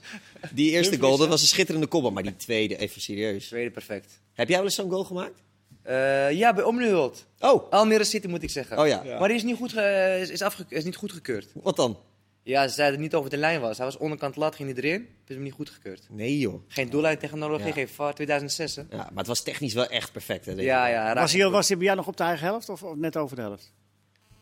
Die 0.54 0.72
eerste 0.72 0.98
goal, 1.00 1.18
dat 1.18 1.28
was 1.28 1.42
een 1.42 1.48
schitterende 1.48 1.88
kopbal. 1.88 2.12
Maar 2.12 2.24
die 2.24 2.36
tweede, 2.36 2.78
even 2.78 3.02
serieus. 3.02 3.48
Tweede 3.48 3.72
perfect. 3.72 4.20
Heb 4.34 4.48
jij 4.48 4.58
wel 4.58 4.66
eens 4.66 4.76
zo'n 4.76 4.90
goal 4.90 5.04
gemaakt? 5.04 5.42
Eh, 5.84 6.32
ja, 6.32 6.54
bij 6.54 6.64
Omnihult. 6.64 7.26
Oh, 7.40 7.72
Almere 7.72 8.04
City 8.04 8.28
moet 8.28 8.44
ik 8.44 8.50
zeggen. 8.50 8.78
oh 8.80 8.88
ja. 8.88 9.02
Ja. 9.04 9.20
Maar 9.20 9.28
die 9.28 9.38
is 9.38 9.44
niet, 9.44 9.58
goed 9.58 9.72
ge- 9.72 10.18
is, 10.22 10.30
is, 10.30 10.42
afge- 10.42 10.66
is 10.70 10.84
niet 10.84 10.96
goedgekeurd. 10.96 11.48
Wat 11.54 11.76
dan? 11.76 12.00
Ja, 12.44 12.68
ze 12.68 12.74
zeiden 12.74 12.86
dat 12.86 12.92
het 12.94 13.00
niet 13.00 13.14
over 13.16 13.30
de 13.30 13.38
lijn 13.38 13.62
was. 13.62 13.78
Hij 13.78 13.86
was 13.86 13.98
onderkant 13.98 14.36
lat, 14.36 14.56
ging 14.56 14.68
niet 14.68 14.78
erin. 14.78 15.08
Dus 15.26 15.36
hem 15.36 15.44
niet 15.44 15.54
goedgekeurd. 15.54 16.04
Nee 16.10 16.38
joh. 16.40 16.62
Geen 16.68 16.90
doellijn 16.90 17.18
tegen 17.18 17.38
Norwegen, 17.38 17.68
Ja. 17.68 17.74
geen 17.74 17.88
VAR, 17.90 18.14
2006 18.14 18.76
hè? 18.76 18.82
Ja, 18.90 18.98
maar 18.98 19.10
het 19.16 19.28
was 19.28 19.44
technisch 19.44 19.74
wel 19.74 19.88
echt 19.88 20.12
perfect. 20.12 20.46
Hè, 20.46 20.52
Ja, 20.52 20.88
ja. 20.88 21.04
hij 21.06 21.16
Was 21.16 21.32
hij, 21.34 21.42
goed. 21.42 21.52
was 21.52 21.68
hij 21.68 21.78
bij 21.78 21.86
jou 21.86 21.98
nog 21.98 22.08
op 22.08 22.18
de 22.18 22.24
eigen 22.24 22.46
helft 22.46 22.70
of, 22.70 22.84
of 22.84 22.96
net 22.96 23.18
over 23.18 23.36
de 23.36 23.42
helft? 23.42 23.74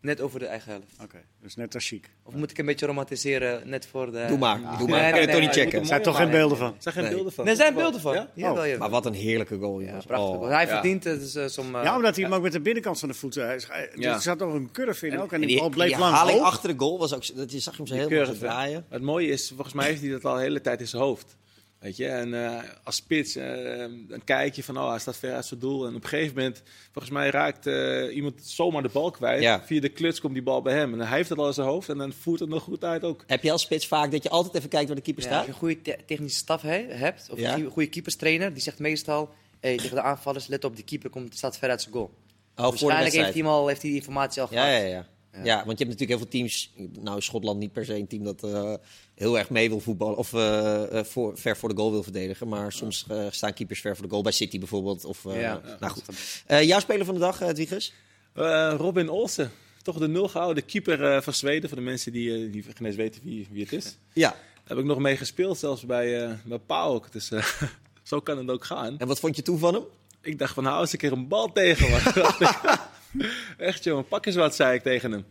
Net 0.02 0.22
over 0.22 0.40
de 0.40 0.46
eigen 0.46 0.72
helft. 0.72 0.94
Oké, 1.04 1.18
dus 1.42 1.56
net 1.56 1.74
als 1.76 1.88
chic. 1.88 2.10
Of 2.24 2.34
moet 2.34 2.52
ik 2.52 2.58
een 2.58 2.66
beetje 2.66 2.86
romantiseren, 2.86 3.70
net 3.70 3.88
voor 3.88 4.12
de... 4.12 4.26
Doe 4.28 4.38
maar, 4.38 4.60
doe 4.78 4.88
maar. 4.88 5.02
Nee, 5.02 5.12
kan 5.12 5.22
toch 5.32 5.42
niet 5.42 5.56
nee, 5.56 5.64
checken. 5.64 5.80
Er 5.80 5.86
zijn 5.86 6.02
toch 6.02 6.16
geen 6.18 6.30
beelden 6.30 6.58
van? 6.58 6.68
Er 6.68 6.82
zijn 6.82 6.94
geen 6.94 7.04
Nee. 7.04 7.14
beelden 7.14 7.34
van. 7.34 7.44
Nee, 7.46 7.54
er 7.54 7.60
zijn 7.60 7.74
beelden 7.74 8.02
van. 8.02 8.14
Ja? 8.14 8.30
Ja, 8.34 8.54
wel. 8.54 8.78
Maar 8.78 8.90
wat 8.90 9.06
een 9.06 9.14
heerlijke 9.14 9.58
goal, 9.58 9.80
Ja, 9.80 9.98
prachtig. 10.08 10.30
Oh. 10.30 10.50
Hij 10.50 10.66
Ja. 10.66 10.70
verdient 10.70 11.04
het. 11.04 11.20
Dus, 11.20 11.36
eh, 11.36 11.48
som, 11.48 11.76
eh, 11.76 11.84
Ja, 11.84 11.96
omdat 11.96 12.16
hij 12.16 12.24
hem 12.26 12.34
ook 12.34 12.42
met 12.42 12.52
de 12.52 12.60
binnenkant 12.60 13.00
van 13.00 13.10
de 13.10 13.16
voeten... 13.16 13.46
Hij. 13.48 13.90
Er 13.96 14.22
zat 14.22 14.38
nog 14.40 14.54
een 14.54 14.72
curve 14.72 15.08
in 15.08 15.20
ook 15.20 15.32
en 15.34 15.42
En 15.42 15.48
die 15.48 15.60
bal 15.60 15.70
bleef 15.70 15.98
lang 15.98 16.16
haling 16.16 16.40
achter 16.40 16.70
de 16.70 16.80
goal 16.80 17.00
was 17.00 17.14
ook... 17.14 17.36
Dat 17.36 17.52
je 17.52 17.60
zag 17.60 17.78
hem 17.78 17.88
zo 17.88 17.96
zo 18.26 18.34
draaien. 18.38 18.86
Het 18.90 19.02
mooie 19.02 19.28
is, 19.28 19.48
volgens 19.56 19.74
mij 19.76 19.86
heeft 19.86 20.02
hij 20.02 20.10
dat 20.10 20.26
al 20.26 20.36
de 20.36 20.42
hele 20.42 20.62
tijd 20.62 20.80
in 20.80 20.88
zijn 20.88 21.02
hoofd. 21.02 21.38
Weet 21.80 21.98
je, 21.98 22.08
en 22.08 22.46
eh, 22.46 22.63
als 22.84 22.96
spits, 22.96 23.36
eh, 23.36 23.86
dan 24.08 24.24
kijk 24.24 24.56
je 24.56 24.63
van, 24.63 24.78
oh, 24.78 24.89
hij 24.89 25.00
staat 25.00 25.18
ver 25.18 25.34
uit 25.34 25.46
zijn 25.46 25.60
doel. 25.60 25.86
En 25.88 25.96
op 25.96 26.04
een 26.04 26.10
gegeven 26.10 26.36
moment, 26.36 26.63
volgens 26.92 27.13
mij 27.13 27.30
raakt 27.30 27.68
eh, 27.68 28.15
iemand 28.15 28.34
zomaar 28.44 28.82
de 28.82 28.89
bal 28.94 29.12
kwijt. 29.12 29.42
Ja. 29.42 29.62
Via 29.65 29.82
de 29.82 29.89
kluts 29.89 30.20
komt 30.20 30.34
die 30.34 30.44
bal 30.44 30.62
bij 30.62 30.74
hem. 30.74 30.94
En 30.94 31.08
hij 31.08 31.18
heeft 31.18 31.30
het 31.30 31.38
al 31.38 31.48
in 31.48 31.54
zijn 31.54 31.68
hoofd 31.68 31.89
en 31.89 31.98
dan 31.98 32.13
voert 32.13 32.39
het 32.39 32.50
nog 32.50 32.63
goed 32.63 32.84
uit 32.84 33.04
ook. 33.04 33.24
Heb 33.28 33.44
je 33.44 33.52
als 33.52 33.62
spits 33.62 33.88
vaak 33.88 34.12
dat 34.12 34.24
je 34.24 34.30
altijd 34.30 34.56
even 34.56 34.70
kijkt 34.70 34.88
waar 34.88 34.96
de 34.96 35.02
keeper 35.02 35.24
Ja, 35.24 35.30
staat? 35.30 35.38
als 35.39 35.48
je 35.48 35.54
een 35.54 35.60
goede 35.60 35.82
te- 35.82 36.06
technische 36.06 36.38
staf 36.39 36.62
he- 36.62 36.86
hebt, 36.89 37.30
of 37.32 37.39
Ja. 37.39 37.56
een 37.58 37.70
goede 37.70 37.89
keeperstrainer, 37.89 38.54
die 38.54 38.62
zegt 38.62 38.80
meestal 38.80 39.30
hey, 39.60 39.78
tegen 39.78 39.96
de 39.96 40.02
aanvallers, 40.02 40.48
let 40.48 40.63
op, 40.63 40.76
die 40.76 40.86
keeper 40.86 41.10
komt, 41.10 41.36
staat 41.38 41.58
ver 41.58 41.70
uit 41.70 41.82
zijn 41.82 41.94
goal. 41.94 42.06
Oh, 42.06 42.12
voor 42.56 42.63
de 42.63 42.70
Waarschijnlijk 42.86 43.13
heeft 43.15 43.34
hij, 43.34 43.44
al, 43.44 43.68
heeft 43.68 43.82
hij 43.82 43.89
die 43.89 44.00
informatie 44.00 44.42
al 44.42 44.48
Ja, 44.52 44.63
gehad. 44.65 44.82
ja, 44.82 44.88
ja. 44.88 45.08
Ja. 45.44 45.65
want 45.65 45.80
je 45.80 45.86
hebt 45.86 46.00
natuurlijk 46.00 46.10
heel 46.10 46.18
veel 46.18 46.28
teams. 46.28 46.72
Nou, 47.04 47.18
is 47.18 47.26
Schotland 47.26 47.60
niet 47.60 47.72
per 47.72 47.86
se 47.86 47.96
een 47.96 48.08
team 48.08 48.24
dat 48.24 48.44
eh, 48.44 48.74
heel 49.15 49.38
erg 49.38 49.50
mee 49.50 49.70
wil 49.70 49.80
voetballen. 49.80 50.18
Of 50.18 50.34
eh, 50.34 51.00
eh, 51.00 51.06
voor, 51.06 51.38
ver 51.38 51.58
voor 51.58 51.70
de 51.70 51.76
goal 51.76 51.92
wil 51.92 52.04
verdedigen. 52.04 52.48
Maar 52.48 52.72
soms 52.72 53.06
eh, 53.10 53.26
staan 53.30 53.54
keepers 53.54 53.82
ver 53.82 53.96
voor 53.96 54.04
de 54.06 54.10
goal. 54.12 54.24
Bij 54.24 54.32
City 54.32 54.60
bijvoorbeeld. 54.60 55.06
Of, 55.06 55.26
eh, 55.26 55.42
Ja. 55.42 55.62
nou 55.80 55.92
goed. 55.94 56.04
Eh, 56.46 56.63
jouw 56.63 56.80
speler 56.80 57.06
van 57.06 57.13
de 57.13 57.20
dag? 57.20 57.42
Eh, 57.42 58.74
Robin 58.78 59.10
Olsen, 59.10 59.52
toch 59.82 59.98
de 59.98 60.08
nul 60.08 60.28
gehouden. 60.28 60.63
De 60.63 60.70
keeper 60.72 61.04
eh, 61.15 61.22
van 61.22 61.34
Zweden, 61.34 61.70
voor 61.70 61.78
de 61.78 61.84
mensen 61.84 62.12
die, 62.12 62.50
die 62.50 62.63
geen 62.63 62.86
eens 62.86 62.96
weten 62.96 63.22
wie, 63.24 63.48
wie 63.52 63.63
het 63.63 63.74
is. 63.74 63.98
Ja. 64.13 64.30
Daar 64.30 64.78
heb 64.78 64.78
ik 64.78 64.86
nog 64.86 65.00
mee 65.00 65.18
gespeeld, 65.18 65.58
zelfs 65.58 65.86
bij, 65.86 66.24
eh 66.26 66.34
bij 66.46 66.60
PAOK. 66.60 67.12
Dus 67.12 67.32
eh, 67.32 67.46
zo 68.04 68.20
kan 68.20 68.38
het 68.38 68.50
ook 68.50 68.65
gaan. 68.65 68.98
En 69.00 69.08
wat 69.08 69.20
vond 69.20 69.36
je 69.36 69.42
toen 69.42 69.60
van 69.60 69.74
hem? 69.74 69.84
Ik 70.22 70.39
dacht 70.39 70.54
van, 70.54 70.65
hou 70.65 70.82
eens 70.82 70.92
een 70.92 70.98
keer 71.00 71.12
een 71.12 71.28
bal 71.28 71.52
tegen 71.52 71.89
me. 71.89 71.98
Echt 73.58 73.84
jongen, 73.84 74.08
pak 74.08 74.26
eens 74.26 74.36
wat, 74.36 74.56
zei 74.56 74.76
ik 74.76 74.82
tegen 74.84 75.12
hem. 75.12 75.26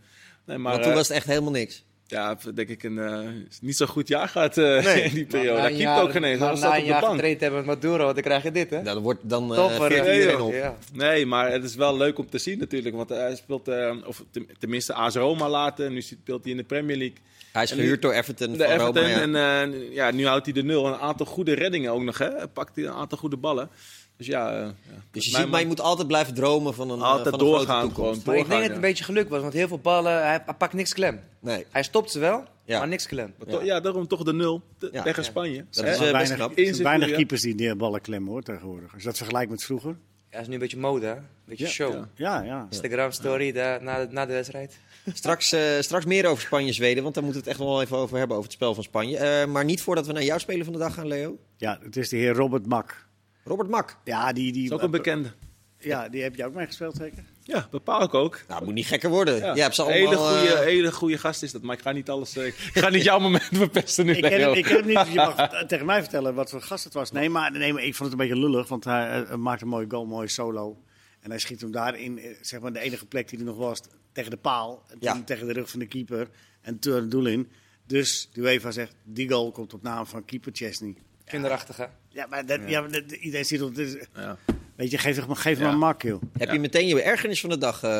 Nee, 0.44 0.58
maar 0.58 0.74
toen 0.80 0.90
eh, 0.90 0.94
was 0.94 1.08
het 1.08 1.16
echt 1.16 1.26
helemaal 1.26 1.50
niks. 1.50 1.84
ja, 2.06 2.36
denk 2.54 2.68
ik 2.68 2.82
een 2.82 2.98
eh, 2.98 3.28
niet 3.60 3.76
zo 3.76 3.86
goed 3.86 4.08
jaar 4.08 4.28
gehad 4.28 4.58
eh, 4.58 4.84
Nee. 4.84 5.02
in 5.02 5.14
die 5.14 5.26
periode. 5.26 5.60
Hij 5.60 5.72
keept 5.74 6.00
ook 6.00 6.10
geen 6.10 6.24
eens. 6.24 6.38
maar 6.40 6.48
Hij 6.48 6.60
na 6.60 6.66
zat 6.68 6.76
een 6.78 6.84
jaar 6.84 7.02
getraind 7.02 7.40
hebben 7.40 7.58
met 7.66 7.68
Maduro, 7.82 8.12
dan 8.12 8.22
krijg 8.22 8.42
je 8.42 8.50
dit, 8.52 8.70
hè? 8.70 8.82
Dan 8.82 9.02
wordt 9.02 9.20
dan 9.28 9.48
Topper, 9.54 9.90
uh, 9.92 9.96
14 9.96 10.04
eh, 10.04 10.14
iedereen 10.14 10.36
joh. 10.36 10.46
op. 10.46 10.52
Ja. 10.52 10.76
Nee, 10.92 11.26
maar 11.26 11.52
het 11.52 11.64
is 11.64 11.74
wel 11.74 11.96
leuk 11.96 12.18
om 12.18 12.30
te 12.30 12.38
zien 12.38 12.58
natuurlijk. 12.58 12.96
Want 12.96 13.08
hij 13.08 13.36
speelt, 13.36 13.68
eh, 13.68 13.94
of 14.04 14.24
ten- 14.30 14.48
tenminste 14.58 14.92
AS 14.94 15.14
Roma 15.14 15.48
later. 15.48 15.90
Nu 15.90 16.00
speelt 16.02 16.42
hij 16.42 16.50
in 16.52 16.58
de 16.58 16.64
Premier 16.64 16.96
League. 16.96 17.16
Hij 17.52 17.62
is 17.62 17.70
En 17.70 17.76
nu- 17.76 17.82
gehuurd 17.82 18.02
door 18.02 18.12
Everton. 18.12 18.52
De 18.52 18.58
van 18.58 18.66
Everton. 18.66 18.94
Roma, 18.94 19.08
ja. 19.08 19.20
En 19.20 19.72
eh, 19.72 19.94
ja, 19.94 20.10
nu 20.10 20.26
houdt 20.26 20.44
hij 20.44 20.54
de 20.54 20.62
nul. 20.62 20.86
En 20.86 20.92
een 20.92 20.98
aantal 20.98 21.26
goede 21.26 21.54
reddingen 21.54 21.92
ook 21.92 22.02
nog. 22.02 22.18
Hè? 22.18 22.28
Hij 22.30 22.46
pakt 22.46 22.76
hij 22.76 22.84
een 22.84 22.92
aantal 22.92 23.18
goede 23.18 23.36
ballen. 23.36 23.70
Dus 24.18 24.26
ja, 24.26 24.52
eh, 24.52 24.60
ja. 24.60 24.72
Dus 25.10 25.24
je 25.24 25.36
ziet, 25.36 25.48
maar 25.48 25.60
je 25.60 25.66
moet 25.66 25.80
altijd 25.80 26.06
blijven 26.08 26.34
dromen 26.34 26.74
van 26.74 26.90
een, 26.90 26.98
eh, 26.98 27.04
Altijd 27.04 27.22
van 27.28 27.32
een 27.32 27.38
grote 27.38 27.56
doorgaan 27.56 27.80
toekomst. 27.82 27.98
gewoon. 27.98 28.14
Maar 28.24 28.34
ik 28.36 28.40
denk 28.40 28.46
doorgaan, 28.48 28.58
dat 28.60 28.66
het 28.68 28.76
een 28.76 28.88
beetje 28.88 29.04
geluk 29.04 29.28
was, 29.28 29.40
want 29.40 29.52
heel 29.52 29.68
veel 29.68 29.78
ballen, 29.78 30.12
hij, 30.12 30.42
hij 30.44 30.54
pakt 30.58 30.72
niks 30.72 30.92
klem. 30.94 31.20
Nee, 31.40 31.66
Hij 31.70 31.82
stopt 31.82 32.10
ze 32.10 32.18
wel, 32.18 32.44
Ja. 32.64 32.78
maar 32.78 32.88
niks 32.88 33.06
klem. 33.06 33.34
Maar 33.46 33.64
ja, 33.64 33.80
daarom 33.80 34.06
toch 34.06 34.22
de 34.22 34.32
nul 34.32 34.62
te- 34.78 34.88
Ja. 34.92 35.02
tegen 35.02 35.22
Ja. 35.22 35.28
Spanje. 35.28 35.64
Dat 35.70 35.84
is, 35.84 35.98
Er 35.98 36.06
eh, 36.06 36.12
weinig, 36.12 36.34
knap. 36.36 36.58
er 36.58 36.64
zijn 36.74 36.82
weinig 36.82 37.10
keepers 37.10 37.40
die 37.42 37.54
de 37.54 37.74
ballen 37.76 38.00
klemmen 38.00 38.30
hoor 38.30 38.42
tegenwoordig. 38.42 38.92
Als 38.92 39.02
je 39.02 39.08
dat 39.08 39.16
vergelijkt 39.16 39.50
met 39.50 39.64
vroeger. 39.64 39.90
Ja, 39.90 40.34
dat 40.34 40.40
is 40.40 40.46
nu 40.46 40.52
een 40.54 40.60
beetje 40.60 40.76
mode, 40.78 41.06
hè? 41.06 41.12
Een 41.14 41.22
beetje 41.44 41.64
Ja. 41.64 41.70
show. 41.70 41.92
Ja. 41.92 42.08
Ja, 42.14 42.42
ja. 42.42 42.66
Instagram 42.70 43.10
story 43.12 43.52
da- 43.52 43.78
na, 43.82 44.06
de, 44.06 44.12
na 44.12 44.26
de 44.26 44.32
wedstrijd. 44.32 44.78
Straks, 45.14 45.52
eh, 45.52 45.60
straks 45.80 46.04
meer 46.04 46.26
over 46.26 46.42
Spanje-Zweden, 46.42 47.02
want 47.02 47.14
daar 47.14 47.24
moeten 47.24 47.42
we 47.42 47.48
het 47.48 47.56
echt 47.58 47.66
nog 47.66 47.74
wel 47.76 47.84
even 47.84 47.96
over 47.96 48.18
hebben, 48.18 48.36
over 48.36 48.48
het 48.48 48.58
spel 48.58 48.74
van 48.74 48.82
Spanje. 48.84 49.16
Eh, 49.16 49.46
maar 49.46 49.64
niet 49.64 49.82
voordat 49.82 50.06
we 50.06 50.12
naar 50.12 50.22
jouw 50.24 50.38
speler 50.38 50.64
van 50.64 50.72
de 50.72 50.78
dag 50.78 50.94
gaan, 50.94 51.06
Leo. 51.06 51.38
Ja, 51.56 51.78
het 51.82 51.96
is 51.96 52.08
de 52.08 52.16
heer 52.16 52.34
Robert 52.34 52.66
Mak. 52.66 53.06
Robert 53.48 53.68
Mak. 53.68 53.96
Ja, 54.04 54.32
die, 54.32 54.52
die, 54.52 54.64
is 54.64 54.70
ook 54.72 54.82
een 54.82 54.90
bekende. 54.90 55.32
ja, 55.78 56.08
die 56.08 56.22
heb 56.22 56.34
je 56.34 56.44
ook 56.46 56.54
meegespeeld 56.54 56.96
zeker? 56.96 57.24
Ja, 57.42 57.68
bepaal 57.70 58.02
ik 58.02 58.14
ook. 58.14 58.40
Nou, 58.48 58.64
moet 58.64 58.74
niet 58.74 58.86
gekker 58.86 59.10
worden. 59.10 59.36
Ja. 59.36 59.54
Je 59.54 59.60
hebt 59.60 59.74
ze 59.74 59.84
hele, 59.84 60.16
goede, 60.16 60.52
eh, 60.54 60.60
hele 60.60 60.92
goede 60.92 61.18
gast 61.18 61.42
is 61.42 61.52
dat. 61.52 61.62
Maar 61.62 61.76
ik 61.76 61.82
ga 61.82 61.92
niet 61.92 62.08
alles. 62.10 62.36
eh, 62.36 62.46
ik 62.46 62.54
ga 62.82 62.88
niet 62.88 63.02
jouw 63.04 63.18
moment 63.18 63.44
verpesten 63.52 64.06
nu. 64.06 64.12
Ik 64.14 64.22
ken, 64.22 64.38
Leo. 64.38 64.52
ik 64.52 64.64
ken 64.64 64.86
niet, 64.86 64.96
dus 64.98 65.08
je 65.08 65.14
mag 65.14 65.36
eh, 65.36 65.60
tegen 65.66 65.86
mij 65.86 66.00
vertellen 66.00 66.34
wat 66.34 66.50
voor 66.50 66.62
gast 66.62 66.84
het 66.84 66.92
was. 66.94 67.12
Nee, 67.12 67.30
maar, 67.30 67.52
nee, 67.52 67.72
maar 67.72 67.82
ik 67.84 67.94
vond 67.94 68.10
het 68.12 68.20
een 68.20 68.28
beetje 68.28 68.42
lullig, 68.48 68.68
want 68.68 68.84
hij 68.84 69.24
eh, 69.24 69.34
maakt 69.34 69.62
een 69.62 69.68
mooie 69.68 69.86
goal, 69.88 70.02
een 70.02 70.08
mooie 70.08 70.28
solo. 70.28 70.82
En 71.20 71.30
hij 71.30 71.38
schiet 71.38 71.60
hem 71.60 71.70
daarin, 71.70 72.18
eh, 72.18 72.34
zeg 72.40 72.60
maar 72.60 72.72
de 72.72 72.78
enige 72.80 73.06
plek 73.06 73.28
die 73.28 73.38
er 73.38 73.44
nog 73.44 73.56
was, 73.56 73.80
tegen 74.12 74.30
de 74.30 74.36
paal. 74.36 74.82
En 74.90 74.96
Ja. 75.00 75.22
tegen 75.24 75.46
de 75.46 75.52
rug 75.52 75.70
van 75.70 75.78
de 75.78 75.86
keeper 75.86 76.28
en 76.60 76.78
toen 76.78 76.94
het 76.94 77.10
doel 77.10 77.26
in. 77.26 77.48
Dus 77.86 78.28
de 78.32 78.40
UEFA 78.40 78.70
zegt, 78.70 78.94
die 79.04 79.28
goal 79.30 79.52
komt 79.52 79.74
op 79.74 79.82
naam 79.82 80.06
van 80.06 80.24
keeper 80.24 80.52
Chesney. 80.54 80.94
Kinderachtig, 81.28 81.76
hè? 81.76 81.84
Ja, 82.08 82.26
maar 82.26 82.46
dat, 82.46 82.60
ja. 82.66 82.80
maar 82.80 82.90
dat- 82.90 83.12
iedereen 83.12 83.44
ziet 83.44 83.60
het. 83.60 83.74
dus, 83.74 83.96
Ja. 84.16 84.36
Weet 84.76 84.90
je, 84.90 84.98
geef, 84.98 85.16
hem- 85.16 85.34
geef 85.34 85.56
hem 85.58 85.66
Ja. 85.66 85.72
een 85.72 85.78
mak, 85.78 86.02
joh. 86.02 86.22
Heb 86.38 86.48
Ja. 86.48 86.54
je 86.54 86.60
meteen 86.60 86.86
je 86.86 87.02
ergernis 87.02 87.40
van 87.40 87.50
de 87.50 87.58
dag? 87.58 87.82
eh 87.82 87.90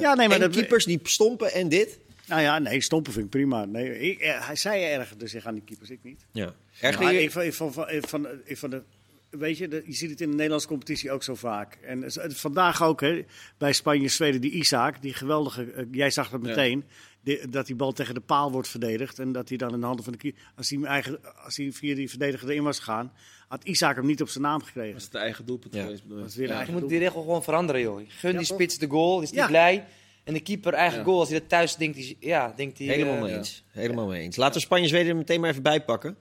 Ja, 0.00 0.14
nee, 0.14 0.28
maar 0.28 0.36
en 0.36 0.42
dat- 0.42 0.50
keepers 0.50 0.84
die 0.84 1.00
stompen 1.02 1.52
en 1.52 1.68
dit? 1.68 1.98
Nou 2.26 2.42
ja, 2.42 2.58
nee, 2.58 2.80
stompen 2.80 3.12
vind 3.12 3.24
ik 3.24 3.30
prima. 3.30 3.64
Nee, 3.64 3.98
ik, 3.98 4.18
eh, 4.20 4.46
hij 4.46 4.56
zei 4.56 4.82
ergerde 4.84 5.26
zich 5.26 5.46
aan 5.46 5.54
die 5.54 5.62
keepers, 5.66 5.90
ik 5.90 5.98
niet. 6.02 6.24
Ja. 6.32 6.54
Erger 6.80 7.02
Maar 7.02 7.12
je- 7.12 7.22
ik, 7.22 7.30
van, 7.30 7.52
van, 7.52 7.72
van, 7.72 7.86
van, 8.00 8.26
van 8.48 8.70
de, 8.70 8.82
weet 9.30 9.58
je, 9.58 9.68
de- 9.68 9.82
je 9.86 9.92
ziet 9.92 10.10
het 10.10 10.20
in 10.20 10.28
de 10.28 10.34
Nederlandse 10.34 10.68
competitie 10.68 11.10
ook 11.12 11.22
zo 11.22 11.34
vaak. 11.34 11.78
En 11.82 12.04
vandaag 12.34 12.82
ook, 12.82 13.00
hè, 13.00 13.24
bij 13.58 13.72
Spanje-Zweden, 13.72 14.40
die 14.40 14.50
Isaac, 14.50 15.02
die 15.02 15.14
geweldige, 15.14 15.72
eh, 15.72 15.84
jij 15.90 16.10
zag 16.10 16.30
dat 16.30 16.42
meteen, 16.42 16.84
die- 17.22 17.48
dat 17.48 17.66
die 17.66 17.76
bal 17.76 17.92
tegen 17.92 18.14
de 18.14 18.20
paal 18.20 18.50
wordt 18.52 18.68
verdedigd. 18.68 19.18
En 19.18 19.32
dat 19.32 19.48
hij 19.48 19.58
dan 19.58 19.74
in 19.74 19.80
de 19.80 19.86
handen 19.86 20.04
van 20.04 20.12
de 20.12 20.18
keeper, 20.18 20.42
als 20.56 20.70
hij, 20.70 20.82
eigen, 20.82 21.18
als 21.44 21.56
hij 21.56 21.72
via 21.72 21.94
die 21.94 22.08
verdediger 22.10 22.48
erin 22.50 22.62
was 22.62 22.78
gegaan, 22.78 23.12
had 23.48 23.64
Isaac 23.64 23.96
hem 23.96 24.06
niet 24.06 24.22
op 24.22 24.28
zijn 24.28 24.44
naam 24.44 24.62
gekregen. 24.62 24.92
Was 24.92 25.02
het 25.02 25.12
de 25.12 25.18
eigen 25.18 25.46
doelpunt 25.46 25.74
Ja. 25.74 25.82
geweest? 25.82 26.02
Dat 26.08 26.26
is 26.26 26.34
weer 26.36 26.48
Ja. 26.48 26.62
Je 26.62 26.72
moet 26.72 26.88
die 26.88 26.98
regel 26.98 27.20
gewoon 27.20 27.42
veranderen, 27.42 27.80
joh. 27.80 28.00
Gun 28.08 28.32
Ja, 28.32 28.38
die 28.38 28.46
spits 28.46 28.78
de 28.78 28.86
goal, 28.88 29.14
die 29.14 29.22
is 29.24 29.30
niet 29.30 29.40
Ja. 29.40 29.46
blij. 29.46 29.84
En 30.24 30.32
de 30.34 30.40
keeper 30.40 30.72
eigen 30.72 30.98
Ja. 30.98 31.04
goal, 31.04 31.18
als 31.18 31.28
hij 31.28 31.38
dat 31.38 31.48
thuis 31.48 31.76
denkt, 31.76 31.96
die, 31.96 32.16
ja, 32.20 32.52
denkt 32.56 32.78
hij... 32.78 32.86
Helemaal 32.86 33.14
eh, 33.14 33.20
mee 33.20 33.30
ja. 33.30 33.36
eens. 33.36 33.62
Helemaal 33.70 34.06
mee 34.06 34.22
eens. 34.22 34.36
Laten 34.36 34.54
we 34.54 34.60
Spanje-Zweden 34.60 35.08
er 35.10 35.16
meteen 35.16 35.40
maar 35.40 35.50
even 35.50 35.62
bij 35.62 35.84
pakken. 35.84 36.16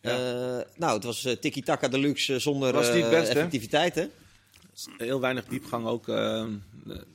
Ja. 0.00 0.10
Eh, 0.10 0.66
nou, 0.76 0.94
het 0.94 1.04
was 1.04 1.24
eh, 1.24 1.32
tiki-taka 1.36 1.88
deluxe 1.88 2.38
zonder 2.38 2.72
Was 2.72 2.92
best, 2.92 3.28
effectiviteit, 3.28 3.94
hè? 3.94 4.06
Heel 4.96 5.20
weinig 5.20 5.44
diepgang 5.44 5.86
ook. 5.86 6.08
eh, 6.08 6.46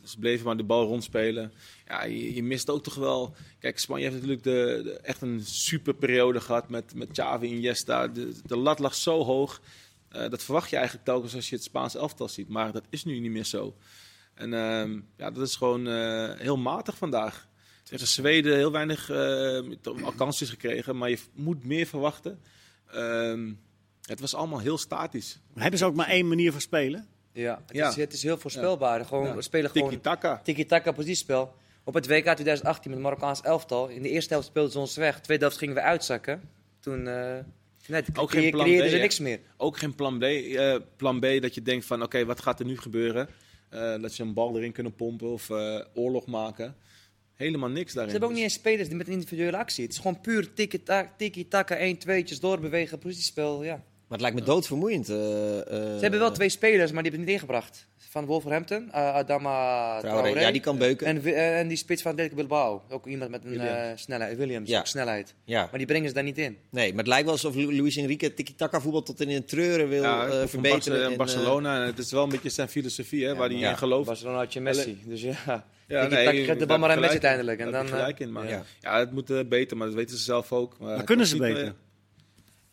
ze 0.04 0.20
bleven 0.20 0.46
maar 0.46 0.58
de 0.58 0.64
bal 0.64 0.86
rondspelen. 0.86 1.54
Ja, 1.88 2.04
je, 2.04 2.44
mist 2.44 2.70
ook 2.70 2.84
toch 2.84 2.96
wel... 2.96 3.36
Kijk, 3.60 3.80
Spanje 3.80 4.04
heeft 4.04 4.16
natuurlijk 4.16 4.44
de, 4.44 5.00
echt 5.04 5.22
een 5.22 5.42
super 5.46 5.94
periode 5.94 6.42
gehad 6.42 6.70
met, 6.70 6.96
met 6.96 7.12
Xavi, 7.12 7.48
Iniesta. 7.48 8.08
De, 8.08 8.34
de 8.46 8.58
lat 8.58 8.80
lag 8.80 8.96
zo 8.96 9.24
hoog. 9.24 9.62
Eh, 10.10 10.30
dat 10.30 10.44
verwacht 10.44 10.70
je 10.70 10.76
eigenlijk 10.76 11.06
telkens 11.06 11.36
als 11.36 11.50
je 11.50 11.56
het 11.56 11.64
Spaanse 11.64 11.98
elftal 11.98 12.30
ziet. 12.30 12.50
Maar 12.50 12.72
dat 12.72 12.86
is 12.90 13.04
nu 13.04 13.20
niet 13.20 13.32
meer 13.32 13.46
zo. 13.46 13.76
En 14.34 14.54
ehm, 14.54 15.00
ja, 15.18 15.32
dat 15.32 15.48
is 15.48 15.56
gewoon 15.56 15.88
eh, 15.88 16.32
heel 16.38 16.58
matig 16.58 16.98
vandaag. 16.98 17.48
Tegen 17.84 18.08
Zweden 18.08 18.56
heel 18.56 18.72
weinig 18.72 19.12
kansjes 20.16 20.50
gekregen. 20.50 20.98
Maar 20.98 21.10
je 21.10 21.20
moet 21.34 21.64
meer 21.64 21.86
verwachten. 21.86 22.40
Ehm, 22.88 23.54
het 24.02 24.20
was 24.20 24.36
allemaal 24.36 24.60
heel 24.60 24.78
statisch. 24.78 25.40
Hebben 25.54 25.80
ze 25.80 25.86
ook 25.86 25.96
maar 25.96 26.08
één 26.08 26.28
manier 26.28 26.52
van 26.52 26.62
spelen? 26.62 27.08
Ja, 27.36 27.62
het, 27.66 27.76
Ja. 27.76 27.90
Is, 27.90 27.96
het 27.96 28.14
is 28.14 28.24
heel 28.24 28.38
voorspelbaar. 28.38 29.06
Gewoon, 29.06 29.26
Ja. 29.26 29.36
We 29.36 29.42
spelen 29.42 29.70
gewoon 29.70 29.90
Tiki-taka. 29.90 30.42
tiki-taka 30.44 30.92
positiespel. 30.92 31.56
Op 31.84 31.94
het 31.94 32.08
WK 32.08 32.24
2018 32.24 32.92
met 32.92 33.00
het 33.00 33.10
Marokkaans 33.10 33.42
elftal. 33.42 33.88
In 33.88 34.02
de 34.02 34.10
eerste 34.10 34.34
helft 34.34 34.48
speelden 34.48 34.72
ze 34.72 34.80
ons 34.80 34.96
weg. 34.96 35.22
Tweede 35.22 35.44
helft 35.44 35.58
gingen 35.60 35.76
we 35.76 35.82
uitzakken. 35.82 36.42
Toen 36.80 37.08
eh 37.08 37.38
nee, 37.88 38.02
toen 38.04 38.18
Ook 38.18 38.32
geen 38.32 38.52
plan 38.52 38.66
creëerden 38.66 38.98
B, 39.00 39.02
niks 39.02 39.20
meer. 39.20 39.40
Ook 39.58 39.78
geen 39.78 39.96
plan 39.96 40.20
B. 40.20 40.24
eh, 40.24 40.76
plan 40.96 41.20
B 41.20 41.26
dat 41.42 41.56
je 41.56 41.62
denkt 41.62 41.86
van 41.86 42.04
oké, 42.04 42.26
wat 42.26 42.42
gaat 42.42 42.60
er 42.60 42.66
nu 42.66 42.78
gebeuren? 42.78 43.30
Eh, 43.70 44.02
dat 44.02 44.12
ze 44.12 44.22
een 44.22 44.34
bal 44.34 44.58
erin 44.58 44.72
kunnen 44.72 44.96
pompen 44.96 45.28
of 45.28 45.50
eh, 45.50 45.80
oorlog 45.94 46.26
maken. 46.26 46.76
Helemaal 47.34 47.70
niks 47.70 47.94
daarin. 47.94 48.12
Ze 48.12 48.18
hebben 48.18 48.30
ook 48.30 48.36
niet 48.36 48.44
eens 48.44 48.54
spelers 48.60 48.88
die 48.88 48.98
met 48.98 49.08
individuele 49.08 49.58
actie. 49.58 49.84
Het 49.84 49.94
is 49.94 50.00
gewoon 50.00 50.22
puur 50.22 50.54
tiki-taka, 50.54 51.14
tiki-taka 51.18 51.76
1 51.76 51.98
2'tjes 51.98 52.40
doorbewegen, 52.40 53.00
positiespel. 53.00 53.64
Ja. 53.64 53.84
Maar 54.08 54.18
het 54.18 54.22
lijkt 54.22 54.36
me 54.40 54.54
doodvermoeiend. 54.54 55.10
eh, 55.10 55.16
eh, 55.60 55.66
Ze 55.68 55.98
hebben 56.02 56.20
wel 56.20 56.32
twee 56.32 56.50
spelers, 56.50 56.92
maar 56.92 57.04
die 57.04 57.12
hebben 57.12 57.20
het 57.20 57.30
niet 57.30 57.30
ingebracht. 57.42 57.88
Van 58.10 58.26
Wolverhampton, 58.26 58.92
eh, 58.92 59.14
Adama 59.14 60.00
Traoré. 60.00 60.22
Traoré. 60.22 60.40
Ja, 60.40 60.52
die 60.52 60.62
kan 60.62 60.78
beuken. 60.78 61.08
En, 61.08 61.24
eh, 61.26 61.60
en 61.60 61.68
die 61.68 61.78
spits 61.78 62.02
van 62.02 62.12
Atletico 62.12 62.36
Bilbao. 62.36 62.82
Ook 62.90 63.06
iemand 63.08 63.32
met 63.32 63.44
een 63.44 63.50
Williams. 63.50 63.72
eh, 63.72 63.92
snelheid. 63.96 64.38
Williams, 64.38 64.70
Ja. 64.70 64.80
ook 64.80 64.86
snelheid. 64.88 65.34
Ja, 65.44 65.60
Maar 65.70 65.78
die 65.78 65.88
brengen 65.88 66.08
ze 66.08 66.14
daar 66.14 66.24
niet 66.24 66.38
in. 66.38 66.58
nee, 66.70 66.90
maar 66.90 66.98
het 66.98 67.08
lijkt 67.08 67.24
wel 67.24 67.34
alsof 67.34 67.56
Lu- 67.56 67.76
Luis 67.78 67.96
Enrique 67.98 68.34
tiki-taka 68.34 68.82
voetbal 68.82 69.04
tot 69.04 69.22
in 69.22 69.30
een 69.30 69.46
treuren 69.46 69.90
wil 69.90 70.02
ja, 70.02 70.28
eh, 70.28 70.48
verbeteren. 70.48 71.12
Eh, 71.12 71.18
Barcelona. 71.18 71.80
en 71.82 71.86
het 71.86 71.98
is 71.98 72.12
wel 72.12 72.24
een 72.24 72.30
beetje 72.30 72.50
zijn 72.50 72.68
filosofie 72.68 73.26
hè, 73.26 73.36
waar 73.36 73.50
hij 73.50 73.58
ja. 73.58 73.70
in 73.70 73.78
gelooft. 73.78 74.06
Barcelona 74.08 74.38
had 74.38 74.54
je 74.54 74.62
Messi. 74.62 75.02
Dus 75.06 75.22
ja, 75.22 75.66
Ja, 75.88 76.06
geeft 76.10 76.60
de 76.60 76.66
bal 76.66 76.78
maar 76.80 76.90
heb 76.90 76.98
aan 76.98 77.04
Messi 77.04 77.18
in. 77.18 77.24
uiteindelijk. 77.26 77.60
En 77.60 77.72
dan, 77.72 77.86
eh, 77.86 77.92
gelijk 77.92 78.20
in. 78.20 78.32
Maar 78.32 78.48
ja. 78.50 78.64
ja. 78.80 79.00
het 79.00 79.12
moet 79.12 79.30
eh, 79.30 79.40
beter, 79.50 79.78
maar 79.78 79.88
dat 79.88 79.96
weten 79.96 80.18
ze 80.18 80.24
zelf 80.24 80.52
ook. 80.52 80.76
Maar, 80.80 81.04
kunnen 81.04 81.28
ze 81.28 81.38
beter? 81.38 81.74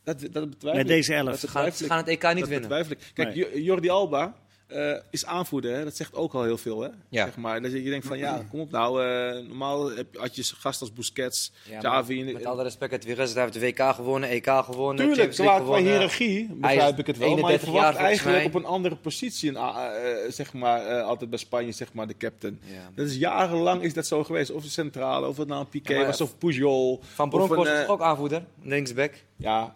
Dat, 0.04 0.20
dat 0.20 0.50
betwijfel 0.50 0.72
Met 0.80 0.80
ik. 0.80 0.86
deze 0.96 1.14
elf. 1.14 1.26
Dat 1.28 1.38
ze, 1.38 1.48
gaan, 1.48 1.72
ze 1.72 1.92
het 1.92 2.08
EK 2.08 2.22
niet 2.22 2.38
dat 2.38 2.48
winnen. 2.48 2.60
betwijfel 2.68 2.92
ik. 2.92 2.98
Kijk, 3.14 3.34
Nee. 3.34 3.62
Jordi 3.62 3.88
Alba 3.88 4.34
eh, 4.66 4.92
is 5.10 5.24
aanvoerder. 5.26 5.74
Hè? 5.76 5.84
Dat 5.84 5.96
zegt 5.96 6.14
ook 6.14 6.34
al 6.34 6.42
heel 6.42 6.58
veel. 6.58 6.80
Hè? 6.80 6.88
Ja. 7.08 7.24
Zeg 7.24 7.36
maar. 7.36 7.62
Dat 7.62 7.72
je 7.72 7.82
je 7.82 7.90
denkt 7.90 8.06
van, 8.06 8.18
ja, 8.18 8.44
kom 8.50 8.60
op 8.60 8.70
nou. 8.70 9.04
eh, 9.04 9.46
normaal 9.46 9.90
heb, 9.90 10.16
had 10.16 10.36
je 10.36 10.42
gast 10.58 10.80
als 10.80 10.92
Busquets, 10.92 11.52
Ja, 11.70 11.78
Xavi. 11.78 12.20
en- 12.26 12.32
Met 12.32 12.44
alle 12.46 12.62
respect, 12.62 12.92
het 12.92 13.04
Virus 13.04 13.34
heeft 13.34 13.52
de 13.52 13.60
WK 13.60 13.80
gewonnen, 13.94 14.28
EK 14.30 14.46
gewonnen, 14.64 15.06
Tuurlijk, 15.06 15.30
qua, 15.30 15.76
hiërarchie 15.76 16.48
begrijp 16.54 16.98
ik 16.98 17.06
het 17.06 17.18
wel. 17.18 17.28
Maar 17.28 17.38
je 17.38 17.44
31 17.44 17.60
verwacht 17.68 17.96
eigenlijk 17.96 18.36
mij. 18.36 18.46
op 18.46 18.54
een 18.54 18.64
andere 18.64 18.96
positie, 18.96 19.52
eh, 19.56 19.86
zeg 20.28 20.52
maar, 20.52 20.86
eh, 20.86 21.04
altijd 21.04 21.30
bij 21.30 21.38
Spanje, 21.38 21.72
zeg 21.72 21.92
maar, 21.92 22.06
de 22.06 22.16
captain. 22.16 22.60
Ja. 22.64 22.90
Dat 22.94 23.06
is 23.06 23.16
jarenlang 23.16 23.82
is 23.82 23.94
dat 23.94 24.06
zo 24.06 24.24
geweest. 24.24 24.50
Of 24.50 24.62
de 24.62 24.70
centrale, 24.70 25.26
of 25.28 25.36
het 25.36 25.48
nou 25.48 25.60
een 25.60 25.68
Piqué 25.68 26.06
was, 26.06 26.20
of 26.20 26.38
Pujol. 26.38 27.00
Van 27.14 27.28
Bronckhorst 27.30 27.72
is 27.72 27.86
ook 27.88 28.00
aanvoerder, 28.00 28.44
linksback. 28.62 29.12
Ja, 29.36 29.74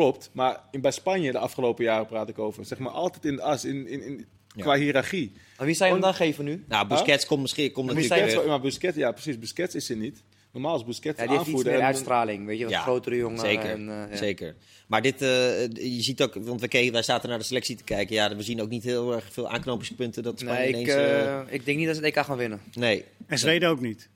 klopt. 0.00 0.30
Maar 0.32 0.60
in, 0.70 0.80
bij 0.80 0.90
Spanje 0.90 1.32
de 1.32 1.38
afgelopen 1.38 1.84
jaren 1.84 2.06
praat 2.06 2.28
ik 2.28 2.38
over. 2.38 2.64
Zeg 2.64 2.78
maar 2.78 2.92
altijd 2.92 3.24
in 3.24 3.36
de 3.36 3.42
as, 3.42 3.64
in, 3.64 3.86
in, 3.88 4.02
in, 4.02 4.26
Ja. 4.54 4.62
qua 4.62 4.74
hiërarchie. 4.76 5.32
Maar 5.56 5.66
wie 5.66 5.74
zou 5.74 5.88
je 5.88 5.94
hem 5.94 6.04
On- 6.04 6.10
dan 6.10 6.18
geven 6.18 6.44
nu? 6.44 6.64
Nou, 6.68 6.86
Busquets 6.86 7.26
komt 7.26 7.40
misschien 7.42 7.72
komt 7.72 7.86
weer. 7.92 7.96
Busquets, 8.08 8.46
maar 8.46 8.60
Busquets, 8.60 8.96
ja 8.96 9.12
precies, 9.12 9.38
Busquets 9.38 9.74
is 9.74 9.90
er 9.90 9.96
niet. 9.96 10.22
Normaal 10.52 10.76
is 10.76 10.84
Busquets 10.84 11.20
Ja, 11.20 11.26
die 11.26 11.36
heeft 11.36 11.48
iets 11.50 11.62
meer 11.64 11.80
uitstraling, 11.80 12.46
weet 12.46 12.58
je, 12.58 12.64
wat 12.64 12.72
Ja, 12.72 12.80
grotere 12.80 13.16
jongen. 13.16 13.38
Zeker, 13.38 13.70
En, 13.70 13.88
eh, 13.88 14.10
ja. 14.10 14.16
zeker. 14.16 14.54
Maar 14.86 15.02
dit, 15.02 15.22
eh, 15.22 15.28
je 15.68 16.02
ziet 16.02 16.22
ook, 16.22 16.34
want 16.34 16.60
we 16.60 16.68
keken, 16.68 16.92
wij 16.92 17.02
zaten 17.02 17.28
naar 17.28 17.38
de 17.38 17.44
selectie 17.44 17.76
te 17.76 17.84
kijken. 17.84 18.14
Ja, 18.14 18.36
we 18.36 18.42
zien 18.42 18.60
ook 18.62 18.68
niet 18.68 18.82
heel 18.84 19.12
erg 19.14 19.32
veel 19.32 19.48
aanknopingspunten 19.48 20.22
dat 20.22 20.38
Spanje 20.40 20.58
Nee, 20.58 20.68
ik, 20.68 20.74
ineens... 20.74 20.88
eh, 20.94 21.40
ik 21.48 21.64
denk 21.64 21.78
niet 21.78 21.86
dat 21.86 21.96
ze 21.96 22.04
het 22.04 22.16
EK 22.16 22.24
gaan 22.24 22.36
winnen. 22.36 22.60
nee, 22.74 23.04
En 23.26 23.38
Zweden 23.38 23.68
ook 23.68 23.80
niet. 23.80 24.08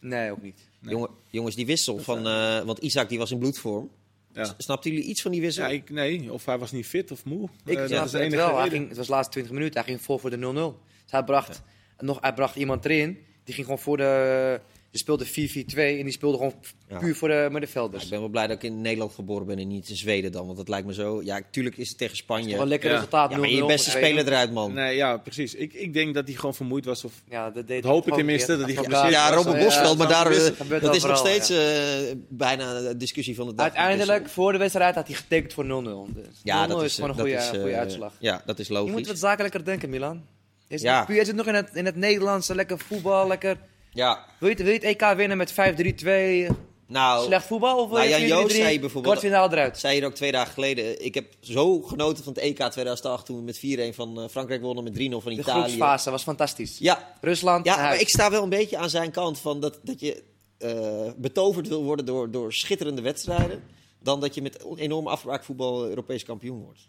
Nee, 0.00 0.30
ook 0.30 0.42
niet. 0.42 0.58
Nee. 0.80 0.94
Jongen, 0.94 1.08
jongens, 1.30 1.54
die 1.54 1.66
wissel 1.66 1.98
van... 1.98 2.26
eh, 2.26 2.60
want 2.60 2.78
Isaac 2.78 3.08
die 3.08 3.18
was 3.18 3.30
in 3.30 3.38
bloedvorm. 3.38 3.90
Ja. 4.32 4.54
Snapten 4.58 4.90
jullie 4.90 5.06
iets 5.06 5.22
van 5.22 5.30
die 5.30 5.40
wissel? 5.40 5.64
Ja, 5.64 5.70
ik, 5.70 5.90
nee, 5.90 6.32
of 6.32 6.44
hij 6.44 6.58
was 6.58 6.72
niet 6.72 6.86
fit 6.86 7.10
of 7.10 7.24
moe. 7.24 7.48
Ik 7.64 7.76
dat 7.76 7.88
snap 7.88 8.04
is 8.04 8.10
de 8.10 8.16
het 8.16 8.26
enige 8.26 8.42
wel. 8.42 8.54
Hij 8.54 8.62
reden. 8.62 8.78
ging, 8.78 8.88
het 8.88 8.96
was 8.96 9.06
de 9.06 9.12
laatste 9.12 9.32
20 9.32 9.52
minuten, 9.52 9.80
hij 9.80 9.88
ging 9.88 10.02
vol 10.02 10.18
voor 10.18 10.30
de 10.30 10.36
0-0. 10.36 10.40
Dus 10.42 10.72
hij 11.06 11.24
bracht, 11.24 11.62
nog, 11.98 12.18
hij 12.20 12.34
bracht 12.34 12.56
iemand 12.56 12.84
erin, 12.84 13.18
die 13.44 13.54
ging 13.54 13.66
gewoon 13.66 13.82
voor 13.82 13.96
de... 13.96 14.60
Die 14.92 15.00
speelde 15.00 15.26
4-4-2 15.26 15.30
en 15.76 16.04
die 16.04 16.10
speelde 16.12 16.36
gewoon 16.36 16.54
Ja. 16.88 16.98
puur 16.98 17.16
voor 17.16 17.28
de 17.28 17.48
middenvelders. 17.50 18.04
Ik 18.04 18.10
ben 18.10 18.20
wel 18.20 18.28
blij 18.28 18.46
dat 18.46 18.56
ik 18.56 18.62
in 18.62 18.80
Nederland 18.80 19.12
geboren 19.14 19.46
ben 19.46 19.58
en 19.58 19.68
niet 19.68 19.88
in 19.88 19.96
Zweden 19.96 20.32
dan. 20.32 20.44
Want 20.46 20.56
dat 20.58 20.68
lijkt 20.68 20.86
me 20.86 20.94
zo... 20.94 21.22
Ja, 21.22 21.40
tuurlijk 21.50 21.76
is 21.76 21.88
het 21.88 21.98
tegen 21.98 22.16
Spanje. 22.16 22.44
Gewoon 22.48 22.60
een 22.62 22.68
lekker 22.68 22.88
Ja. 22.88 22.94
resultaat. 22.94 23.30
Ja, 23.30 23.36
maar 23.38 23.48
je 23.48 23.60
0-0 23.62 23.66
beste 23.66 23.90
speler 23.90 24.26
eruit, 24.26 24.52
man. 24.52 24.72
Nee, 24.72 24.96
ja, 24.96 25.16
precies. 25.16 25.54
Ik, 25.54 25.72
ik 25.72 25.92
denk 25.92 26.14
dat 26.14 26.26
hij 26.26 26.34
gewoon 26.36 26.54
vermoeid 26.54 26.84
was. 26.84 27.04
Of, 27.04 27.12
Ja, 27.28 27.50
dat 27.50 27.66
deed 27.66 27.82
Dat 27.82 27.92
hoop 27.92 28.06
ik 28.06 28.14
tenminste, 28.14 28.56
dat 28.56 28.66
hij 28.66 28.74
geblesseerd. 28.76 29.12
Ja, 29.12 29.30
Robert 29.34 29.64
Bosveld, 29.64 29.98
maar 29.98 30.08
daar, 30.08 30.24
dat 30.30 30.56
eh, 30.70 30.80
dat 30.80 30.94
is 30.94 31.02
nog 31.04 31.16
steeds 31.18 31.48
ja. 31.48 31.56
eh, 31.56 32.14
bijna 32.28 32.80
de 32.80 32.96
discussie 32.96 33.34
van 33.34 33.46
de 33.46 33.54
dag. 33.54 33.64
Uiteindelijk, 33.64 34.28
voor 34.28 34.52
de 34.52 34.58
wedstrijd, 34.58 34.94
had 34.94 35.06
hij 35.06 35.16
getekend 35.16 35.52
voor 35.52 35.64
0-0. 35.64 36.14
Dus 36.14 36.26
ja, 36.42 36.66
0-0 36.66 36.68
dat 36.68 36.78
is, 36.82 36.86
is, 36.86 36.94
gewoon 36.94 37.10
een 37.10 37.16
goede, 37.16 37.30
is, 37.34 37.50
eh, 37.50 37.60
goede 37.60 37.76
uitslag. 37.76 38.12
Ja, 38.18 38.42
dat 38.46 38.58
is 38.58 38.66
Je 38.68 38.72
moet 38.78 38.88
logisch. 38.90 39.06
wat 39.06 39.18
zakelijker 39.18 39.64
denken, 39.64 39.90
Milan. 39.90 40.22
Je 40.68 40.78
zit, 40.78 40.86
Ja. 40.86 41.04
puur- 41.04 41.16
je 41.16 41.24
zit 41.24 41.34
nog 41.34 41.46
in 41.46 41.54
het, 41.54 41.70
in 41.74 41.84
het 41.84 41.96
Nederlandse, 41.96 42.54
lekker 42.54 42.78
voetbal, 42.78 43.28
lekker... 43.28 43.56
Ja, 43.94 44.24
Wil 44.38 44.48
je, 44.48 44.54
het- 44.54 44.64
wil 44.64 44.72
je 44.72 44.78
het 44.86 45.02
EK 45.02 45.16
winnen 45.16 45.36
met 45.36 45.52
5-3-2, 45.52 46.46
nou, 46.86 47.24
slecht 47.26 47.46
voetbal? 47.46 47.78
Of 47.78 47.88
wil 47.88 47.98
Nou, 47.98 48.10
je 48.10 48.18
Jan 48.26 48.28
Joost 48.28 48.54
4-3-3, 48.54 48.56
zei 48.56 48.80
bijvoorbeeld- 48.80 49.14
kwartfinale 49.18 49.52
eruit? 49.52 49.78
zei 49.78 49.96
je 50.00 50.06
ook 50.06 50.14
twee 50.14 50.32
dagen 50.32 50.52
geleden. 50.52 51.04
Ik 51.04 51.14
heb 51.14 51.32
zo 51.40 51.80
genoten 51.80 52.24
van 52.24 52.32
het 52.32 52.42
EK 52.42 52.56
2008 52.56 53.26
toen 53.26 53.36
we 53.36 53.42
met 53.42 53.58
4-1 53.58 53.94
van 53.94 54.20
eh, 54.22 54.28
Frankrijk 54.28 54.60
wonnen 54.62 54.84
met 54.84 54.94
3-0 54.94 55.20
van 55.20 55.34
De 55.34 55.40
Italië. 55.40 55.60
groepsfase 55.62 56.10
was 56.10 56.22
fantastisch. 56.22 56.78
Ja, 56.78 57.14
Rusland, 57.20 57.64
ja 57.64 57.76
maar 57.76 58.00
ik 58.00 58.08
sta 58.08 58.30
wel 58.30 58.42
een 58.42 58.48
beetje 58.48 58.76
aan 58.78 58.90
zijn 58.90 59.10
kant 59.10 59.38
van 59.38 59.60
dat, 59.60 59.78
dat 59.82 60.00
je 60.00 60.22
eh, 60.58 61.10
betoverd 61.16 61.68
wil 61.68 61.82
worden 61.82 62.04
door, 62.06 62.30
door 62.30 62.52
schitterende 62.52 63.02
wedstrijden. 63.02 63.62
Dan 64.02 64.20
dat 64.20 64.34
je 64.34 64.42
met 64.42 64.64
enorm 64.76 65.06
afbraakvoetbal 65.06 65.86
Europees 65.88 66.22
kampioen 66.24 66.60
wordt. 66.62 66.80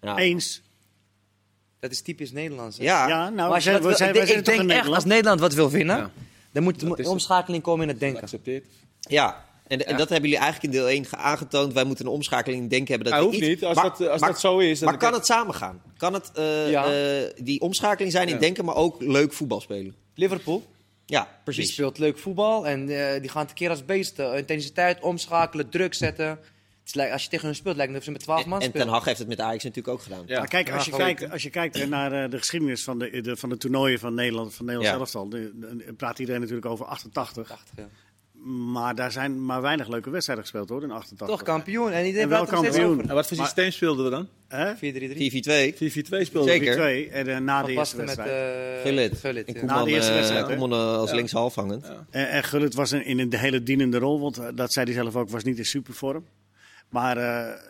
Ja, 0.00 0.16
Eens. 0.18 0.62
Dat 1.80 1.90
is 1.90 2.00
typisch 2.02 2.32
Nederlands. 2.32 2.78
hè? 2.78 2.84
ja. 2.84 3.08
Ja, 3.08 3.28
nou, 3.28 3.50
Maar 3.50 3.62
zijn, 3.62 3.82
wil- 3.82 3.96
zijn, 3.96 4.14
ik 4.14 4.20
ik 4.22 4.26
denk 4.26 4.46
echt, 4.46 4.56
Nederland. 4.66 4.94
als 4.94 5.04
Nederland 5.04 5.40
wat 5.40 5.52
wil 5.54 5.70
winnen, 5.70 5.96
Ja. 5.96 6.10
dan 6.52 6.62
moet 6.62 6.80
Dat 6.80 6.96
de 6.96 7.08
omschakeling 7.08 7.62
komen 7.62 7.82
in 7.82 7.88
het 7.88 8.00
denken. 8.00 8.18
geaccepteerd. 8.18 8.64
Ja, 9.00 9.44
en, 9.66 9.86
en 9.86 9.92
Ja. 9.92 9.96
dat 9.98 10.08
hebben 10.08 10.28
jullie 10.30 10.44
eigenlijk 10.44 10.74
in 10.74 10.80
deel 10.80 10.88
1 10.90 11.04
aangetoond. 11.10 11.72
Wij 11.72 11.84
moeten 11.84 12.06
een 12.06 12.12
omschakeling 12.12 12.62
in 12.62 12.68
denken 12.68 12.94
hebben. 12.94 13.12
Dat 13.12 13.22
hoeft 13.22 13.36
iets- 13.36 13.46
niet. 13.46 13.64
Als, 13.64 13.76
maar, 13.76 13.84
dat, 13.98 14.08
als 14.08 14.20
maar- 14.20 14.30
dat 14.30 14.40
zo 14.40 14.58
is. 14.58 14.78
dan 14.78 14.88
maar 14.88 14.98
kan 14.98 15.12
het 15.12 15.26
samengaan? 15.26 15.82
Kan 15.96 16.12
het 16.14 16.30
eh, 16.34 16.70
Ja. 16.70 16.84
eh, 16.92 17.30
die 17.42 17.60
omschakeling 17.60 18.12
zijn 18.12 18.28
in 18.28 18.34
Ja. 18.34 18.40
denken, 18.40 18.64
maar 18.64 18.74
ook 18.76 19.02
leuk 19.02 19.32
voetbal 19.32 19.60
spelen? 19.60 19.94
Liverpool, 20.14 20.66
Ja, 21.06 21.20
die 21.22 21.30
precies. 21.44 21.72
speelt 21.72 21.98
leuk 21.98 22.18
voetbal 22.18 22.66
en 22.66 22.88
eh, 23.14 23.20
die 23.20 23.30
gaan 23.30 23.46
tekeer 23.46 23.70
als 23.70 23.84
beesten. 23.84 24.36
Intensiteit, 24.36 25.00
omschakelen, 25.00 25.68
druk 25.68 25.94
zetten. 25.94 26.38
Het 26.88 26.96
is 26.96 27.02
lijkt- 27.02 27.12
als 27.12 27.22
je 27.24 27.28
tegen 27.28 27.46
hun 27.46 27.54
speelt, 27.56 27.76
lijkt 27.76 27.90
het 27.92 28.00
of 28.00 28.06
ze 28.06 28.10
met 28.12 28.20
12 28.20 28.42
En, 28.42 28.48
man 28.48 28.58
en 28.60 28.64
Ten 28.64 28.74
spelen. 28.74 28.94
Hag 28.94 29.04
heeft 29.04 29.18
het 29.18 29.28
met 29.28 29.40
Ajax 29.40 29.64
natuurlijk 29.64 29.94
ook 29.94 30.02
gedaan. 30.02 30.22
Ja. 30.26 30.38
Maar 30.38 30.48
kijk, 30.48 30.72
als 30.72 30.84
je, 30.84 30.90
kijkt, 30.96 31.30
als 31.30 31.42
je 31.42 31.50
kijkt 31.50 31.88
naar 31.88 32.12
eh, 32.24 32.30
de 32.30 32.38
geschiedenis 32.38 32.82
van 32.84 32.98
de, 32.98 33.20
de, 33.20 33.36
van 33.36 33.48
de 33.48 33.56
toernooien 33.56 33.98
van 33.98 34.14
Nederland, 34.14 34.54
van 34.54 34.66
Nederland 34.66 34.92
Ja. 34.98 35.04
zelf 35.06 35.14
al, 35.24 35.28
de, 35.30 35.52
de- 35.54 35.92
praat 35.96 36.18
iedereen 36.18 36.40
natuurlijk 36.40 36.66
over 36.66 36.84
88. 36.86 37.46
80, 37.48 37.74
ja. 37.76 37.88
Maar 38.72 38.94
daar 38.94 39.12
zijn 39.12 39.44
maar 39.44 39.62
weinig 39.62 39.88
leuke 39.88 40.10
wedstrijden 40.10 40.44
gespeeld 40.44 40.68
hoor, 40.68 40.82
in 40.82 40.90
88. 40.90 41.36
Toch 41.36 41.42
kampioen. 41.46 41.90
En 41.92 42.04
iedereen 42.06 42.22
En 42.22 42.28
wel 42.28 42.44
kampioen. 42.46 42.84
over. 42.84 43.08
En 43.08 43.14
wat 43.14 43.26
voor 43.26 43.36
Maar- 43.36 43.46
systeem 43.46 43.70
speelden 43.70 44.04
we 44.04 44.10
dan? 44.10 44.28
Hè? 44.48 44.76
4-3-3. 44.76 45.30
4-4-2. 45.30 45.74
4-4-2 45.74 46.24
speelden 46.26 46.52
Zeker. 46.52 46.68
we. 46.70 46.74
Twee, 46.76 47.08
en 47.08 47.26
eh, 47.28 47.38
na 47.38 47.62
de 47.62 47.72
eerste 47.72 47.96
er 48.00 48.04
met 48.04 48.16
wedstrijd. 48.16 48.76
eh, 48.76 48.82
Gullit. 48.82 49.18
Gullit, 49.18 49.46
En 49.48 49.54
ja. 49.54 49.64
Na 49.64 49.84
de 49.84 49.90
eerste 49.90 50.10
eh, 50.10 50.16
wedstrijd, 50.16 50.48
eh, 50.48 50.96
als 50.96 51.10
Ja. 51.10 51.16
linkshalfhangend. 51.16 51.86
Ja. 51.86 52.06
En, 52.10 52.28
en 52.30 52.44
Gullit 52.44 52.74
was 52.74 52.92
in, 52.92 53.04
in 53.04 53.18
een 53.18 53.34
hele 53.34 53.62
dienende 53.62 53.98
rol, 53.98 54.20
want 54.20 54.38
eh, 54.38 54.46
dat 54.54 54.72
zei 54.72 54.86
hij 54.86 54.94
zelf 55.02 55.16
ook, 55.16 55.28
was 55.30 55.44
niet 55.44 55.58
in 55.58 55.64
supervorm. 55.66 56.24
Maar, 56.88 57.16
eh, 57.16 57.60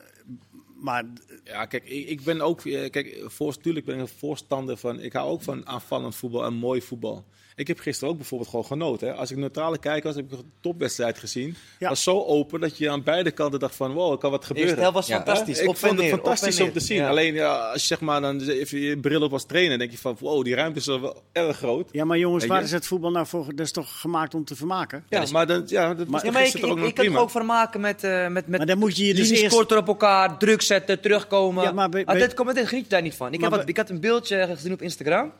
maar 0.74 1.04
Ja, 1.44 1.66
kijk, 1.66 1.84
ik, 1.84 2.22
ben 2.22 2.40
ook, 2.40 2.64
eh, 2.64 2.90
kijk, 2.90 3.22
voor, 3.24 3.56
tuurlijk 3.56 3.86
ben 3.86 3.94
ik 3.94 4.00
een 4.00 4.08
voorstander 4.08 4.76
van, 4.76 5.00
ik 5.00 5.12
hou 5.12 5.30
ook 5.30 5.42
van 5.42 5.66
aanvallend 5.66 6.16
voetbal 6.16 6.44
en 6.44 6.54
mooi 6.54 6.82
voetbal. 6.82 7.24
Ik 7.58 7.66
heb 7.66 7.78
gisteren 7.78 8.10
ook 8.10 8.16
bijvoorbeeld 8.16 8.50
gewoon 8.50 8.64
genoten. 8.64 9.08
Hè. 9.08 9.14
Als 9.14 9.30
ik 9.30 9.36
neutrale 9.36 9.78
kijker 9.78 10.02
was, 10.06 10.16
heb 10.16 10.32
ik 10.32 10.38
een 10.38 10.52
topwedstrijd 10.60 11.18
gezien. 11.18 11.56
Ja. 11.78 11.88
was 11.88 12.02
zo 12.02 12.24
open 12.24 12.60
dat 12.60 12.78
je 12.78 12.90
aan 12.90 13.02
beide 13.02 13.30
kanten 13.30 13.60
dacht 13.60 13.74
van, 13.76 13.92
wow, 13.92 14.12
er 14.12 14.18
kan 14.18 14.30
wat 14.30 14.44
gebeuren. 14.44 14.78
helft 14.78 14.94
was 14.94 15.06
Ja. 15.06 15.16
fantastisch. 15.16 15.60
ik 15.60 15.68
op 15.68 15.76
vond 15.76 15.92
het 15.92 16.00
neer, 16.00 16.10
fantastisch 16.10 16.60
om 16.60 16.72
te 16.72 16.80
zien. 16.80 16.96
Ja. 16.96 17.08
Alleen 17.08 17.34
ja, 17.34 17.56
als 17.56 17.80
je 17.80 17.86
zeg 17.86 18.00
maar 18.00 18.20
dan 18.20 18.40
even 18.40 18.78
je 18.80 18.98
bril 18.98 19.22
op 19.22 19.32
als 19.32 19.44
trainer, 19.46 19.78
denk 19.78 19.90
je 19.90 19.98
van, 19.98 20.16
wow, 20.20 20.44
die 20.44 20.54
ruimte 20.54 20.78
is 20.78 20.86
wel 20.86 21.22
erg 21.32 21.56
groot. 21.56 21.88
Ja, 21.92 22.04
maar 22.04 22.18
jongens, 22.18 22.46
waar 22.46 22.58
je? 22.58 22.64
is 22.64 22.70
het 22.72 22.86
voetbal 22.86 23.10
nou 23.10 23.26
voor? 23.26 23.44
Dat 23.54 23.66
is 23.66 23.72
toch 23.72 24.00
gemaakt 24.00 24.34
om 24.34 24.44
te 24.44 24.56
vermaken? 24.56 25.04
Ja, 25.08 25.20
dus- 25.20 25.30
maar 25.32 25.46
dan, 25.46 25.62
ja, 25.66 25.88
dat 25.88 25.96
was 25.98 26.06
Maar- 26.08 26.24
Ja, 26.24 26.30
maar 26.30 26.46
ik, 26.46 26.54
ik, 26.54 26.66
ook 26.66 26.78
ik 26.78 26.94
kan 26.94 27.04
er 27.04 27.18
ook 27.18 27.30
van 27.30 27.46
maken 27.46 27.80
met, 27.80 28.04
eh 28.04 28.20
met, 28.28 28.46
met 28.46 28.58
Maar 28.58 28.66
dan 28.66 28.78
moet 28.78 28.96
je 28.96 29.04
je 29.06 29.14
dus 29.14 29.30
eerst... 29.30 29.56
korter 29.56 29.78
op 29.78 29.86
elkaar, 29.88 30.36
druk 30.38 30.62
zetten, 30.62 31.00
terugkomen. 31.00 31.64
Ja, 31.64 31.72
maar 31.72 31.88
bij- 31.88 32.04
bij- 32.04 32.14
Atletico 32.14 32.44
Madrid 32.44 32.68
geniet 32.68 32.90
daar 32.90 33.02
niet 33.02 33.14
van. 33.14 33.32
Ik, 33.32 33.40
heb 33.40 33.50
wat, 33.50 33.68
ik 33.68 33.76
had 33.76 33.90
een 33.90 34.00
beeldje 34.00 34.48
gezien 34.56 34.72
op 34.72 34.82
Instagram. 34.82 35.32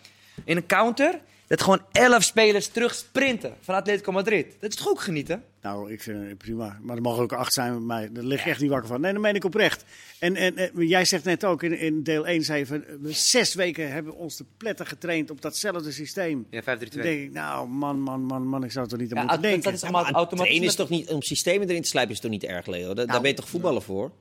In 0.45 0.57
een 0.57 0.67
counter. 0.67 1.21
Dat 1.49 1.63
gewoon 1.63 1.83
elf 1.93 2.23
spelers 2.23 2.67
terug 2.67 2.95
sprinten 2.95 3.55
van 3.61 3.75
Atletico 3.75 4.13
Madrid. 4.13 4.57
Dat 4.61 4.71
is 4.71 4.77
toch 4.77 4.89
ook 4.89 5.01
genieten? 5.01 5.45
Nou, 5.63 5.93
ik 5.93 6.03
vind 6.03 6.29
het 6.29 6.39
prima. 6.39 6.79
Maar 6.83 6.97
er 6.97 7.03
mogen 7.03 7.23
ook 7.23 7.33
acht 7.33 7.53
zijn 7.53 7.73
met 7.73 7.83
mij. 7.83 8.13
Daar 8.13 8.25
lig 8.25 8.41
ik 8.41 8.47
echt 8.47 8.61
niet 8.61 8.71
wakker 8.71 8.89
van. 8.89 9.01
Nee, 9.01 9.13
dat 9.13 9.23
meen 9.23 9.35
ik 9.35 9.45
oprecht. 9.45 9.85
En, 10.19 10.37
en, 10.37 10.57
en 10.57 10.71
jij 10.87 11.05
zegt 11.05 11.25
net 11.25 11.45
ook, 11.45 11.63
in, 11.63 11.79
in 11.79 12.03
deel 12.03 12.27
1 12.27 12.43
zei 12.45 12.59
je 12.59 12.67
van... 12.67 12.85
we 13.01 13.13
zes 13.13 13.55
weken 13.55 13.93
hebben 13.93 14.13
we 14.13 14.19
ons 14.19 14.37
de 14.37 14.45
pletten 14.57 14.87
getraind 14.87 15.31
op 15.31 15.43
datzelfde 15.43 15.93
systeem. 15.93 16.47
Ja, 16.51 16.61
5-3-2. 16.63 16.65
Dan 16.65 16.79
denk 16.91 17.21
ik, 17.21 17.33
nou 17.33 17.69
man, 17.69 18.01
man, 18.01 18.21
man, 18.21 18.47
man, 18.47 18.65
ik 18.65 18.73
zou 18.73 18.85
er 18.85 18.91
toch 18.91 19.01
niet 19.01 19.11
aan 19.13 19.17
Ja, 19.17 19.23
moeten 19.23 19.43
dat, 19.43 19.51
denken. 19.51 19.71
dat 19.71 19.81
is 19.81 19.83
allemaal 19.83 20.05
automatisch. 20.05 20.39
trainen 20.39 20.69
is 20.69 20.75
toch 20.75 20.89
niet, 20.89 21.09
om 21.09 21.23
systemen 21.23 21.69
erin 21.69 21.83
te 21.83 21.89
slijpen 21.89 22.15
is 22.15 22.21
toch 22.21 22.31
niet 22.31 22.45
erg, 22.45 22.67
Leo? 22.67 22.87
Daar, 22.87 22.95
daar 22.95 23.07
Nou, 23.07 23.21
ben 23.21 23.31
je 23.31 23.37
toch 23.37 23.49
voetballen 23.49 23.83
voor? 23.83 24.13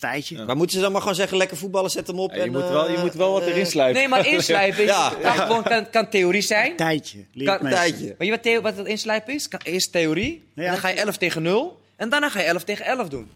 Partijtje. 0.00 0.44
Maar 0.44 0.56
moeten 0.56 0.76
ze 0.76 0.82
dan 0.82 0.92
maar 0.92 1.00
gewoon 1.00 1.16
zeggen, 1.16 1.36
lekker 1.36 1.56
voetballen, 1.56 1.90
zet 1.90 2.06
hem 2.06 2.18
op. 2.18 2.30
Ja, 2.30 2.36
je, 2.36 2.42
en, 2.42 2.52
moet 2.52 2.62
eh, 2.62 2.70
wel, 2.70 2.90
je 2.90 2.98
moet 2.98 3.14
wel 3.14 3.32
wat 3.32 3.42
eh, 3.42 3.48
erin 3.48 3.66
slijpen. 3.66 3.94
Nee, 4.00 4.08
maar 4.08 4.26
inslijpen 4.26 4.82
is, 4.84 4.88
Ja. 4.88 5.12
kan, 5.22 5.32
gewoon, 5.36 5.62
kan, 5.62 5.90
kan 5.90 6.08
theorie 6.08 6.42
zijn. 6.42 6.76
Tijdje. 6.76 7.24
Kan- 7.44 7.58
tijdje. 7.68 8.04
Weet 8.18 8.28
je 8.28 8.30
wat, 8.30 8.42
theo- 8.42 8.60
wat 8.60 8.76
het 8.76 8.86
inslijpen 8.86 9.34
is? 9.34 9.48
Kan, 9.48 9.60
eerst 9.62 9.92
theorie. 9.92 10.42
Ja. 10.54 10.62
en 10.64 10.70
dan 10.70 10.78
ga 10.80 10.88
je 10.88 10.94
11 11.00 11.16
tegen 11.16 11.42
0. 11.42 11.80
En 11.96 12.08
daarna 12.08 12.30
ga 12.30 12.40
je 12.40 12.46
11 12.46 12.64
tegen 12.64 12.84
11 12.84 13.08
doen. 13.08 13.30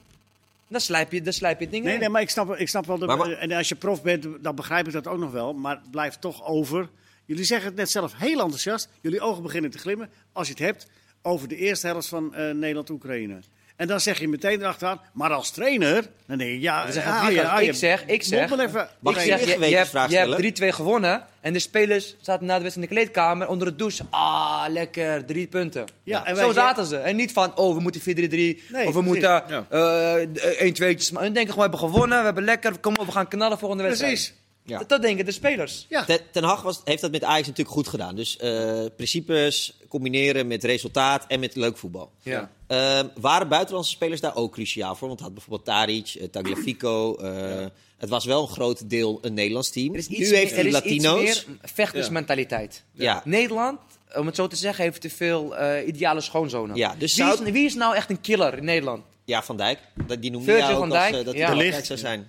Dan 0.69 0.81
slijp 0.81 1.13
je, 1.13 1.23
dan 1.23 1.33
slijp 1.33 1.59
je 1.59 1.65
het 1.65 1.73
ding 1.73 1.85
Nee, 1.85 1.95
in. 1.95 2.01
nee, 2.01 2.09
maar 2.09 2.23
ik 2.23 2.31
snap, 2.31 2.57
ik 2.57 2.69
snap 2.69 2.87
wel. 2.87 2.99
De, 2.99 3.07
Maar- 3.07 3.17
maar- 3.17 3.31
en 3.33 3.53
als 3.53 3.69
je 3.69 3.75
prof 3.75 4.03
bent, 4.03 4.27
dan 4.41 4.55
begrijp 4.55 4.87
ik 4.87 4.93
dat 4.93 5.07
ook 5.07 5.19
nog 5.19 5.31
wel. 5.31 5.53
Maar 5.55 5.77
het 5.77 5.91
blijft 5.91 6.21
toch 6.21 6.47
over. 6.47 6.89
Jullie 7.25 7.45
zeggen 7.45 7.69
het 7.69 7.77
net 7.77 7.91
zelf 7.91 8.13
heel 8.17 8.41
enthousiast. 8.41 8.89
Jullie 9.01 9.21
ogen 9.21 9.43
beginnen 9.43 9.71
te 9.71 9.79
glimmen. 9.79 10.11
Als 10.33 10.47
je 10.47 10.53
het 10.53 10.63
hebt 10.63 10.87
over 11.23 11.49
de 11.49 11.57
eerste 11.57 11.87
helft 11.87 12.09
van 12.09 12.35
eh, 12.35 12.51
Nederland-Oekraïne. 12.55 13.39
En 13.79 13.87
dan 13.87 14.01
zeg 14.01 14.21
je 14.21 14.29
meteen 14.29 14.61
erachteraan. 14.61 15.01
Maar 15.13 15.31
als 15.31 15.51
trainer, 15.51 16.05
dan 16.27 16.39
denk 16.39 16.51
je 16.51 16.61
ja. 16.61 16.83
Dan 16.83 16.93
zeg 16.93 17.07
ah, 17.07 17.29
ik, 17.29 17.35
ja, 17.35 17.43
ah, 17.43 17.63
ik 17.63 17.75
zeg, 17.75 18.05
ik 18.07 18.23
zeg, 18.23 18.51
even. 18.51 18.89
Mag 19.01 19.15
ik 19.15 19.21
ik 19.21 19.27
zeg, 19.27 19.41
je, 19.41 19.47
je, 19.47 19.53
hebt, 19.53 19.69
je 19.71 19.77
hebt 19.77 20.11
stellen? 20.11 20.73
3-2 20.73 20.75
gewonnen. 20.75 21.25
En 21.41 21.53
de 21.53 21.59
spelers 21.59 22.17
zaten 22.21 22.47
na 22.47 22.57
de 22.57 22.63
wedstrijd 22.63 22.91
in 22.91 22.95
de 22.95 23.01
kleedkamer 23.01 23.49
onder 23.49 23.67
de 23.67 23.77
douche. 23.77 24.05
Ah, 24.11 24.65
lekker, 24.69 25.25
drie 25.25 25.47
punten. 25.47 25.85
Ja, 26.03 26.27
en 26.27 26.37
Zo 26.37 26.53
zaten 26.53 26.87
ze. 26.87 26.97
En 26.97 27.17
niet 27.17 27.33
van, 27.33 27.57
oh, 27.57 27.75
we 27.75 27.81
moeten 27.81 28.01
4-3-3. 28.01 28.05
Nee, 28.05 28.57
of 28.57 28.61
we 28.71 28.83
precies. 28.83 28.95
moeten 28.95 29.43
Ja. 29.49 29.67
eh 29.69 30.61
1 30.61 30.73
2 30.73 30.99
Maar 31.13 31.23
hun 31.23 31.33
denken 31.33 31.53
gewoon, 31.53 31.71
we 31.71 31.77
hebben 31.77 31.91
gewonnen. 31.91 32.19
We 32.19 32.25
hebben 32.25 32.45
lekker, 32.45 32.79
kom 32.79 32.97
op, 32.97 33.07
we 33.07 33.13
gaan 33.13 33.29
knallen 33.29 33.59
volgende 33.59 33.83
wedstrijd. 33.83 34.13
Precies. 34.13 34.35
Ja. 34.63 34.79
Dat, 34.79 34.89
dat 34.89 35.03
denken 35.03 35.25
de 35.25 35.33
spelers. 35.33 35.87
Ja. 35.89 36.05
Ten, 36.05 36.21
Ten 36.33 36.45
Hag 36.45 36.63
was, 36.63 36.81
heeft 36.85 37.01
dat 37.01 37.11
met 37.11 37.25
Ajax 37.25 37.47
natuurlijk 37.47 37.77
goed 37.77 37.89
gedaan. 37.89 38.17
Dus 38.17 38.37
eh, 38.37 38.85
principes 38.97 39.79
combineren 39.89 40.47
met 40.47 40.65
resultaat 40.65 41.25
en 41.29 41.41
met 41.41 41.57
leuk 41.57 41.77
voetbal. 41.77 42.13
Ja. 42.23 42.51
Ehm, 42.69 43.07
waren 43.21 43.49
buitenlandse 43.49 43.91
spelers 43.91 44.21
daar 44.21 44.37
ook 44.37 44.53
cruciaal 44.53 44.95
voor? 44.95 45.09
Want 45.09 45.21
had 45.21 45.33
bijvoorbeeld 45.35 45.65
Taric, 45.65 46.15
eh, 46.21 46.29
Tagliafico. 46.29 47.17
eh, 47.17 47.67
Het 47.99 48.09
was 48.09 48.25
wel 48.25 48.43
een 48.43 48.49
groot 48.49 48.91
deel 48.91 49.19
een 49.23 49.35
Nederlands 49.35 49.71
team. 49.71 49.93
Er 49.93 49.99
is 49.99 50.09
nu 50.09 50.17
iets 50.17 50.31
heeft 50.31 50.43
meer, 50.45 50.65
hij 50.65 50.73
er 50.73 50.85
is 50.87 50.91
iets 50.93 51.05
Latino's. 51.05 51.47
meer 51.47 51.57
vechtersmentaliteit. 51.63 52.83
Ja. 52.93 53.23
Nederland, 53.25 53.81
om 54.17 54.27
het 54.27 54.37
zo 54.37 54.47
te 54.47 54.57
zeggen, 54.57 54.85
heeft 54.85 55.01
te 55.01 55.11
veel 55.11 55.57
eh, 55.57 55.87
ideale 55.87 56.21
schoonzonen. 56.21 56.77
Ja, 56.77 56.95
dus 56.99 57.15
wie, 57.17 57.25
zou- 57.27 57.45
is, 57.47 57.51
wie 57.53 57.65
is 57.65 57.75
nou 57.75 57.95
echt 57.95 58.11
een 58.11 58.21
killer 58.21 58.57
in 58.59 58.65
Nederland? 58.65 59.03
Ja, 59.25 59.43
Van 59.43 59.57
Dijk. 59.57 59.79
Dat- 60.07 60.23
Die 60.23 60.31
noemde 60.31 60.53
jij 60.53 60.63
ook 60.73 60.79
van 60.79 60.93
als, 60.93 61.11
Dijk, 61.11 61.25
dat 61.25 61.35
hij 61.35 61.47
De 61.47 61.55
licht 61.57 61.87
zou 61.87 61.99
zijn. 61.99 62.29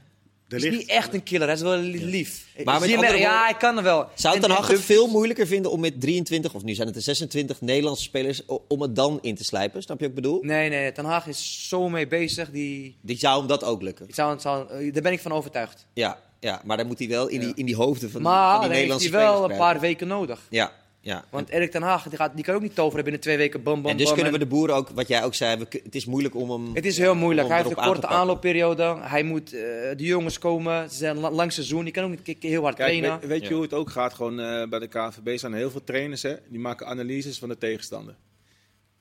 Hij 0.49 0.57
is 0.57 0.63
ligt, 0.63 0.77
niet 0.77 0.87
echt 0.89 1.13
een 1.13 1.23
killer, 1.23 1.45
hij 1.47 1.55
is 1.55 1.61
wel 1.61 1.77
li- 1.77 2.05
lief. 2.05 2.45
Maar 2.63 2.79
met 2.79 2.95
andere 2.95 3.17
ja, 3.17 3.43
hij 3.43 3.53
kan 3.53 3.77
er 3.77 3.83
wel. 3.83 4.07
Zou 4.15 4.39
Ten 4.39 4.49
Hag 4.51 4.67
en 4.69 4.75
het 4.75 4.83
veel 4.83 5.07
moeilijker 5.07 5.47
vinden 5.47 5.71
om 5.71 5.79
met 5.79 6.01
23, 6.01 6.53
of 6.53 6.63
nu 6.63 6.73
zijn 6.73 6.87
het 6.87 6.95
er 6.95 7.01
26 7.01 7.61
Nederlandse 7.61 8.03
spelers, 8.03 8.41
om 8.67 8.81
het 8.81 8.95
dan 8.95 9.19
in 9.21 9.35
te 9.35 9.43
slijpen? 9.43 9.81
Snap 9.81 9.97
je 9.99 10.07
wat 10.07 10.17
ik 10.17 10.21
bedoel? 10.23 10.39
Nee, 10.43 10.69
nee, 10.69 10.91
Ten 10.91 11.05
Haag 11.05 11.27
is 11.27 11.67
zo 11.69 11.89
mee 11.89 12.07
bezig. 12.07 12.51
Die, 12.51 12.97
Die 13.01 13.17
zou 13.17 13.37
hem 13.39 13.47
dat 13.47 13.63
ook 13.63 13.81
lukken. 13.81 14.05
die 14.05 14.15
zou, 14.15 14.39
zou, 14.39 14.91
daar 14.91 15.01
ben 15.01 15.11
ik 15.11 15.19
van 15.19 15.31
overtuigd. 15.31 15.85
Ja, 15.93 16.19
ja 16.39 16.61
maar 16.65 16.77
dan 16.77 16.87
moet 16.87 16.99
hij 16.99 17.07
wel 17.07 17.27
in, 17.27 17.39
die, 17.39 17.51
in 17.55 17.65
die 17.65 17.75
hoofden 17.75 18.11
van, 18.11 18.21
maar 18.21 18.51
van 18.51 18.61
dan 18.61 18.69
die 18.69 18.77
heeft 18.77 18.89
Nederlandse 18.89 19.09
hij 19.09 19.19
wel 19.19 19.33
spelers 19.37 19.51
een 19.53 19.65
paar 19.65 19.79
weken 19.79 20.07
nodig. 20.07 20.39
Ja, 20.49 20.71
ja. 21.09 21.25
Want 21.29 21.49
Erik 21.49 21.71
Ten 21.71 21.81
Haag 21.81 22.03
die, 22.03 22.17
gaat, 22.17 22.35
die 22.35 22.43
kan 22.43 22.55
ook 22.55 22.61
niet 22.61 22.75
toveren 22.75 23.03
binnen 23.03 23.21
twee 23.21 23.37
weken. 23.37 23.63
Bam, 23.63 23.81
bam, 23.81 23.91
en 23.91 23.97
dus 23.97 24.05
bam, 24.05 24.15
kunnen 24.15 24.33
we 24.33 24.39
de 24.39 24.45
boeren 24.45 24.75
ook, 24.75 24.89
wat 24.89 25.07
jij 25.07 25.23
ook 25.23 25.35
zei, 25.35 25.57
we, 25.57 25.81
het 25.83 25.95
is 25.95 26.05
moeilijk 26.05 26.35
om 26.35 26.51
hem... 26.51 26.75
Het 26.75 26.85
is 26.85 26.97
heel 26.97 27.15
moeilijk. 27.15 27.47
Hij 27.47 27.57
heeft 27.57 27.69
een 27.69 27.83
korte 27.83 28.07
aanloopperiode. 28.07 28.97
Hij 28.99 29.23
moet 29.23 29.53
eh, 29.53 29.59
de 29.61 30.03
jongens 30.03 30.39
komen. 30.39 30.89
Ze 30.89 30.95
zijn 30.97 31.17
lang 31.17 31.51
seizoen. 31.51 31.83
Die 31.83 31.93
kan 31.93 32.03
ook 32.03 32.25
niet 32.25 32.43
heel 32.43 32.63
hard 32.63 32.75
Kijk, 32.75 32.87
trainen. 32.87 33.19
weet, 33.19 33.29
weet 33.29 33.41
je 33.41 33.47
Ja. 33.47 33.53
hoe 33.53 33.63
het 33.63 33.73
ook 33.73 33.89
gaat? 33.89 34.13
Gewoon 34.13 34.39
eh, 34.39 34.69
bij 34.69 34.79
de 34.79 34.87
KNVB 34.87 35.37
zijn 35.37 35.51
er 35.51 35.57
heel 35.57 35.71
veel 35.71 35.83
trainers, 35.83 36.21
hè, 36.21 36.35
die 36.47 36.59
maken 36.59 36.87
analyses 36.87 37.39
van 37.39 37.49
de 37.49 37.57
tegenstander. 37.57 38.15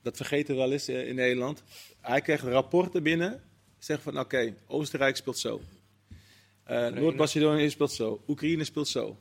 Dat 0.01 0.17
vergeten 0.17 0.53
we 0.55 0.61
wel 0.61 0.71
eens 0.71 0.87
eh, 0.87 1.07
in 1.07 1.15
Nederland. 1.15 1.63
Hij 2.01 2.21
krijgt 2.21 2.43
rapporten 2.43 3.03
binnen, 3.03 3.41
zegt 3.79 4.01
van 4.01 4.19
oké, 4.19 4.53
Oostenrijk 4.67 5.15
speelt 5.15 5.37
zo. 5.37 5.61
Eh, 6.63 6.87
Noord-Macedonië 6.87 7.69
speelt 7.69 7.91
zo, 7.91 8.21
Oekraïne 8.27 8.63
speelt 8.63 8.87
zo. 8.87 9.17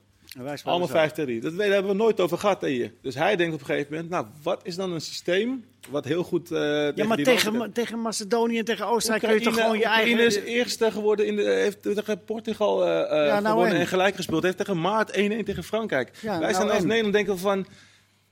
Allemaal 0.64 0.86
zo. 0.86 0.92
5 0.92 1.12
tegen 1.12 1.24
3. 1.24 1.40
Dat 1.40 1.56
daar 1.56 1.68
hebben 1.68 1.90
we 1.90 1.96
nooit 1.96 2.20
over 2.20 2.38
gehad 2.38 2.60
hè, 2.60 2.68
hier. 2.68 2.92
Dus 3.02 3.14
hij 3.14 3.36
denkt 3.36 3.54
op 3.54 3.60
een 3.60 3.66
gegeven 3.66 3.92
moment, 3.92 4.10
nou, 4.10 4.26
wat 4.42 4.60
is 4.62 4.76
dan 4.76 4.92
een 4.92 5.00
systeem 5.00 5.64
wat 5.90 6.04
heel 6.04 6.22
goed 6.22 6.50
eh 6.50 6.60
Ja, 6.94 7.04
maar 7.04 7.16
tegen, 7.16 7.56
Ma- 7.56 7.68
tegen 7.72 8.00
Macedonië 8.00 8.58
en 8.58 8.64
tegen 8.64 8.86
Oostenrijk 8.86 9.22
kun 9.22 9.32
je 9.32 9.36
Oekraïne, 9.36 9.56
toch 9.56 9.64
gewoon 9.64 9.78
je 9.80 9.86
Oekraïne 9.86 10.20
eigen... 10.22 10.46
is 10.46 10.54
eerste 10.54 10.90
geworden, 10.90 11.26
in 11.26 11.36
de, 11.36 11.42
heeft 11.42 11.82
tegen 11.82 12.24
Portugal 12.24 12.86
eh, 12.86 13.00
eh, 13.00 13.26
Ja, 13.26 13.40
nou 13.40 13.46
gewonnen 13.46 13.74
en? 13.74 13.80
en 13.80 13.86
gelijk 13.86 14.16
gespeeld. 14.16 14.42
Heeft 14.42 14.56
tegen 14.56 14.80
Maart 14.80 15.10
1-1 15.10 15.12
tegen 15.44 15.64
Frankrijk. 15.64 16.10
Ja, 16.20 16.30
Wij 16.30 16.38
nou 16.38 16.54
zijn 16.54 16.70
als 16.70 16.78
en? 16.78 16.86
Nederland 16.86 17.14
denken 17.14 17.34
we 17.34 17.40
van, 17.40 17.62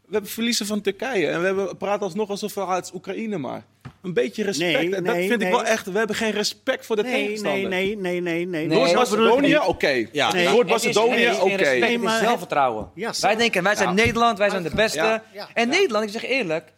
we 0.07 0.13
hebben 0.13 0.31
verliezen 0.31 0.67
van 0.67 0.81
Turkije. 0.81 1.27
En 1.27 1.41
we 1.41 1.47
hebben, 1.47 1.77
praten 1.77 2.03
alsnog 2.03 2.31
alsof 2.31 2.55
we, 2.55 2.61
ah, 2.61 2.75
het 2.75 2.85
is 2.85 2.93
Oekraïne 2.95 3.39
maar. 3.39 3.65
Een 4.07 4.13
beetje 4.13 4.43
respect. 4.43 4.73
Nee, 4.73 4.95
en 4.95 5.05
dat 5.05 5.15
nee, 5.15 5.29
vind 5.29 5.41
ik 5.43 5.49
nee. 5.49 5.57
wel 5.57 5.65
echt, 5.65 5.87
we 5.93 5.99
hebben 5.99 6.17
geen 6.17 6.31
respect 6.31 6.87
voor 6.87 6.97
de 6.97 7.03
Nee, 7.03 7.13
tegenstander. 7.25 7.69
nee, 7.69 7.97
nee, 7.97 8.21
nee, 8.21 8.21
nee, 8.21 8.47
nee. 8.47 8.67
Nee, 8.67 8.79
Noord-Macedonië, 8.79 9.59
oké. 9.59 10.07
Noord-Macedonië, 10.53 11.31
oké. 11.41 11.71
Nee, 11.79 11.99
maar 11.99 12.19
zelfvertrouwen. 12.19 12.91
Ja, 12.95 13.13
wij 13.21 13.37
denken, 13.37 13.63
wij 13.63 13.75
zijn 13.77 13.89
Ja. 13.89 13.95
Nederland, 13.95 14.39
wij 14.39 14.51
zijn 14.51 14.63
de 14.63 14.71
beste. 14.75 14.99
Ja. 14.99 15.23
Ja. 15.33 15.49
En 15.55 15.69
Nederland, 15.69 16.05
ik 16.05 16.11
zeg 16.11 16.25
eerlijk, 16.25 16.73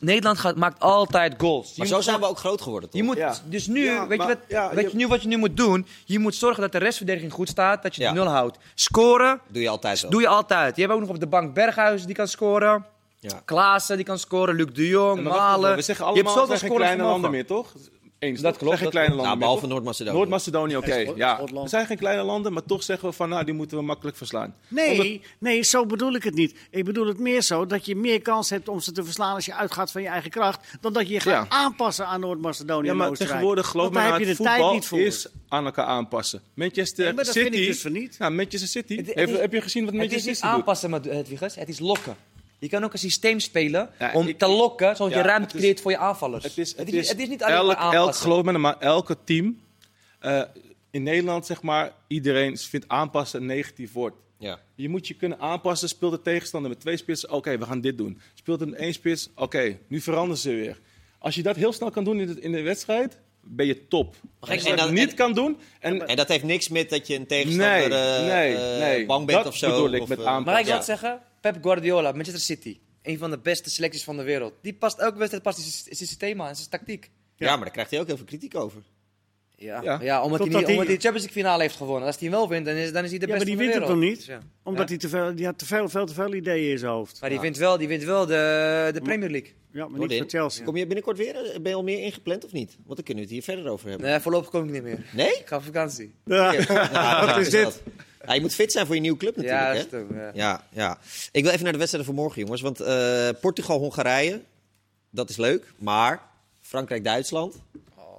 Nederland, 0.00 0.38
gaat, 0.38 0.56
maakt 0.56 0.80
altijd 0.80 1.34
goals. 1.38 1.76
Maar 1.76 1.86
zo 1.86 2.00
zijn 2.00 2.20
we 2.20 2.26
ook 2.26 2.38
groot 2.38 2.60
geworden, 2.62 2.90
toch? 2.90 3.00
Je 3.00 3.06
moet, 3.06 3.16
Ja. 3.16 3.34
Dus 3.44 3.66
nu, 3.66 3.84
Ja, 3.84 4.06
weet, 4.06 4.18
maar- 4.18 4.28
je 4.28 4.34
wat, 4.34 4.42
ja, 4.48 4.70
weet 4.74 4.84
je- 4.84 4.90
je 4.90 4.96
nu 4.96 5.06
wat 5.08 5.22
je 5.22 5.28
nu 5.28 5.36
moet 5.36 5.56
doen? 5.56 5.86
Je 6.04 6.18
moet 6.18 6.34
zorgen 6.34 6.62
dat 6.62 6.72
de 6.72 6.78
restverdediging 6.78 7.32
goed 7.32 7.48
staat, 7.48 7.82
dat 7.82 7.94
je 7.96 8.02
Ja. 8.02 8.08
de 8.12 8.14
nul 8.18 8.26
houdt. 8.28 8.58
Scoren 8.74 9.40
Doe 9.48 9.62
je 9.62 9.68
altijd 9.68 9.98
zo. 9.98 10.08
doe 10.08 10.20
je 10.20 10.28
altijd. 10.28 10.76
Je 10.76 10.82
hebt 10.82 10.94
ook 10.94 11.00
nog 11.00 11.08
op 11.08 11.20
de 11.20 11.26
bank 11.26 11.54
Berghuis 11.54 12.04
die 12.04 12.14
kan 12.14 12.28
scoren. 12.28 12.84
Ja. 13.30 13.42
Klaassen 13.44 13.96
die 13.96 14.04
kan 14.04 14.18
scoren. 14.18 14.54
Luc 14.54 14.66
de 14.72 14.88
Jong, 14.88 15.22
Malen. 15.22 15.76
we 15.76 15.82
zeggen 15.82 16.06
je 16.06 16.12
hebt 16.12 16.26
allemaal, 16.26 16.32
zoveel 16.32 16.50
het 16.50 16.58
zijn 16.58 16.70
geen 16.70 16.80
kleine 16.80 17.02
landen 17.02 17.30
meer, 17.30 17.46
toch? 17.46 17.72
Eens, 18.18 18.40
Dat 18.40 18.52
toch? 18.52 18.62
klopt, 18.62 18.80
Het 18.80 18.80
zijn 18.80 18.80
dat 18.80 18.80
geen 18.80 18.90
kleine 18.90 19.08
Nou, 19.14 19.20
landen 19.22 19.38
behalve? 19.38 19.66
Noord-Macedonië. 19.66 20.16
Noord-Macedonië, 20.16 20.76
oké. 20.76 21.00
Schot- 21.02 21.16
ja. 21.16 21.44
We 21.62 21.68
zijn 21.68 21.86
geen 21.86 21.96
kleine 21.98 22.22
landen, 22.22 22.52
maar 22.52 22.64
toch 22.64 22.82
zeggen 22.82 23.08
we 23.08 23.14
van, 23.14 23.28
nou, 23.28 23.44
die 23.44 23.54
moeten 23.54 23.76
we 23.76 23.82
makkelijk 23.84 24.16
verslaan. 24.16 24.54
Nee, 24.68 25.22
nee, 25.38 25.62
zo 25.62 25.86
bedoel 25.86 26.14
ik 26.14 26.22
het 26.22 26.34
niet. 26.34 26.58
Ik 26.70 26.84
bedoel 26.84 27.06
het 27.06 27.18
meer 27.18 27.42
zo 27.42 27.66
dat 27.66 27.86
je 27.86 27.96
meer 27.96 28.22
kans 28.22 28.50
hebt 28.50 28.68
om 28.68 28.80
ze 28.80 28.92
te 28.92 29.04
verslaan 29.04 29.34
als 29.34 29.44
je 29.44 29.54
uitgaat 29.54 29.90
van 29.90 30.02
je 30.02 30.08
eigen 30.08 30.30
kracht, 30.30 30.66
dan 30.80 30.92
dat 30.92 31.06
je 31.08 31.12
je 31.14 31.20
gaat 31.20 31.32
Ja. 31.50 31.56
aanpassen 31.56 32.06
aan 32.06 32.20
Noord-Macedonië 32.20 32.86
Ja, 32.86 32.94
maar 32.94 33.10
tegenwoordig 33.12 33.66
geloof 33.66 33.94
heb 33.94 34.18
je 34.18 34.26
het 34.26 34.36
de 34.36 34.42
tijd 34.42 34.56
voetbal 34.56 34.72
niet 34.74 34.86
voor. 34.86 34.98
is 35.00 35.26
aan 35.48 35.64
elkaar 35.64 35.86
aanpassen. 35.86 36.42
Manchester 36.54 37.04
Nee, 37.04 37.14
maar 37.14 37.24
dat 37.24 37.32
City... 37.32 37.48
vind 37.50 37.60
ik 37.62 37.66
dus 37.66 37.80
van 37.80 37.92
niet. 37.92 38.18
Nou, 38.18 38.32
Manchester 38.32 38.68
City, 38.68 38.96
Het- 38.96 39.06
het 39.06 39.14
heb, 39.14 39.28
is- 39.28 39.38
heb 39.38 39.52
je 39.52 39.60
gezien 39.60 39.84
wat 39.84 39.92
Het 39.94 40.02
is 40.02 40.08
Manchester 40.08 40.28
niet 40.30 40.38
City 40.40 40.48
doet? 40.48 40.58
aanpassen, 40.58 40.90
maar 40.90 41.00
Hedwiges. 41.00 41.54
Het 41.54 41.68
is 41.68 41.78
lokken. 41.78 42.16
Je 42.62 42.68
kan 42.68 42.84
ook 42.84 42.92
een 42.92 42.98
systeem 42.98 43.40
spelen 43.40 43.90
Ja, 43.98 44.12
om 44.12 44.26
ik- 44.28 44.38
te 44.38 44.46
lokken, 44.46 44.96
zodat 44.96 45.12
Ja, 45.12 45.18
je 45.18 45.24
ruimte 45.24 45.56
creëert 45.56 45.80
voor 45.80 45.90
je 45.90 45.96
aanvallers. 45.98 46.44
Het 46.44 46.58
is, 46.58 46.76
het 46.76 46.86
niet- 46.86 46.94
is, 46.94 47.08
het 47.08 47.18
is 47.20 47.28
niet 47.28 47.42
alleen 47.42 47.56
elk, 47.56 47.66
maar 47.66 47.76
elk, 47.76 47.94
aanpassen. 47.94 48.22
geloof 48.24 48.44
me, 48.44 48.52
maar 48.58 48.78
elke 48.78 49.16
team... 49.24 49.60
eh, 50.18 50.42
in 50.90 51.02
Nederland, 51.02 51.46
zeg 51.46 51.62
maar, 51.62 51.92
iedereen 52.06 52.56
vindt 52.56 52.88
aanpassen 52.88 53.40
een 53.40 53.46
negatief 53.46 53.92
woord. 53.92 54.14
Ja. 54.38 54.58
Je 54.74 54.88
moet 54.88 55.06
je 55.08 55.14
kunnen 55.14 55.38
aanpassen. 55.40 55.88
Speelt 55.88 56.12
de 56.12 56.22
tegenstander 56.22 56.70
met 56.70 56.80
twee 56.80 56.96
spitsen? 56.96 57.30
Oké, 57.30 57.58
we 57.58 57.64
gaan 57.64 57.80
dit 57.80 57.98
doen. 57.98 58.20
Speelt 58.34 58.60
het 58.60 58.70
met 58.70 58.78
één 58.78 58.92
spits? 58.92 59.28
Oké, 59.34 59.78
nu 59.88 60.00
veranderen 60.00 60.38
ze 60.38 60.50
weer. 60.50 60.80
Als 61.18 61.34
je 61.34 61.42
dat 61.42 61.56
heel 61.56 61.72
snel 61.72 61.90
kan 61.90 62.04
doen 62.04 62.20
in 62.20 62.26
de, 62.26 62.40
in 62.40 62.52
de 62.52 62.62
wedstrijd, 62.62 63.18
ben 63.40 63.66
je 63.66 63.88
top. 63.88 64.14
Als 64.40 64.62
je 64.62 64.68
dat 64.68 64.78
dat- 64.78 64.90
niet 64.90 65.10
en- 65.10 65.14
kan 65.16 65.32
doen... 65.32 65.58
En, 65.80 66.06
En 66.06 66.16
dat 66.16 66.28
heeft 66.28 66.44
niks 66.44 66.68
met 66.68 66.90
dat 66.90 67.06
je 67.06 67.14
een 67.14 67.26
tegenstander 67.26 67.88
nee, 67.88 67.98
eh, 67.98 68.26
nee, 68.26 68.54
eh, 68.56 68.78
nee. 68.78 69.06
bang 69.06 69.26
bent 69.26 69.38
Dat 69.38 69.46
of 69.46 69.56
zo. 69.56 69.70
bedoel 69.70 69.92
ik 69.92 70.02
of, 70.02 70.08
met 70.08 70.18
aanpassen. 70.18 70.44
Maar 70.44 70.58
ik 70.58 70.64
wil 70.64 70.72
Ja. 70.72 70.78
het 70.78 70.86
zeggen, 70.88 71.20
Pep 71.42 71.56
Guardiola, 71.62 72.12
Manchester 72.12 72.40
City. 72.42 72.78
Een 73.02 73.18
van 73.18 73.30
de 73.30 73.38
beste 73.38 73.70
selecties 73.70 74.04
van 74.04 74.16
de 74.16 74.22
wereld. 74.22 74.52
Die 74.62 74.74
past 74.74 74.98
elke 74.98 75.16
wedstrijd 75.18 75.42
past 75.42 75.58
zijn 75.60 75.72
zijn 75.96 75.96
systeem 76.08 76.42
aan, 76.42 76.56
zijn 76.56 76.68
tactiek. 76.68 77.10
Ja, 77.36 77.50
maar 77.50 77.60
daar 77.64 77.70
krijgt 77.70 77.90
hij 77.90 78.00
ook 78.00 78.06
heel 78.06 78.16
veel 78.16 78.26
kritiek 78.26 78.54
over. 78.56 78.82
Ja, 79.56 79.82
Ja. 79.82 79.98
ja. 80.02 80.22
omdat, 80.22 80.38
hij 80.38 80.48
niet, 80.48 80.56
omdat 80.56 80.76
hij- 80.76 80.84
de 80.86 80.92
Champions 80.92 81.02
League 81.24 81.32
finale 81.42 81.62
heeft 81.62 81.76
gewonnen. 81.76 82.06
Als 82.06 82.18
hij 82.18 82.28
hem 82.28 82.38
wel 82.38 82.48
wint, 82.48 82.66
dan 82.66 82.74
is, 82.74 82.92
dan 82.92 83.04
is 83.04 83.10
hij 83.10 83.18
de 83.18 83.26
Ja, 83.26 83.32
maar 83.36 83.44
beste 83.44 83.56
die 83.56 83.66
van 83.66 83.66
de 83.66 83.78
wint 83.80 83.88
het 83.88 83.98
wereld. 83.98 84.00
nog 84.00 84.08
niet. 84.08 84.16
Dus 84.16 84.26
ja. 84.26 84.40
Omdat 84.62 84.82
Ja. 84.82 84.88
hij 84.88 84.98
te 84.98 85.08
veel, 85.08 85.34
die 85.34 85.44
had 85.46 85.58
te 85.58 85.66
veel, 85.66 85.88
veel 85.88 86.06
te 86.06 86.14
veel 86.14 86.34
ideeën 86.34 86.70
in 86.70 86.78
zijn 86.78 86.92
hoofd. 86.92 87.20
Maar 87.20 87.30
die 87.30 87.40
wint 87.40 87.56
wel, 87.56 87.78
die 87.78 87.88
wint 87.88 88.04
wel 88.04 88.26
de, 88.26 88.90
de 88.94 89.00
Premier 89.02 89.30
League. 89.30 89.52
Ja, 89.72 89.88
maar 89.88 90.00
niet 90.00 90.16
voor 90.18 90.28
Chelsea. 90.28 90.64
Kom 90.64 90.76
je 90.76 90.86
binnenkort 90.86 91.18
weer? 91.18 91.34
Ben 91.34 91.70
je 91.70 91.74
al 91.74 91.82
meer 91.82 91.98
ingepland 91.98 92.44
of 92.44 92.52
niet? 92.52 92.76
Want 92.84 92.96
dan 92.96 93.04
kunnen 93.04 93.14
we 93.14 93.20
het 93.20 93.30
hier 93.30 93.42
verder 93.54 93.72
over 93.72 93.88
hebben. 93.88 94.06
Nee, 94.10 94.20
voorlopig 94.20 94.50
kom 94.50 94.64
ik 94.64 94.70
niet 94.70 94.82
meer. 94.82 94.98
Nee? 95.12 95.28
Ik 95.32 95.46
ga 95.46 95.56
op 95.56 95.62
vakantie. 95.64 96.14
Ja. 96.24 96.52
Ja, 96.68 97.26
Wat 97.26 97.36
is 97.38 97.50
dit? 97.50 97.62
dat? 97.64 97.82
Ja, 98.26 98.32
je 98.34 98.40
moet 98.40 98.54
fit 98.54 98.72
zijn 98.72 98.86
voor 98.86 98.94
je 98.94 99.00
nieuwe 99.00 99.18
club 99.18 99.36
natuurlijk. 99.36 99.62
Ja, 99.62 99.72
hè? 99.74 99.88
dat 99.90 100.10
is 100.10 100.16
ja. 100.16 100.30
Ja, 100.34 100.64
ja. 100.72 100.98
Ik 101.32 101.42
wil 101.42 101.50
even 101.52 101.62
naar 101.62 101.72
de 101.72 101.78
wedstrijden 101.78 102.14
van 102.14 102.22
morgen, 102.22 102.40
jongens. 102.42 102.60
Want 102.60 102.80
eh, 102.80 103.28
Portugal-Hongarije, 103.40 104.40
dat 105.10 105.30
is 105.30 105.36
leuk. 105.36 105.72
Maar 105.78 106.22
Frankrijk-Duitsland, 106.60 107.54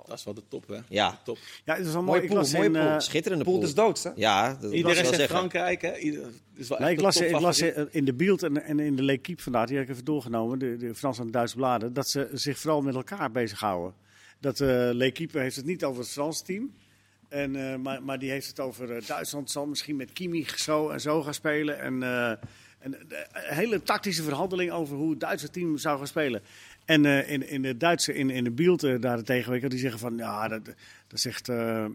Dat 0.08 0.18
is 0.18 0.24
wel 0.24 0.34
de 0.34 0.42
top, 0.48 0.68
hè? 0.68 0.78
ja. 0.90 1.20
Top. 1.24 1.38
Ja, 1.66 1.76
het 1.76 1.86
is 1.88 1.94
wel 1.94 2.02
mooi. 2.04 2.20
Mooie 2.28 2.34
pool, 2.34 2.52
mooie 2.52 2.66
in, 2.66 2.72
pool. 2.72 2.82
eh, 2.82 3.00
Schitterende 3.00 3.44
Pool 3.44 3.54
pool. 3.54 3.64
des 3.64 3.74
doods, 3.76 4.04
hè? 4.04 4.10
Ja, 4.16 4.50
dat 4.50 4.60
wil 4.60 4.72
Iedereen 4.74 4.98
ik 4.98 5.04
wel 5.04 5.14
zegt. 5.14 5.30
Frankrijk, 5.30 5.82
hè? 5.82 5.98
Ieder, 5.98 6.26
is 6.56 6.68
wel 6.68 6.80
Nee, 6.80 6.92
ik 6.92 7.02
las, 7.02 7.16
de 7.16 7.26
ik 7.28 7.40
las 7.40 7.58
topfavoriet. 7.58 7.94
in 7.94 8.06
de 8.06 8.14
Beeld 8.14 8.44
en, 8.44 8.64
en 8.64 8.80
in 8.80 8.96
de 8.96 9.04
L'Equipe 9.04 9.42
vandaag, 9.42 9.68
die 9.68 9.76
heb 9.78 9.86
ik 9.86 9.92
even 9.92 10.06
doorgenomen, 10.06 10.60
de, 10.60 10.78
de 10.78 10.96
Franse 10.96 11.20
en 11.20 11.26
de 11.26 11.32
Duitse 11.32 11.56
bladen, 11.56 11.94
dat 11.94 12.10
ze 12.10 12.30
zich 12.34 12.60
vooral 12.60 12.82
met 12.82 12.96
elkaar 12.96 13.32
bezighouden. 13.32 13.94
Dat 14.40 14.60
eh 14.60 14.68
L'Equipe 14.92 15.40
heeft 15.40 15.56
het 15.56 15.66
niet 15.66 15.84
over 15.84 16.02
het 16.02 16.10
Franse 16.12 16.44
team, 16.44 16.74
en, 17.34 17.56
eh, 17.56 17.76
maar, 17.76 18.04
maar 18.04 18.20
die 18.20 18.30
heeft 18.30 18.48
het 18.48 18.60
over 18.60 18.96
eh, 18.96 19.08
Duitsland 19.08 19.52
zal 19.52 19.66
misschien 19.66 19.96
met 19.96 20.14
Kimmich 20.14 20.60
zo 20.60 20.90
en 20.90 21.02
zo 21.02 21.22
gaan 21.24 21.34
spelen. 21.34 21.80
En, 21.80 22.04
eh, 22.04 22.34
een 22.84 22.96
hele 23.32 23.84
tactische 23.84 24.24
verhandeling 24.24 24.72
over 24.72 24.96
hoe 24.96 25.10
het 25.10 25.20
Duitse 25.20 25.50
team 25.50 25.78
zou 25.78 25.98
gaan 25.98 26.08
spelen. 26.08 26.42
En 26.86 27.06
eh, 27.06 27.32
in, 27.32 27.48
in 27.48 27.62
de 27.62 27.78
Duitse, 27.78 28.14
in, 28.14 28.30
in 28.30 28.44
de 28.44 28.78
uh, 28.84 29.02
daarentegen, 29.02 29.70
die 29.70 29.80
zeggen 29.80 30.00
van, 30.00 30.18
ja, 30.18 30.48
dat, 30.48 30.66
dat 31.08 31.20
zegt 31.20 31.50
eh 31.50 31.86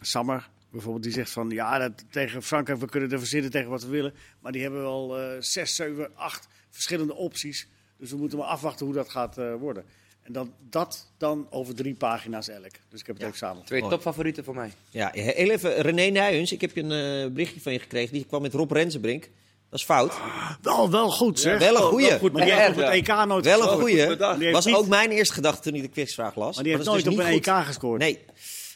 Sammer, 0.00 0.48
bijvoorbeeld, 0.70 1.04
die 1.04 1.12
zegt 1.12 1.30
van 1.30 1.50
ja, 1.50 1.78
dat, 1.78 2.04
tegen 2.10 2.42
Frankrijk, 2.42 2.80
we 2.80 2.88
kunnen 2.88 3.10
er 3.10 3.18
verzinnen 3.18 3.50
tegen 3.50 3.70
wat 3.70 3.82
we 3.82 3.88
willen. 3.88 4.14
Maar 4.40 4.52
die 4.52 4.62
hebben 4.62 4.80
wel 4.80 5.18
eh 5.18 5.36
zes, 5.40 5.74
zeven, 5.74 6.16
acht 6.16 6.48
verschillende 6.70 7.14
opties. 7.14 7.68
Dus 7.96 8.10
we 8.10 8.16
moeten 8.16 8.38
maar 8.38 8.46
afwachten 8.46 8.86
hoe 8.86 8.94
dat 8.94 9.08
gaat 9.08 9.38
eh, 9.38 9.54
worden. 9.54 9.84
En 10.28 10.34
dan, 10.34 10.52
dat 10.70 11.06
dan 11.18 11.46
over 11.50 11.74
drie 11.74 11.94
pagina's 11.94 12.48
elk. 12.48 12.70
Dus 12.88 13.00
ik 13.00 13.06
heb 13.06 13.16
het 13.16 13.24
even 13.24 13.38
samen. 13.38 13.64
Twee 13.64 13.88
topfavorieten 13.88 14.44
voor 14.44 14.54
mij. 14.54 14.72
Ja, 14.90 15.10
heel 15.12 15.50
even. 15.50 15.74
René 15.80 16.06
Nijhuns, 16.10 16.52
ik 16.52 16.60
heb 16.60 16.74
je 16.74 16.82
een 16.82 17.24
eh, 17.24 17.32
berichtje 17.32 17.60
van 17.60 17.72
je 17.72 17.78
gekregen. 17.78 18.12
Die 18.12 18.24
kwam 18.24 18.42
met 18.42 18.54
Rob 18.54 18.70
Rensenbrink. 18.70 19.30
Dat 19.70 19.78
is 19.78 19.84
fout. 19.84 20.14
Wel, 20.62 20.90
wel 20.90 21.10
goed 21.10 21.40
zeg. 21.40 21.58
wel 21.58 21.76
een 21.76 21.82
goeie. 21.82 22.08
wel 22.08 22.18
goed 22.18 22.32
Maar 22.32 22.42
die 22.44 22.50
Ja, 22.52 22.58
heeft 22.58 22.70
op 22.76 22.76
ja. 22.82 22.90
het 22.90 23.08
EK 23.08 23.26
nooit 23.26 23.44
Wel 23.44 23.62
een 23.62 23.68
goeie. 23.80 24.06
goed 24.06 24.52
was 24.52 24.74
ook 24.74 24.86
mijn 24.86 25.10
eerste 25.10 25.34
gedachte 25.34 25.60
toen 25.62 25.74
ik 25.74 25.82
de 25.82 25.88
quizvraag 25.88 26.34
las. 26.34 26.54
Maar 26.54 26.64
die 26.64 26.72
heeft 26.72 26.84
nooit 26.84 27.04
dus 27.04 27.12
op 27.12 27.18
een 27.18 27.30
niet 27.30 27.46
EK 27.46 27.54
goed. 27.54 27.64
gescoord. 27.64 28.00
Nee. 28.00 28.18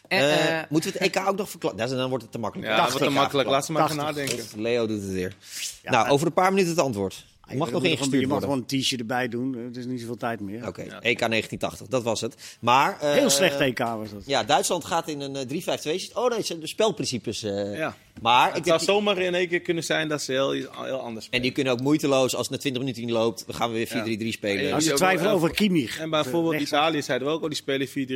En, 0.08 0.18
Eh, 0.18 0.58
eh, 0.58 0.64
moeten 0.68 0.92
we 0.92 0.98
het 0.98 1.16
EK 1.16 1.28
ook 1.28 1.36
nog 1.36 1.50
verklappen? 1.50 1.88
dan 1.96 2.08
wordt 2.08 2.22
het 2.24 2.32
te 2.32 2.38
makkelijk. 2.38 2.68
Ja, 2.68 2.76
dat 2.82 2.90
wordt 2.90 3.04
te 3.06 3.12
makkelijk. 3.12 3.48
Laat 3.48 3.64
ze 3.66 3.72
maar 3.72 3.88
gaan 3.88 3.96
80. 3.98 4.14
nadenken. 4.26 4.60
Leo 4.62 4.86
doet 4.86 5.02
het 5.02 5.12
weer. 5.12 5.36
Ja, 5.82 5.90
nou, 5.90 6.08
over 6.08 6.26
een 6.26 6.32
paar 6.32 6.50
minuten 6.50 6.70
het 6.70 6.80
antwoord. 6.80 7.24
Je 7.52 7.58
mag 7.58 7.68
Je 7.68 7.74
nog 7.74 7.84
ingestuurd 7.84 8.20
Je 8.20 8.26
mag 8.26 8.38
worden. 8.40 8.48
gewoon 8.48 8.64
een 8.68 8.80
t-shirt 8.80 9.00
erbij 9.00 9.28
doen. 9.28 9.54
Het 9.66 9.76
is 9.76 9.86
niet 9.86 10.00
zoveel 10.00 10.16
tijd 10.16 10.40
meer. 10.40 10.66
Oké, 10.66 10.80
EK 10.82 11.18
1980, 11.18 11.86
dat 11.86 12.02
was 12.02 12.20
het. 12.20 12.56
Maar, 12.60 12.98
eh, 13.00 13.12
Heel 13.12 13.30
slecht 13.30 13.60
EK 13.60 13.78
was 13.78 14.10
dat. 14.10 14.22
Ja, 14.26 14.44
Duitsland 14.44 14.84
gaat 14.84 15.08
in 15.08 15.20
een 15.20 15.36
eh, 15.36 15.46
3-5-2. 15.46 15.98
zitten. 15.98 16.16
Oh 16.22 16.28
nee, 16.28 16.38
het 16.38 16.46
zijn 16.46 16.60
de 16.60 16.66
spelprincipes. 16.66 17.42
eh. 17.42 17.76
Ja. 17.78 17.96
Maar 18.22 18.48
ik 18.48 18.54
Het 18.54 18.64
denk, 18.64 18.80
zou 18.80 18.90
zomaar 18.98 19.18
in 19.18 19.34
één 19.34 19.48
keer 19.48 19.60
kunnen 19.60 19.84
zijn 19.84 20.08
dat 20.08 20.22
ze 20.22 20.32
heel, 20.32 20.50
heel 20.50 20.68
anders 20.72 21.14
en 21.16 21.22
spelen. 21.22 21.42
die 21.42 21.52
kunnen 21.52 21.72
ook 21.72 21.80
moeiteloos, 21.80 22.34
als 22.34 22.42
het 22.46 22.50
na 22.50 22.56
20 22.56 22.82
minuten 22.82 23.02
niet 23.04 23.12
loopt, 23.12 23.44
dan 23.46 23.54
gaan 23.54 23.72
we 23.72 23.76
weer 23.76 23.86
4-3-3 23.88 24.32
spelen. 24.32 24.64
Ja. 24.64 24.74
Als 24.74 24.84
ze 24.84 24.90
Ja, 24.90 24.96
twijfelen 24.96 25.24
maar- 25.24 25.34
over 25.34 25.50
Kimmich. 25.50 25.98
En 25.98 26.10
bijvoorbeeld 26.10 26.62
Italië 26.62 27.02
zeiden 27.02 27.28
we 27.28 27.34
ook 27.34 27.42
al, 27.42 27.48
die 27.48 27.56
spelen 27.56 27.88
4-3-3. 27.88 27.92
Op 27.92 27.96
een 28.04 28.10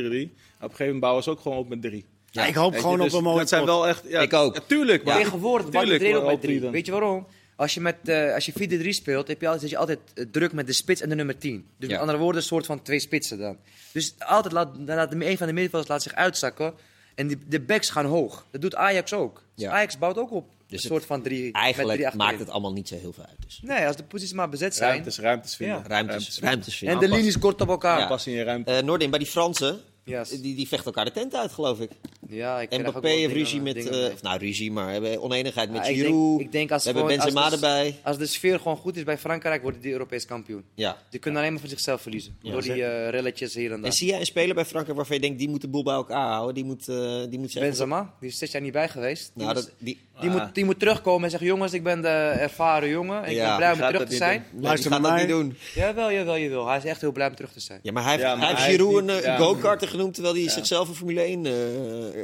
gegeven 0.59 0.85
moment 0.85 0.99
bouwen 0.99 1.23
ze 1.23 1.29
ook 1.29 1.39
gewoon 1.39 1.57
op 1.57 1.69
met 1.69 1.81
3. 1.81 2.05
Ja, 2.31 2.45
ik 2.45 2.55
hoop 2.55 2.73
je, 2.73 2.79
gewoon 2.79 2.97
dus 2.99 3.11
op 3.13 3.17
een 3.17 3.23
mooie 3.23 3.37
Dat 3.39 3.49
zijn 3.49 3.65
wel 3.65 3.87
echt... 3.87 4.03
Ja, 4.07 4.19
Ik 4.21 4.33
ook. 4.33 4.55
Ja, 4.55 4.61
tuurlijk, 4.67 5.03
maar... 5.03 5.17
Tegenwoordig 5.17 5.69
tuurlijk, 5.69 5.91
iedereen 6.01 6.17
op 6.23 6.25
met 6.31 6.41
drie. 6.41 6.59
dan. 6.59 6.71
Weet 6.71 6.85
je 6.85 6.91
waarom? 6.91 7.27
Als 7.57 7.73
je, 7.73 7.81
met, 7.81 7.95
eh, 8.05 8.33
als 8.33 8.45
je 8.45 8.51
4-3 8.53 8.87
speelt, 8.93 9.27
heb 9.27 9.41
je 9.41 9.45
altijd, 9.47 9.61
zit 9.63 9.71
je 9.71 9.77
altijd 9.77 9.99
eh, 10.13 10.25
druk 10.31 10.51
met 10.53 10.67
de 10.67 10.73
spits 10.73 11.01
en 11.01 11.09
de 11.09 11.15
nummer 11.15 11.37
10. 11.37 11.65
Dus 11.77 11.87
Ja. 11.87 11.93
met 11.93 11.99
andere 11.99 12.17
woorden, 12.17 12.41
een 12.41 12.47
soort 12.47 12.65
van 12.65 12.81
twee 12.81 12.99
spitsen 12.99 13.37
dan. 13.37 13.57
Dus 13.91 14.13
altijd 14.19 14.53
laat, 14.53 14.73
dan 14.75 14.95
laat 14.95 15.11
de- 15.11 15.25
een 15.29 15.37
van 15.37 15.47
de 15.47 15.53
middenvelders 15.53 15.87
laat 15.91 16.03
zich 16.03 16.13
uitzakken. 16.13 16.73
En 17.15 17.27
die, 17.27 17.37
de 17.47 17.59
backs 17.59 17.89
gaan 17.89 18.05
hoog. 18.05 18.45
Dat 18.51 18.61
doet 18.61 18.75
Ajax 18.75 19.13
ook. 19.13 19.43
Dus 19.55 19.65
Ja. 19.65 19.71
Ajax 19.71 19.97
bouwt 19.97 20.17
ook 20.17 20.31
op 20.31 20.45
Dus 20.49 20.55
een 20.67 20.75
het- 20.77 20.81
soort 20.81 21.05
van 21.05 21.21
drie. 21.21 21.43
met 21.45 21.55
Eigenlijk 21.55 21.93
drie 21.93 22.05
achterin. 22.07 22.27
maakt 22.29 22.39
het 22.39 22.49
allemaal 22.49 22.73
niet 22.73 22.87
zo 22.87 22.95
heel 22.95 23.13
veel 23.13 23.25
uit. 23.25 23.37
Dus. 23.45 23.59
Nee, 23.63 23.87
als 23.87 23.95
de 23.95 24.03
posities 24.03 24.33
maar 24.35 24.49
bezet 24.49 24.75
zijn. 24.75 24.89
Ruimtes, 24.91 25.19
ruimtes 25.19 25.55
vinden. 25.55 25.77
Ja. 25.77 25.83
Ruimtes, 25.87 26.39
ruimtes 26.39 26.81
En 26.81 26.87
vinden. 26.89 27.09
de 27.09 27.15
linies 27.15 27.39
kort 27.39 27.61
op 27.61 27.67
elkaar. 27.69 27.99
Ja. 27.99 28.07
Pas 28.07 28.27
in 28.27 28.33
je 28.33 28.43
ruimte. 28.43 28.71
Eh, 28.71 28.83
Noordin, 28.83 29.09
bij 29.09 29.19
die 29.19 29.27
Fransen, 29.27 29.79
Yes. 30.07 30.29
die, 30.41 30.55
die 30.55 30.67
vechten 30.67 30.85
elkaar 30.85 31.05
de 31.05 31.11
tent 31.11 31.35
uit, 31.35 31.51
geloof 31.51 31.79
ik. 31.79 31.89
ik 31.91 31.97
krijg 32.29 32.71
ook 32.71 32.79
Mbappé 32.87 33.07
heeft 33.09 33.33
ruzie 33.33 33.61
met, 33.61 33.89
eh, 33.89 34.13
of 34.13 34.21
nou 34.21 34.37
ruzie, 34.39 34.71
maar 34.71 34.91
hebben 34.91 35.21
oneenigheid 35.21 35.69
met 35.71 35.81
Ja, 35.85 35.87
ik 35.89 35.95
denk- 35.95 36.07
Giroud. 36.07 36.39
ik 36.39 36.51
denk 36.51 36.71
als 36.71 36.83
we 36.83 36.89
hebben 36.91 37.09
gewoon- 37.09 37.25
als 37.25 37.33
Benzema 37.33 37.49
de- 37.49 37.55
erbij. 37.83 37.99
Als 38.03 38.17
de 38.17 38.25
sfeer 38.25 38.57
gewoon 38.59 38.77
goed 38.77 38.97
is 38.97 39.03
bij 39.03 39.17
Frankrijk, 39.17 39.61
worden 39.61 39.81
die 39.81 39.91
Europees 39.91 40.25
kampioen. 40.25 40.63
Ja. 40.75 40.97
Die 41.09 41.19
kunnen 41.19 41.39
alleen 41.39 41.51
maar 41.53 41.61
van 41.61 41.69
zichzelf 41.69 42.01
verliezen. 42.01 42.35
door 42.41 42.61
die 42.61 42.83
eh, 42.83 43.09
relletjes 43.09 43.53
hier 43.53 43.71
en 43.71 43.75
daar. 43.77 43.85
En 43.85 43.93
zie 43.93 44.07
jij 44.07 44.19
een 44.19 44.25
speler 44.25 44.55
bij 44.55 44.65
Frankrijk 44.65 44.97
waarvan 44.97 45.15
je 45.15 45.21
denkt, 45.21 45.37
die 45.39 45.49
moet 45.49 45.61
de 45.61 45.67
boel 45.67 45.83
bij 45.83 45.93
elkaar 45.93 46.27
houden? 46.31 46.55
Die 46.55 46.63
moet, 46.65 46.87
eh 46.87 46.95
die 47.29 47.39
moet 47.39 47.51
zeggen... 47.51 47.61
Benzema, 47.71 48.13
die 48.19 48.29
is 48.29 48.37
zes 48.37 48.51
jaar 48.51 48.61
niet 48.61 48.71
bij 48.71 48.89
geweest. 48.89 49.31
Die, 49.35 49.43
Nou, 49.43 49.55
moet- 49.55 49.65
dat, 49.65 49.73
die, 49.77 49.99
die, 50.21 50.29
moet, 50.29 50.55
die 50.55 50.65
moet 50.65 50.79
terugkomen 50.79 51.23
en 51.23 51.29
zeggen: 51.29 51.47
Jongens, 51.49 51.73
ik 51.73 51.83
ben 51.83 52.01
de 52.01 52.07
ervaren 52.07 52.89
jongen. 52.89 53.23
En 53.23 53.29
ik 53.31 53.35
Ja, 53.35 53.47
ben 53.47 53.57
blij 53.57 53.71
om 53.87 53.93
terug 53.93 54.09
te 54.09 54.15
zijn. 54.15 54.45
Luister 54.59 54.91
die 54.91 54.99
gaat 54.99 55.09
dat 55.09 55.17
niet 55.19 55.27
doen. 55.29 55.57
Jawel, 55.75 56.11
jawel, 56.11 56.37
jawel. 56.37 56.67
Hij 56.67 56.77
is 56.77 56.83
echt 56.83 57.01
heel 57.01 57.11
blij 57.11 57.27
om 57.27 57.35
terug 57.35 57.51
te 57.51 57.59
zijn. 57.59 57.79
Ja, 57.83 57.91
maar 57.91 58.03
hij 58.03 58.11
heeft, 58.11 58.23
Ja, 58.23 58.55
Giroud 58.55 58.97
een 58.97 59.09
eh, 59.09 59.23
ja. 59.23 59.35
go-karter 59.37 59.87
genoemd 59.97 60.13
terwijl 60.13 60.35
hij 60.35 60.49
zichzelf 60.49 60.87
een 60.89 60.95
Formule 60.95 61.21
1 61.21 61.45
eh, 61.45 61.51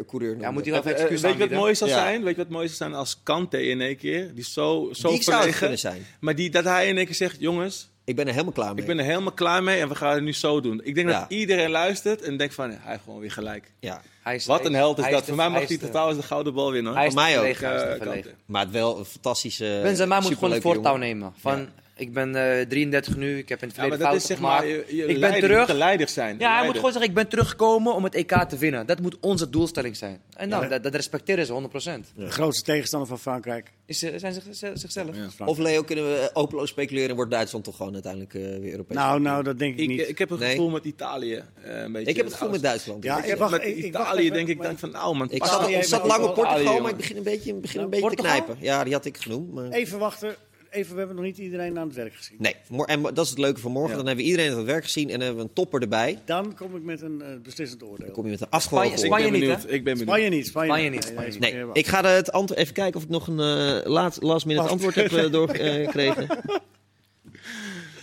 coureur 0.07 0.29
noemde. 0.29 0.43
Ja, 0.45 0.51
moet 0.51 0.63
hij 0.63 0.71
wel 0.71 0.81
even 0.81 0.95
Eh, 0.95 0.99
excuus 1.01 1.21
weet 1.21 1.33
je 1.33 1.39
wat 1.39 1.49
mooi 1.49 1.75
zou 1.75 1.89
Ja. 1.89 1.95
zijn? 1.95 2.23
Weet 2.23 2.35
je 2.35 2.41
wat 2.41 2.51
mooi 2.51 2.65
zou 2.65 2.77
zijn 2.77 2.93
als 2.93 3.19
Kante 3.23 3.63
in 3.67 3.81
één 3.81 3.97
keer, 3.97 4.33
die 4.35 4.43
zo, 4.43 4.49
zo 4.51 4.69
Die 4.89 4.91
zou 4.93 5.09
het 5.11 5.23
verlegen, 5.23 5.59
kunnen 5.59 5.79
zijn. 5.79 6.05
maar 6.19 6.35
die, 6.35 6.49
dat 6.49 6.63
hij 6.63 6.87
in 6.87 6.97
één 6.97 7.05
keer 7.05 7.15
zegt, 7.15 7.35
jongens, 7.39 7.89
Ik 8.05 8.15
ben 8.15 8.25
er 8.25 8.31
helemaal 8.31 8.53
klaar 8.53 8.73
mee. 8.73 8.81
ik 8.81 8.87
ben 8.87 8.99
er 8.99 9.05
helemaal 9.05 9.31
klaar 9.31 9.63
mee 9.63 9.79
en 9.79 9.87
we 9.89 9.95
gaan 9.95 10.13
het 10.13 10.23
nu 10.23 10.33
zo 10.33 10.61
doen. 10.61 10.81
Ik 10.83 10.95
denk 10.95 11.09
Ja. 11.09 11.19
dat 11.19 11.29
iedereen 11.31 11.69
luistert 11.69 12.21
en 12.21 12.37
denkt 12.37 12.53
van, 12.53 12.69
hij 12.69 12.79
heeft 12.83 13.03
gewoon 13.03 13.19
weer 13.19 13.31
gelijk. 13.31 13.71
Ja. 13.79 14.01
Hij 14.23 14.35
is- 14.35 14.45
Wat 14.45 14.65
een 14.65 14.73
held 14.73 14.97
is 14.97 15.09
dat. 15.09 15.19
de- 15.19 15.25
Voor 15.25 15.35
mij 15.35 15.49
mag 15.49 15.57
hij 15.57 15.67
de- 15.67 15.77
totaal 15.77 16.07
eens 16.07 16.17
de 16.17 16.23
gouden 16.23 16.53
bal 16.53 16.71
winnen. 16.71 16.93
Hij 16.93 17.07
is 17.07 17.13
Voor 17.13 17.21
mij 17.21 17.39
ook, 17.39 17.45
Eh. 17.45 18.25
Maar 18.45 18.61
het 18.61 18.71
wel 18.71 18.97
een 18.99 19.05
fantastische. 19.05 19.79
Benzema 19.83 20.19
moet 20.19 20.33
gewoon 20.33 20.51
het 20.51 20.61
voortouw 20.61 20.91
jongen. 20.93 20.99
nemen. 21.07 21.33
Van, 21.37 21.67
Ik 21.95 22.13
ben 22.13 22.35
eh, 22.59 22.65
33 22.67 23.15
nu, 23.15 23.37
ik 23.37 23.49
heb 23.49 23.61
in 23.61 23.67
het 23.67 23.77
Ja, 23.77 23.87
maar 23.87 23.97
verleden 23.97 24.13
dat 24.21 24.21
is 24.21 24.27
fouten 24.27 24.27
zeg 24.27 24.39
maar, 24.39 24.61
gemaakt. 24.61 24.89
je, 24.89 24.95
je 24.95 25.05
ik 25.05 25.19
ben 25.19 25.33
terug. 25.39 25.97
moet 25.99 26.09
zijn. 26.09 26.35
Ja, 26.39 26.55
hij 26.57 26.65
moet 26.65 26.75
gewoon 26.75 26.91
zeggen, 26.91 27.09
ik 27.09 27.15
ben 27.15 27.27
teruggekomen 27.27 27.93
om 27.95 28.03
het 28.03 28.15
EK 28.15 28.31
te 28.49 28.57
winnen. 28.57 28.85
Dat 28.85 28.99
moet 29.01 29.17
onze 29.19 29.49
doelstelling 29.49 29.95
zijn. 29.95 30.21
En 30.35 30.49
nou, 30.49 30.63
Ja. 30.63 30.69
dat, 30.69 30.83
dat 30.83 30.95
respecteren 30.95 31.45
ze 31.45 31.53
100%. 31.53 32.11
De 32.15 32.29
grootste 32.31 32.63
tegenstander 32.63 33.07
van 33.09 33.19
Frankrijk. 33.19 33.71
Is, 33.85 34.03
eh, 34.03 34.11
zijn 34.17 34.33
ze 34.33 34.41
zichzelf. 34.73 35.07
Ja. 35.07 35.13
Frankrijk. 35.13 35.49
Of 35.49 35.57
Leo, 35.57 35.83
kunnen 35.83 36.05
we 36.05 36.29
openloos 36.33 36.69
speculeren 36.69 37.09
en 37.09 37.15
wordt 37.15 37.31
Duitsland 37.31 37.65
toch 37.65 37.75
gewoon 37.75 37.93
uiteindelijk 37.93 38.33
eh, 38.33 38.41
weer 38.41 38.71
Europees? 38.71 38.97
Nou, 38.97 39.19
nou, 39.21 39.43
dat 39.43 39.59
denk 39.59 39.73
ik, 39.73 39.79
Ik, 39.79 39.87
niet. 39.87 40.07
ik 40.09 40.17
heb 40.17 40.29
het 40.29 40.39
Nee. 40.39 40.49
gevoel 40.49 40.69
met 40.69 40.85
Italië. 40.85 41.43
eh, 41.63 41.81
een 41.81 41.91
beetje 41.91 42.09
ik 42.09 42.15
heb 42.15 42.25
het 42.25 42.33
gevoel 42.33 42.49
met 42.51 42.61
Duitsland. 42.61 43.03
Ja, 43.03 43.17
ik, 43.17 43.23
ik 43.25 43.31
Ik 43.31 43.37
wacht- 43.37 43.51
met 43.51 43.63
Italië 43.65 44.29
denk 44.29 44.47
ik 44.47 44.61
dan 44.61 44.77
van, 44.77 44.91
nou 44.91 45.15
man, 45.15 45.31
ik 45.31 45.45
zat, 45.45 46.05
lang 46.05 46.23
op 46.23 46.33
Portugal, 46.33 46.79
maar 46.81 46.91
ik 46.91 46.97
begin 46.97 47.17
een 47.17 47.23
beetje, 47.23 47.53
begin 47.53 47.79
een 47.79 47.85
Ja, 47.85 47.89
beetje 47.91 48.09
te 48.09 48.15
knijpen. 48.15 48.57
Ja, 48.59 48.83
die 48.83 48.93
had 48.93 49.05
ik 49.05 49.17
genoemd. 49.17 49.53
Maar... 49.53 49.69
Even 49.69 49.99
wachten. 49.99 50.35
Even, 50.73 50.91
we 50.91 50.97
hebben 50.97 51.15
nog 51.15 51.25
niet 51.25 51.37
iedereen 51.37 51.79
aan 51.79 51.87
het 51.87 51.95
werk 51.95 52.15
gezien. 52.15 52.37
Nee, 52.39 52.55
en 52.85 53.01
dat 53.01 53.19
is 53.19 53.29
het 53.29 53.39
leuke 53.39 53.59
van 53.59 53.71
morgen. 53.71 53.89
Ja. 53.89 53.97
Dan 53.97 54.05
hebben 54.05 54.23
we 54.25 54.31
iedereen 54.31 54.51
aan 54.51 54.57
het 54.57 54.65
werk 54.65 54.83
gezien 54.83 55.09
en 55.09 55.11
dan 55.13 55.21
hebben 55.21 55.43
we 55.43 55.49
een 55.49 55.53
topper 55.55 55.81
erbij. 55.81 56.19
Dan 56.25 56.55
kom 56.55 56.75
ik 56.75 56.83
met 56.83 57.01
een 57.01 57.21
eh, 57.21 57.27
beslissend 57.43 57.83
oordeel. 57.83 58.05
Dan 58.05 58.15
kom 58.15 58.25
je 58.25 58.31
met 58.31 58.41
een 58.41 58.49
afgewogen 58.49 58.91
Ik 58.91 58.97
Spanje 58.97 59.23
ben 59.23 59.31
niet, 59.31 59.41
benieuwd. 59.41 59.63
Ik 59.63 59.83
ben 59.83 59.83
benieuwd. 59.83 60.07
Spanje 60.07 60.29
niet. 60.29 60.47
Spanje, 60.47 60.71
Spanje 60.71 60.89
niet, 60.89 61.03
Spanje 61.03 61.39
nee, 61.39 61.53
niet. 61.53 61.65
Nee, 61.65 61.73
ik 61.73 61.87
ga 61.87 62.05
het 62.05 62.31
antwoord 62.31 62.59
even 62.59 62.73
kijken 62.73 62.95
of 62.95 63.03
ik 63.03 63.09
nog 63.09 63.27
een 63.27 63.39
eh 63.39 63.91
laat, 63.91 64.17
last 64.21 64.45
minute 64.45 64.67
antwoord 64.67 64.95
heb 64.95 65.11
eh, 65.11 65.31
doorgekregen. 65.31 66.27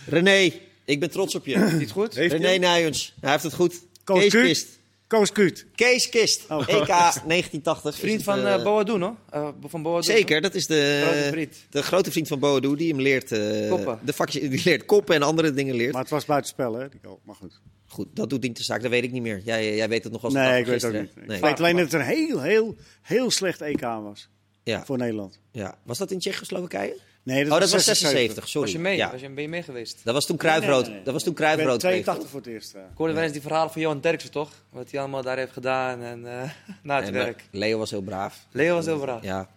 René, 0.05 0.51
ik 0.85 0.99
ben 0.99 1.09
trots 1.09 1.35
op 1.35 1.45
je. 1.45 1.57
Niet 1.57 1.91
goed? 1.91 2.15
Heeft 2.15 2.33
René? 2.33 2.57
Nijens, 2.57 3.13
hij 3.21 3.31
heeft 3.31 3.43
het 3.43 3.53
goed. 3.53 3.81
Kees. 4.03 4.29
Kist. 4.29 4.79
Koos 5.11 5.31
Kuut. 5.31 5.65
Kees 5.75 6.09
Kist, 6.09 6.45
Oh. 6.49 6.59
EK 6.67 6.87
1980. 6.87 7.95
Vriend 7.95 8.23
van 8.23 8.37
het, 8.37 8.47
eh 8.47 8.53
eh, 8.53 8.63
Boadu, 8.63 8.97
no? 8.97 9.17
Eh, 9.29 9.47
van 9.65 9.81
Boadu, 9.81 10.03
Zeker, 10.03 10.41
dat 10.41 10.55
is 10.55 10.67
de, 10.67 11.01
Grote 11.03 11.29
vriend. 11.31 11.55
de 11.69 11.83
grote 11.83 12.11
vriend 12.11 12.27
van 12.27 12.39
Boadu 12.39 12.75
die 12.75 12.89
hem 12.89 13.01
leert, 13.01 13.31
eh, 13.31 13.69
Koppen. 13.69 13.99
de 14.03 14.13
vakjes, 14.13 14.49
die 14.49 14.61
leert 14.63 14.85
koppen 14.85 15.15
en 15.15 15.21
andere 15.21 15.53
dingen 15.53 15.75
leert. 15.75 15.91
Maar 15.93 16.01
het 16.01 16.09
was 16.11 16.25
buitenspel, 16.25 16.73
hè? 16.73 16.87
Maar 17.23 17.35
goed. 17.35 17.61
Goed, 17.85 18.07
dat 18.13 18.29
doet 18.29 18.41
niet 18.41 18.57
de 18.57 18.63
zaak, 18.63 18.81
dat 18.81 18.91
weet 18.91 19.03
ik 19.03 19.11
niet 19.11 19.21
meer. 19.21 19.41
Jij, 19.45 19.75
jij 19.75 19.89
weet 19.89 20.03
het 20.03 20.13
nog 20.13 20.23
als 20.23 20.33
Nee, 20.33 20.59
ik 20.59 20.65
weet 20.65 20.81
het 20.81 20.95
ook 20.95 21.01
niet. 21.01 21.11
Ik 21.35 21.41
weet 21.41 21.59
alleen 21.59 21.75
dat 21.75 21.83
het 21.91 21.93
een 21.93 22.07
heel, 22.07 22.41
heel, 22.41 22.75
heel 23.01 23.31
slecht 23.31 23.61
EK 23.61 23.81
was. 23.81 24.29
Ja, 24.63 24.85
Voor 24.85 24.97
Nederland. 24.97 25.39
ja. 25.51 25.77
Was 25.83 25.97
dat 25.97 26.11
in 26.11 26.19
Tsjechoslowakije? 26.19 26.97
Nee, 27.23 27.43
Oh, 27.51 27.59
dat 27.59 27.71
was 27.71 27.83
76, 27.85 28.47
sorry. 28.49 28.65
Was 28.67 28.75
je 28.75 28.81
mee? 28.81 28.97
Ja. 28.97 29.11
Was 29.11 29.21
je, 29.21 29.29
ben 29.29 29.43
je 29.43 29.49
mee 29.49 29.63
geweest? 29.63 29.99
Dat 30.03 30.13
was 30.13 30.25
toen 30.25 30.37
Kruifrood. 30.37 30.85
nee, 30.85 30.93
nee. 30.93 31.03
Dat 31.03 31.13
was 31.13 31.23
toen 31.23 31.31
Ik 31.31 31.37
ben 31.37 31.47
Kruifrood. 31.47 31.79
82 31.79 32.29
voor 32.29 32.39
het 32.39 32.49
eerst. 32.49 32.73
eh. 32.73 32.81
Ik 32.81 32.87
hoorde 32.97 33.13
wel 33.13 33.23
eens 33.23 33.31
die 33.31 33.41
verhalen 33.41 33.71
van 33.71 33.81
Johan 33.81 33.99
Derksen, 34.01 34.31
toch? 34.31 34.49
Wat 34.69 34.91
hij 34.91 34.99
allemaal 34.99 35.21
daar 35.21 35.37
heeft 35.37 35.51
gedaan 35.53 36.01
en 36.01 36.25
eh, 36.41 36.49
na 36.83 36.95
het 36.95 37.05
En, 37.07 37.13
werk. 37.13 37.43
Leo 37.51 37.77
was 37.77 37.89
heel 37.89 38.01
braaf. 38.01 38.45
Leo 38.51 38.75
was 38.75 38.85
heel 38.85 38.99
braaf. 38.99 39.23
Ja. 39.23 39.49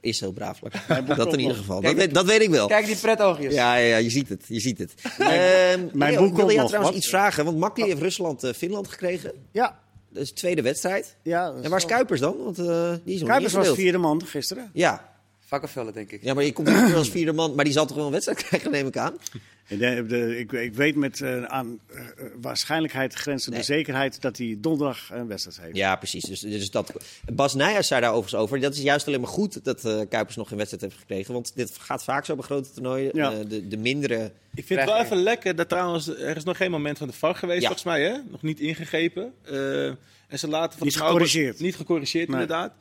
Is 0.00 0.20
heel 0.20 0.32
braaf. 0.32 0.60
Mijn 0.88 1.04
Dat 1.06 1.32
in 1.32 1.38
ieder 1.38 1.56
geval. 1.56 1.80
Kijk, 1.80 1.96
Dat 1.96 2.04
weet, 2.04 2.14
dat 2.14 2.24
weet 2.26 2.40
ik 2.40 2.50
wel. 2.50 2.66
Kijk 2.66 2.86
die 2.86 2.96
pretoogjes. 2.96 3.54
Ja, 3.54 3.74
ja, 3.76 3.86
ja, 3.86 3.96
je 3.96 4.10
ziet 4.10 4.28
het. 4.28 4.44
Je 4.48 4.60
ziet 4.60 4.78
het. 4.78 4.94
Ehm, 5.18 5.86
mijn 5.92 6.14
boek 6.16 6.28
ik 6.28 6.34
wilde 6.36 6.52
jou 6.52 6.66
trouwens 6.66 6.92
Wat? 6.94 6.94
iets 7.02 7.08
vragen. 7.08 7.44
Want 7.44 7.58
Makli 7.58 7.84
heeft 7.84 8.00
Rusland-Finland 8.00 8.88
gekregen. 8.88 9.32
Ja, 9.52 9.78
Dat 10.10 10.22
is 10.22 10.28
de 10.28 10.34
tweede 10.34 10.62
wedstrijd. 10.62 11.16
ja. 11.22 11.52
dat 11.52 11.62
En 11.64 11.70
waar 11.70 11.78
is 11.78 11.84
wel- 11.84 11.94
Kuipers 11.94 12.20
dan? 12.20 12.36
Want 12.44 12.58
eh, 12.58 12.92
die 13.04 13.14
is 13.14 13.22
Kuipers 13.22 13.52
was 13.52 13.68
vierde 13.68 13.98
man 13.98 14.26
gisteren. 14.26 14.70
Ja. 14.72 15.12
Vakkenvellen, 15.46 15.92
denk 15.92 16.10
ik. 16.10 16.22
ja, 16.22 16.34
maar 16.34 16.44
je 16.44 16.52
komt 16.52 16.68
niet 16.84 16.94
als 16.94 17.10
vierde 17.10 17.32
man. 17.32 17.54
Maar 17.54 17.64
die 17.64 17.72
zal 17.74 17.86
toch 17.86 17.96
wel 17.96 18.06
een 18.06 18.12
wedstrijd 18.12 18.42
krijgen, 18.46 18.70
neem 18.70 18.86
ik 18.86 18.96
aan. 18.96 19.16
En 19.68 19.78
de- 19.78 20.04
de- 20.06 20.38
ik, 20.38 20.52
ik 20.52 20.74
weet 20.74 20.96
met 20.96 21.20
eh, 21.20 21.42
aan 21.42 21.78
eh, 21.86 22.00
waarschijnlijkheid 22.40 23.14
grenzende 23.14 23.56
Nee. 23.56 23.64
zekerheid 23.66 24.20
dat 24.20 24.38
hij 24.38 24.56
donderdag 24.58 25.10
een 25.12 25.26
wedstrijd 25.26 25.60
heeft. 25.60 25.76
Ja, 25.76 25.96
precies. 25.96 26.24
Dus, 26.24 26.40
dus 26.40 26.70
dat, 26.70 26.92
Bas 27.32 27.54
Nijers 27.54 27.86
zei 27.86 28.00
daar 28.00 28.10
overigens 28.12 28.42
over. 28.42 28.60
Dat 28.60 28.74
is 28.74 28.82
juist 28.82 29.06
alleen 29.06 29.20
maar 29.20 29.28
goed 29.30 29.64
dat 29.64 29.84
eh, 29.84 30.00
Kuipers 30.08 30.36
nog 30.36 30.48
geen 30.48 30.56
wedstrijd 30.58 30.84
heeft 30.84 30.98
gekregen. 30.98 31.32
Want 31.32 31.52
dit 31.54 31.72
gaat 31.78 32.04
vaak 32.04 32.24
zo 32.24 32.34
bij 32.34 32.44
grote 32.44 32.70
toernooien. 32.70 33.10
Ja. 33.14 33.32
Eh, 33.32 33.38
de, 33.48 33.68
de 33.68 33.76
mindere... 33.76 34.32
Ik 34.54 34.66
vind 34.66 34.80
het 34.80 34.88
wel 34.88 35.00
even 35.00 35.16
lekker 35.22 35.56
dat 35.56 35.68
trouwens, 35.68 36.06
er 36.08 36.36
is 36.36 36.44
nog 36.44 36.56
geen 36.56 36.70
moment 36.70 36.98
van 36.98 37.06
de 37.08 37.12
VAR 37.14 37.34
geweest 37.34 37.60
Ja. 37.60 37.66
volgens 37.66 37.86
mij, 37.86 38.02
hè? 38.02 38.16
Nog 38.30 38.42
niet 38.42 38.60
ingegrepen. 38.60 39.32
Eh, 39.44 39.86
en 40.28 40.38
ze 40.38 40.48
laten 40.48 40.78
volgens 40.78 40.94
Niet 40.98 41.04
gecorrigeerd. 41.06 41.60
niet 41.60 41.76
gecorrigeerd, 41.76 42.28
Nee. 42.28 42.40
inderdaad. 42.40 42.72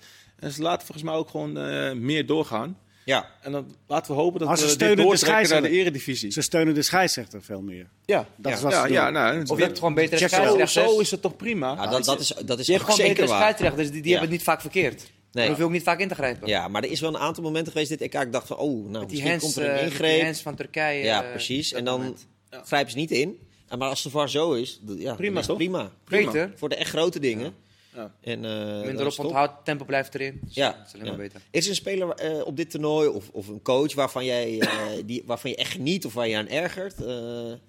En 0.43 0.51
ze 0.51 0.61
laten 0.61 0.85
volgens 0.85 1.05
mij 1.05 1.15
ook 1.15 1.29
gewoon 1.29 1.57
eh, 1.57 1.91
meer 1.93 2.25
doorgaan. 2.25 2.77
Ja, 3.05 3.29
En 3.41 3.51
dan 3.51 3.75
laten 3.87 4.15
we 4.15 4.21
hopen 4.21 4.39
dat 4.39 4.47
Maar 4.47 4.57
ze 4.57 4.63
we 4.63 4.69
steunen 4.69 4.95
dit 4.97 5.05
de 5.05 5.11
doortrekken 5.11 5.35
naar 5.35 5.41
de 5.43 5.47
scheidsrechter. 5.67 5.79
eredivisie. 5.93 6.31
Ze 6.31 6.41
steunen 6.41 6.73
de 6.73 6.81
scheidsrechter 6.81 7.43
veel 7.43 7.61
meer. 7.61 7.87
Ja, 8.05 8.17
Dat 8.35 8.51
ja, 8.51 8.57
is 8.57 8.63
wat 8.63 8.71
ja, 8.71 8.81
ze 8.81 8.87
doen. 8.87 8.95
ja, 8.95 9.09
nou, 9.09 9.41
Of 9.47 9.57
je 9.57 9.63
hebt 9.63 9.77
gewoon 9.79 9.93
betere 9.93 10.27
scheidsrechters. 10.27 10.73
zo 10.73 10.99
is 10.99 11.11
het 11.11 11.21
toch 11.21 11.35
prima. 11.35 11.73
Ja, 11.73 11.87
dat, 11.87 12.05
dat 12.05 12.19
is, 12.19 12.33
dat 12.45 12.59
is 12.59 12.65
Je 12.65 12.71
hebt 12.71 12.83
gewoon 12.83 12.99
zeker 12.99 13.13
betere 13.13 13.27
waar. 13.31 13.41
scheidsrechters, 13.41 13.91
die, 13.91 14.01
die 14.01 14.03
Ja. 14.03 14.09
hebben 14.11 14.29
het 14.29 14.37
niet 14.37 14.43
vaak 14.47 14.61
verkeerd. 14.61 15.11
Nee. 15.31 15.47
Hoef 15.47 15.57
je 15.57 15.63
ook 15.63 15.71
niet 15.71 15.83
vaak 15.83 15.99
in 15.99 16.07
te 16.07 16.15
grijpen. 16.15 16.47
Ja, 16.47 16.67
maar 16.67 16.83
er 16.83 16.91
is 16.91 16.99
wel 16.99 17.09
een 17.09 17.19
aantal 17.21 17.43
momenten 17.43 17.71
geweest 17.71 17.89
dit 17.89 18.01
EK. 18.01 18.13
Ik 18.13 18.31
dacht 18.31 18.47
van, 18.47 18.57
oh, 18.57 18.89
nou, 18.89 18.99
Met 18.99 19.09
die 19.09 19.27
hands, 19.29 19.43
komt 19.43 19.55
er 19.55 19.63
eh, 19.63 19.69
een 19.71 19.75
die 19.77 19.85
ingreep. 19.91 20.21
hands 20.23 20.41
van 20.41 20.55
Turkije. 20.55 21.03
ja, 21.03 21.23
eh, 21.23 21.29
precies. 21.31 21.69
dat 21.69 21.79
En 21.79 21.85
dan 21.85 22.17
grijpen 22.49 22.91
ze 22.91 22.97
niet 22.97 23.11
in. 23.11 23.39
En 23.67 23.77
Maar 23.77 23.89
als 23.89 24.03
de 24.03 24.09
VAR 24.09 24.29
zo 24.29 24.51
is, 24.53 24.79
ja, 24.97 25.13
Prima, 25.13 25.39
is 25.39 25.45
prima. 25.45 25.91
Prima. 26.03 26.31
Beter. 26.31 26.51
Voor 26.55 26.69
de 26.69 26.75
echt 26.75 26.89
grote 26.89 27.19
dingen. 27.19 27.53
Ja. 27.95 28.13
En, 28.21 28.45
eh, 28.45 28.85
Minder 28.85 29.05
op 29.07 29.19
onthoud, 29.19 29.51
tempo 29.65 29.85
blijft 29.85 30.15
erin. 30.15 30.39
Dus 30.43 30.55
Ja, 30.55 30.83
is 30.85 30.93
alleen 30.93 31.07
maar 31.07 31.17
beter. 31.17 31.41
Is 31.51 31.63
er 31.63 31.69
een 31.69 31.75
speler 31.75 32.09
eh, 32.09 32.45
op 32.45 32.57
dit 32.57 32.69
toernooi 32.69 33.07
of, 33.07 33.29
of 33.29 33.47
een 33.47 33.61
coach 33.61 33.93
waarvan, 33.93 34.25
jij, 34.25 34.59
eh, 34.59 34.69
die, 35.05 35.23
waarvan 35.25 35.49
je 35.49 35.55
echt 35.55 35.71
geniet 35.71 36.05
of 36.05 36.13
waar 36.13 36.27
je 36.27 36.37
aan 36.37 36.47
ergert? 36.47 36.97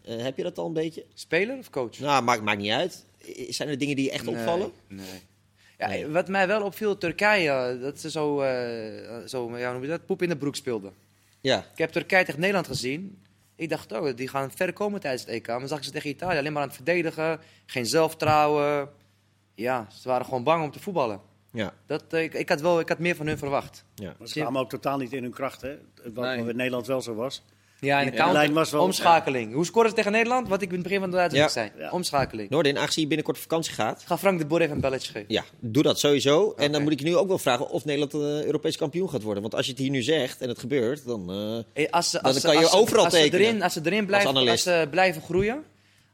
Heb 0.02 0.36
je 0.36 0.42
dat 0.42 0.58
al 0.58 0.66
een 0.66 0.72
beetje? 0.72 1.04
Speler 1.14 1.58
of 1.58 1.70
coach? 1.70 1.98
Nou, 1.98 2.22
maakt, 2.22 2.42
maakt 2.42 2.60
niet 2.60 2.72
uit. 2.72 3.04
Zijn 3.48 3.68
er 3.68 3.78
dingen 3.78 3.96
die 3.96 4.04
je 4.04 4.10
echt 4.10 4.26
opvallen? 4.26 4.72
Nee. 4.88 5.06
Ja, 5.78 5.88
Nee. 5.88 6.06
Wat 6.06 6.28
mij 6.28 6.46
wel 6.46 6.62
opviel, 6.62 6.98
Turkije, 6.98 7.78
dat 7.80 8.00
ze 8.00 8.10
zo, 8.10 8.36
zo 9.26 9.58
ja, 9.58 9.64
hoe 9.64 9.72
noem 9.72 9.82
je 9.82 9.88
dat, 9.88 10.06
poep 10.06 10.22
in 10.22 10.28
de 10.28 10.36
broek 10.36 10.56
speelden. 10.56 10.92
Ja. 11.40 11.58
Ik 11.72 11.78
heb 11.78 11.90
Turkije 11.90 12.24
tegen 12.24 12.40
Nederland 12.40 12.66
gezien. 12.66 13.18
Ik 13.56 13.68
dacht, 13.68 13.92
oh, 13.92 14.16
die 14.16 14.28
gaan 14.28 14.50
ver 14.50 14.72
komen 14.72 15.00
tijdens 15.00 15.22
het 15.22 15.30
EK. 15.30 15.46
Maar 15.46 15.58
dan 15.58 15.68
zag 15.68 15.78
ik 15.78 15.84
ze 15.84 15.90
tegen 15.90 16.10
Italië 16.10 16.38
alleen 16.38 16.52
maar 16.52 16.62
aan 16.62 16.68
het 16.68 16.76
verdedigen. 16.76 17.40
Geen 17.66 17.86
zelfvertrouwen. 17.86 18.88
Ja, 19.54 19.86
ze 20.00 20.08
waren 20.08 20.24
gewoon 20.24 20.42
bang 20.44 20.64
om 20.64 20.70
te 20.70 20.80
voetballen. 20.80 21.20
Ja. 21.52 21.72
Dat, 21.86 22.04
eh, 22.10 22.22
ik, 22.22 22.34
ik, 22.34 22.48
had 22.48 22.60
wel, 22.60 22.80
ik 22.80 22.88
had 22.88 22.98
meer 22.98 23.16
van 23.16 23.26
hun 23.26 23.38
verwacht. 23.38 23.84
ja. 23.94 24.14
Maar 24.18 24.28
ze 24.28 24.40
kwamen 24.40 24.60
ook 24.60 24.70
totaal 24.70 24.98
niet 24.98 25.12
in 25.12 25.22
hun 25.22 25.32
kracht, 25.32 25.60
hè? 25.60 25.74
Wat 26.14 26.24
Nee. 26.24 26.38
in 26.38 26.56
Nederland 26.56 26.86
wel 26.86 27.00
zo 27.02 27.14
was. 27.14 27.42
Ja, 27.80 27.98
en 27.98 28.04
de 28.04 28.10
de 28.10 28.16
counter, 28.16 28.38
lijn 28.38 28.52
was 28.52 28.70
wel- 28.70 28.82
omschakeling. 28.82 29.52
Hoe 29.54 29.64
scoren 29.64 29.88
ze 29.90 29.96
tegen 29.96 30.12
Nederland? 30.12 30.48
Wat 30.48 30.62
ik 30.62 30.68
in 30.68 30.74
het 30.74 30.82
begin 30.82 31.00
van 31.00 31.10
de 31.10 31.16
uitzending 31.16 31.52
Ja. 31.54 31.60
zei. 31.62 31.72
Ja. 31.78 31.90
Omschakeling. 31.90 32.50
Noordin, 32.50 32.78
aangezien 32.78 33.00
je 33.02 33.06
binnenkort 33.08 33.36
op 33.36 33.42
vakantie 33.42 33.72
gaat. 33.72 34.02
Ga 34.06 34.18
Frank 34.18 34.38
de 34.38 34.46
Boer 34.46 34.60
even 34.60 34.74
een 34.74 34.80
belletje 34.80 35.12
geven. 35.12 35.24
Ja, 35.32 35.44
doe 35.60 35.82
dat 35.82 35.98
sowieso. 35.98 36.52
En 36.56 36.72
dan 36.72 36.82
moet 36.82 36.92
ik 36.92 36.98
je 36.98 37.04
nu 37.04 37.16
ook 37.16 37.28
wel 37.28 37.38
vragen 37.38 37.68
of 37.68 37.84
Nederland 37.84 38.14
uh, 38.14 38.44
Europees 38.44 38.76
kampioen 38.76 39.10
gaat 39.10 39.22
worden. 39.22 39.42
Want 39.42 39.54
als 39.54 39.64
je 39.66 39.70
het 39.72 39.80
hier 39.80 39.90
nu 39.90 40.02
zegt 40.02 40.40
en 40.40 40.48
het 40.48 40.58
gebeurt, 40.58 41.04
dan... 41.06 41.30
eh, 41.30 41.58
Hey, 41.74 41.90
Als 41.90 42.10
ze, 42.10 42.16
Dan 42.16 42.26
als 42.26 42.40
ze- 42.40 42.46
kan 42.46 42.52
je 42.56 42.62
als 42.62 42.70
ze- 42.70 42.76
overal 42.76 43.04
als 43.04 43.14
ze. 43.14 43.32
Erin, 43.32 43.62
als 43.62 43.72
ze 43.72 43.80
erin 43.84 44.06
blijven, 44.06 44.28
als, 44.30 44.38
analist. 44.38 44.62
ze 44.64 44.86
blijven 44.90 45.22
groeien, 45.22 45.64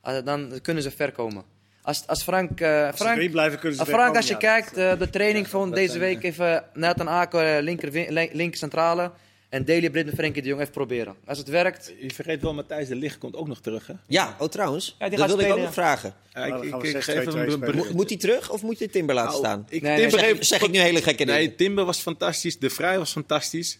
eh, 0.03 0.25
dan 0.25 0.59
kunnen 0.63 0.83
ze 0.83 0.91
ver 0.91 1.13
komen. 1.13 1.45
Als, 1.83 2.07
als 2.07 2.23
Frank, 2.23 2.61
eh, 2.61 2.89
Frank, 2.95 3.17
erin 3.17 3.31
blijven, 3.31 3.59
kunnen 3.59 3.75
ze 3.79 3.81
als 3.85 3.91
Frank, 3.95 4.21
je 4.23 4.29
ja. 4.33 4.37
kijkt, 4.39 4.77
eh, 4.77 4.99
de 4.99 5.11
training 5.11 5.49
van 5.49 5.71
deze 5.71 5.89
zijn, 5.89 6.01
week 6.01 6.23
even 6.23 6.65
Nathan 6.75 7.09
Aker, 7.09 7.57
eh, 7.57 7.63
linker, 7.63 8.13
link- 8.13 8.33
linker 8.33 8.59
centrale. 8.59 9.11
En 9.49 9.65
Daily 9.65 9.91
Blind 9.91 10.07
met 10.07 10.15
Frenkie 10.15 10.43
de 10.43 10.49
Jong 10.49 10.61
even 10.61 10.73
proberen. 10.73 11.15
Als 11.27 11.39
het 11.39 11.49
werkt, 11.49 11.93
Je 12.01 12.11
vergeet 12.15 12.43
wel, 12.43 12.55
Matthijs 12.55 12.89
de 12.89 12.95
Ligt 12.97 13.19
komt 13.19 13.37
ook 13.37 13.49
nog 13.49 13.61
terug, 13.61 13.87
hè? 13.87 13.93
Ja, 14.07 14.37
oh 14.39 14.49
trouwens, 14.49 14.97
Ja, 14.99 15.09
die 15.09 15.19
dat 15.19 15.29
gaat 15.29 15.37
wilde 15.37 15.53
ik 15.53 15.59
ook 15.59 15.65
nog 15.65 15.73
vragen. 15.75 16.15
Ja, 16.35 16.45
ik, 16.45 16.51
dan 16.53 16.61
gaan 16.69 16.81
we 16.81 16.89
ik, 16.89 16.95
ik 16.95 17.03
6-2-2 17.03 17.05
geef 17.05 17.15
hem 17.15 17.27
een 17.27 17.33
spelen. 17.51 17.61
bericht. 17.61 17.89
Mo- 17.89 17.95
moet 17.95 18.09
hij 18.09 18.19
terug 18.19 18.51
of 18.51 18.63
moet 18.63 18.79
je 18.79 18.89
Timber 18.91 19.15
laten 19.15 19.31
Nou, 19.31 19.45
staan? 19.45 19.67
Ik, 19.69 19.83
Nee, 19.83 19.91
nee, 19.93 20.01
Timber 20.01 20.19
Zeg, 20.19 20.29
heeft- 20.29 20.47
zeg 20.47 20.63
ik 20.63 20.71
nu 20.71 20.79
hele 20.79 21.03
gekke 21.03 21.25
dingen? 21.25 21.41
Nee, 21.41 21.55
Timber 21.55 21.85
was 21.85 21.99
fantastisch. 22.01 22.59
De 22.59 22.71
Vrij 22.71 22.99
was 22.99 23.13
fantastisch. 23.13 23.79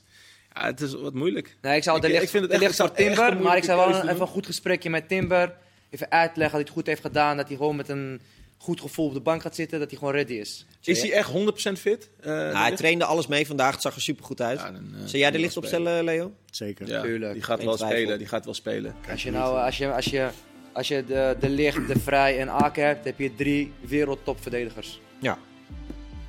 Ja, 0.55 0.65
het 0.67 0.81
is 0.81 0.95
wat 0.95 1.15
moeilijk. 1.15 1.57
nee, 1.61 1.77
ik 1.77 1.83
zou 1.83 2.01
de 2.01 2.09
licht, 2.09 2.23
ik 2.23 2.29
vind 2.29 2.43
het 2.43 2.53
de 2.53 2.59
licht 2.59 2.77
voor 2.77 2.93
Timber, 2.93 3.37
maar 3.37 3.57
ik 3.57 3.65
zou 3.65 3.79
wel 3.91 4.01
een, 4.01 4.09
even 4.09 4.21
een 4.21 4.27
goed 4.27 4.47
gesprekje 4.47 4.91
met 4.91 5.09
Timber. 5.09 5.53
Even 5.91 6.11
uitleggen 6.11 6.41
dat 6.41 6.51
hij 6.51 6.61
het 6.61 6.71
goed 6.71 6.87
heeft 6.87 7.01
gedaan. 7.01 7.37
Dat 7.37 7.49
hij 7.49 7.57
gewoon 7.57 7.77
met 7.77 7.89
een 7.89 8.21
goed 8.57 8.81
gevoel 8.81 9.07
op 9.07 9.15
de 9.15 9.21
bank 9.21 9.43
gaat 9.43 9.55
zitten. 9.55 9.79
Dat 9.79 9.91
hij 9.91 9.99
gewoon 9.99 10.15
ready 10.15 10.33
is. 10.33 10.67
Is 10.83 11.03
hij 11.03 11.13
echt 11.13 11.31
100% 11.31 11.79
fit? 11.81 12.11
Eh, 12.21 12.27
Nou, 12.31 12.57
hij 12.57 12.77
trainde 12.77 13.05
alles 13.05 13.27
mee 13.27 13.47
vandaag. 13.47 13.73
Het 13.73 13.83
zag 13.83 13.95
er 13.95 14.01
super 14.01 14.25
goed 14.25 14.41
uit. 14.41 14.59
Ja, 14.59 14.71
dan, 14.71 14.91
eh, 14.95 15.01
Zou 15.05 15.19
jij 15.19 15.31
de 15.31 15.39
licht 15.39 15.57
opstellen, 15.57 16.05
Leo? 16.05 16.33
Zeker. 16.51 16.87
Ja, 16.89 17.03
Tuurlijk. 17.03 17.33
die 17.33 17.43
gaat 17.43 17.65
wel 17.65 17.77
twijfel. 17.77 17.97
spelen. 17.99 18.19
Die 18.19 18.27
gaat 18.27 18.45
wel 18.45 18.55
spelen. 18.55 18.95
Als 19.11 19.23
je 19.23 19.31
nou, 19.31 19.59
als 19.65 19.79
je, 19.79 19.93
als 19.93 20.05
je, 20.05 20.29
als 20.73 20.89
je 20.89 21.05
de, 21.05 21.37
de 21.41 21.49
Licht, 21.49 21.87
de 21.89 21.99
Vrij 21.99 22.39
en 22.39 22.51
Aken 22.51 22.85
hebt, 22.87 23.05
heb 23.05 23.19
je 23.19 23.35
drie 23.35 23.73
wereldtopverdedigers. 23.81 25.01
Ja. 25.21 25.39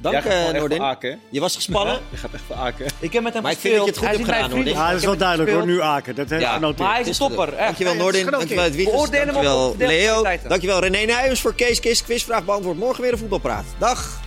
Dank, 0.02 0.16
gaat 0.16 0.26
eh, 0.26 0.52
Noordin. 0.60 1.18
Je 1.30 1.40
was 1.40 1.56
gespannen. 1.56 2.00
Je 2.12 2.18
gaat 2.18 2.34
echt 2.34 2.44
voor 2.48 2.56
Aken. 2.56 2.86
Ik 3.00 3.14
heb 3.14 3.24
met 3.24 3.34
hem 3.34 3.44
Maar 3.44 3.52
ik 3.52 3.58
vind 3.58 3.76
dat 3.76 3.84
je 3.86 3.90
het 3.90 4.00
goed 4.00 4.08
Hij 4.08 4.18
hebt 4.18 4.28
is 4.30 4.34
gedaan. 4.36 4.50
Noordin. 4.50 4.74
Ja, 4.74 4.88
dat 4.90 5.00
is 5.00 5.06
wel 5.06 5.18
duidelijk 5.18 5.52
hoor, 5.52 5.66
nu 5.66 5.82
Aken. 5.82 6.16
Dat 6.16 6.30
heeft 6.30 6.42
Ja. 6.42 6.54
genoteerd. 6.54 6.80
Maar 6.80 6.92
hij 6.92 7.02
is 7.02 7.08
een 7.08 7.28
topper. 7.28 7.54
echt. 7.54 7.64
Dankjewel 7.66 7.96
Noordin, 7.96 8.26
dankjewel 8.26 8.66
Edwiges, 8.66 9.10
dankjewel 9.10 9.78
de 9.78 9.88
Leo, 9.88 10.24
dankjewel 10.48 10.80
René 10.80 11.06
Nijhuis 11.06 11.42
voor 11.42 11.56
Kees 11.56 11.80
Kist 11.80 12.04
quizvraag 12.04 12.46
beantwoord. 12.46 12.78
Morgen 12.78 13.02
weer 13.04 13.12
een 13.12 13.18
voetbalpraat. 13.18 13.66
Dag! 13.78 14.20